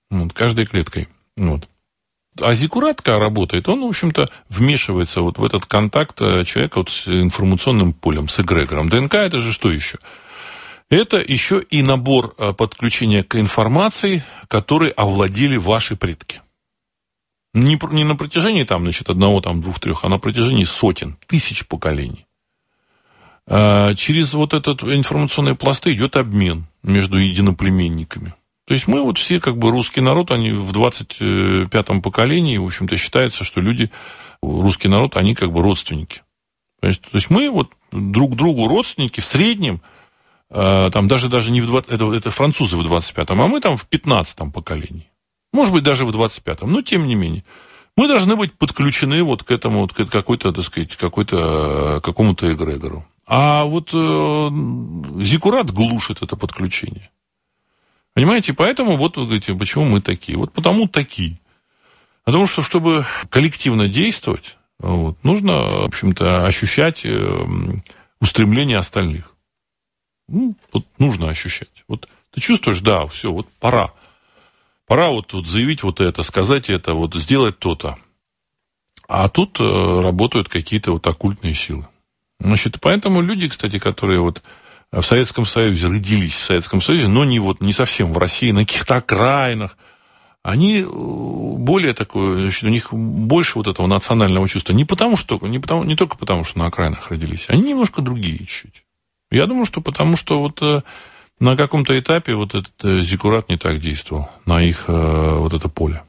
[0.10, 1.08] Вот, каждой клеткой.
[1.38, 1.70] Вот.
[2.42, 7.08] А зикуратка работает, он, в общем-то, вмешивается вот в этот контакт э, человека вот с
[7.08, 8.90] информационным полем, с эгрегором.
[8.90, 10.00] ДНК это же что еще?
[10.90, 16.42] Это еще и набор э, подключения к информации, который овладели ваши предки.
[17.54, 21.66] Не, не на протяжении там, значит, одного, там, двух, трех, а на протяжении сотен, тысяч
[21.66, 22.26] поколений.
[23.48, 28.34] А, через вот этот информационные пласты идет обмен между единоплеменниками.
[28.66, 32.98] То есть мы вот все, как бы русский народ, они в 25-м поколении, в общем-то,
[32.98, 33.92] считается, что люди,
[34.42, 36.22] русский народ, они как бы родственники.
[36.82, 39.82] То есть, то есть мы вот друг другу родственники в среднем–
[40.50, 43.78] Э, там даже, даже не в 20, это, это французы в 25-м, а мы там
[43.78, 45.10] в 15-м поколении.
[45.52, 47.44] Может быть, даже в 25-м, но тем не менее.
[47.98, 53.06] Мы должны быть подключены вот к этому, вот к какой-то, так сказать, какой-то, какому-то эгрегору.
[53.26, 54.50] А вот э,
[55.22, 57.10] Зикурат глушит это подключение.
[58.16, 60.38] Понимаете, поэтому вот вы говорите, почему мы такие?
[60.38, 61.38] Вот потому такие.
[62.24, 67.46] Потому что, чтобы коллективно действовать, вот, нужно, в общем-то, ощущать э,
[68.22, 69.36] устремление остальных.
[70.30, 71.84] Ну, вот нужно ощущать.
[71.90, 73.92] Вот ты чувствуешь, да, все, вот пора.
[74.88, 77.98] Пора вот тут заявить вот это, сказать это, вот сделать то-то.
[79.10, 81.86] А тут э, работают какие-то вот оккультные силы.
[82.40, 84.42] Значит, поэтому люди, кстати, которые вот
[85.02, 88.66] в Советском Союзе родились в Советском Союзе, но не вот не совсем в России, на
[88.66, 89.78] каких-то окраинах,
[90.44, 94.74] они э, более такое, значит, у них больше вот этого национального чувства.
[94.74, 98.38] Не потому что, не, потому, не только потому, что на окраинах родились, они немножко другие
[98.38, 98.84] чуть-чуть.
[99.32, 100.84] Я думаю, что потому что вот э,
[101.40, 106.04] на каком-то этапе вот этот э, зикурат не так действовал на их вот это поле.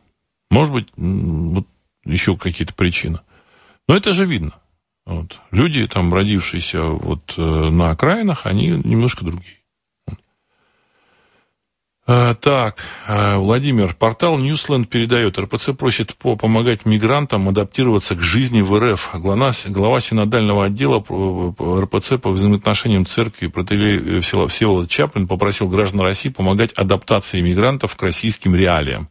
[0.51, 1.67] Может быть, вот
[2.05, 3.21] еще какие-то причины.
[3.89, 4.53] Но это же видно.
[5.07, 5.39] Вот.
[5.53, 9.57] Люди, там, родившиеся вот на окраинах, они немножко другие.
[12.09, 18.79] А, так, а, Владимир, портал Newsland передает, РПЦ просит помогать мигрантам адаптироваться к жизни в
[18.79, 19.11] РФ.
[19.15, 26.73] Глава, глава синодального отдела РПЦ по взаимоотношениям церкви протеерей Всеволод Чаплин попросил граждан России помогать
[26.75, 29.09] адаптации мигрантов к российским реалиям.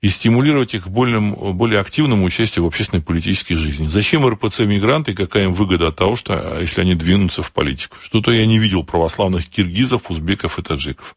[0.00, 1.20] И стимулировать их к более,
[1.52, 3.86] более активному участию в общественной политической жизни.
[3.86, 7.98] Зачем РПЦ мигранты какая им выгода от того, что а, если они двинутся в политику?
[8.00, 11.16] Что-то я не видел православных киргизов, узбеков и таджиков.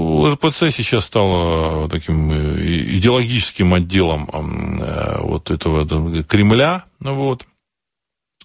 [0.00, 2.60] РПЦ сейчас стала таким э,
[2.96, 4.28] идеологическим отделом
[4.82, 7.46] э, вот этого Кремля, вот.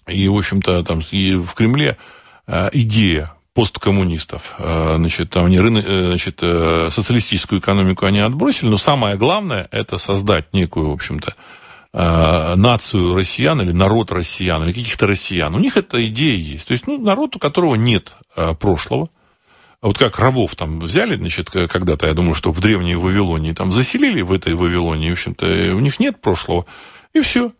[0.06, 1.98] И, в общем-то, там и в Кремле
[2.46, 4.54] э, идея посткоммунистов.
[4.58, 9.98] Э, значит, там они э, значит, э, социалистическую экономику они отбросили, но самое главное это
[9.98, 11.34] создать некую, в общем-то,
[11.92, 15.54] нацию россиян или народ россиян, или каких-то россиян.
[15.54, 16.68] У них эта идея есть.
[16.68, 18.14] То есть, ну, народ, у которого нет
[18.60, 19.08] прошлого.
[19.82, 24.22] Вот как рабов там взяли, значит, когда-то, я думаю, что в древней Вавилонии там заселили
[24.22, 26.64] в этой Вавилонии, в общем-то, у них нет прошлого,
[27.12, 27.50] и все.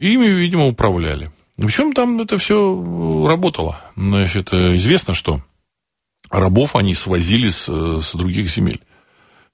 [0.00, 1.30] Ими, видимо, управляли.
[1.56, 3.80] Причем там это все работало.
[3.96, 5.40] Значит, известно, что
[6.30, 8.80] рабов они свозили с, с других земель.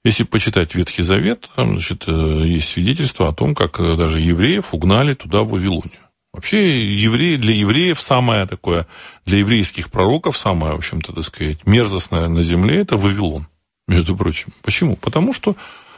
[0.03, 5.43] Если почитать Ветхий Завет, там, значит, есть свидетельство о том, как даже евреев угнали туда,
[5.43, 5.99] в Вавилонию.
[6.33, 8.87] Вообще, евреи, для евреев самое такое,
[9.25, 13.47] для еврейских пророков самое, в общем-то, так сказать, мерзостное на земле– это Вавилон,
[13.87, 14.53] между прочим.
[14.63, 14.95] Почему?
[14.95, 15.55] Потому что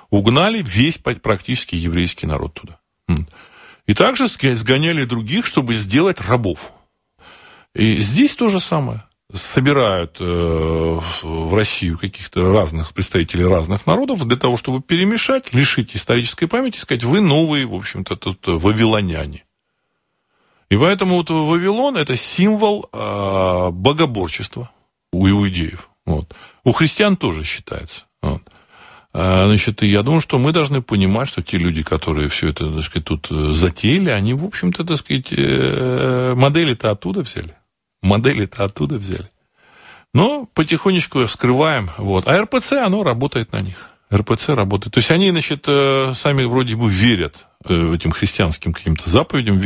[0.09, 2.79] угнали весь практически еврейский народ туда.
[3.85, 6.71] И также сгоняли других, чтобы сделать рабов.
[7.75, 9.03] И здесь то же самое.
[9.33, 16.45] Собирают э, в Россию каких-то разных представителей разных народов для того, чтобы перемешать, лишить исторической
[16.45, 19.43] памяти, сказать, вы новые, в общем-то, тут вавилоняне.
[20.69, 24.71] И поэтому вот Вавилон– это символ э, богоборчества
[25.11, 25.89] у иудеев.
[26.05, 26.33] Вот.
[26.63, 28.05] У христиан тоже считается.
[28.21, 28.41] Вот.
[29.15, 32.83] А, значит, я думаю, что мы должны понимать, что те люди, которые все это, так
[32.83, 37.55] сказать, тут э, затеяли, они, в общем-то, так сказать, э, модели-то оттуда взяли.
[38.01, 39.29] Модели-то оттуда взяли.
[40.15, 41.91] Но потихонечку вскрываем.
[41.97, 42.27] Вот.
[42.27, 43.89] А РПЦ, оно работает на них.
[44.11, 44.95] РПЦ работает.
[44.95, 49.61] То есть они, значит, э, сами вроде бы верят этим христианским каким-то заповедям,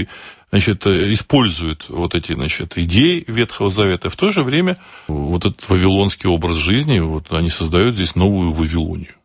[0.52, 4.10] значит, используют вот эти, значит, идеи Ветхого Завета.
[4.10, 9.15] В то же время вот этот вавилонский образ жизни, вот они создают здесь новую Вавилонию.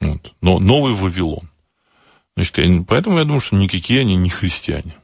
[0.00, 0.34] Вот.
[0.40, 1.48] Но новый Вавилон.
[2.36, 4.94] Значит, поэтому я думаю, что никакие они не христиане.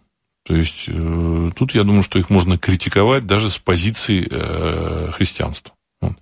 [0.45, 5.75] То есть э, тут я думаю, что их можно критиковать даже с позиции э, христианства.
[6.01, 6.17] Вот.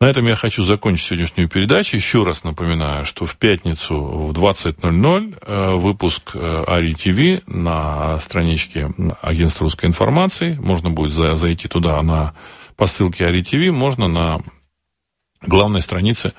[0.00, 1.96] На этом я хочу закончить сегодняшнюю передачу.
[1.96, 8.94] Еще раз напоминаю, что в пятницу в 20.00 э, выпуск э, Ари ТВ на страничке
[9.20, 10.56] агентства русской информации.
[10.60, 12.34] Можно будет за, зайти туда на,
[12.76, 13.72] по ссылке Ари ТВ.
[13.72, 14.40] Можно на
[15.42, 16.34] главной странице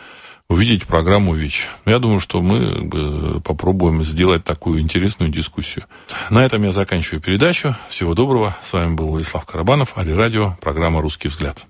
[0.50, 1.70] увидеть программу ВИЧ.
[1.86, 5.86] Я думаю, что мы попробуем сделать такую интересную дискуссию.
[6.30, 7.76] На этом я заканчиваю передачу.
[7.90, 8.56] Всего доброго.
[8.62, 11.66] С вами был Владислав Карабанов, Али Радио, программа «Русский взгляд».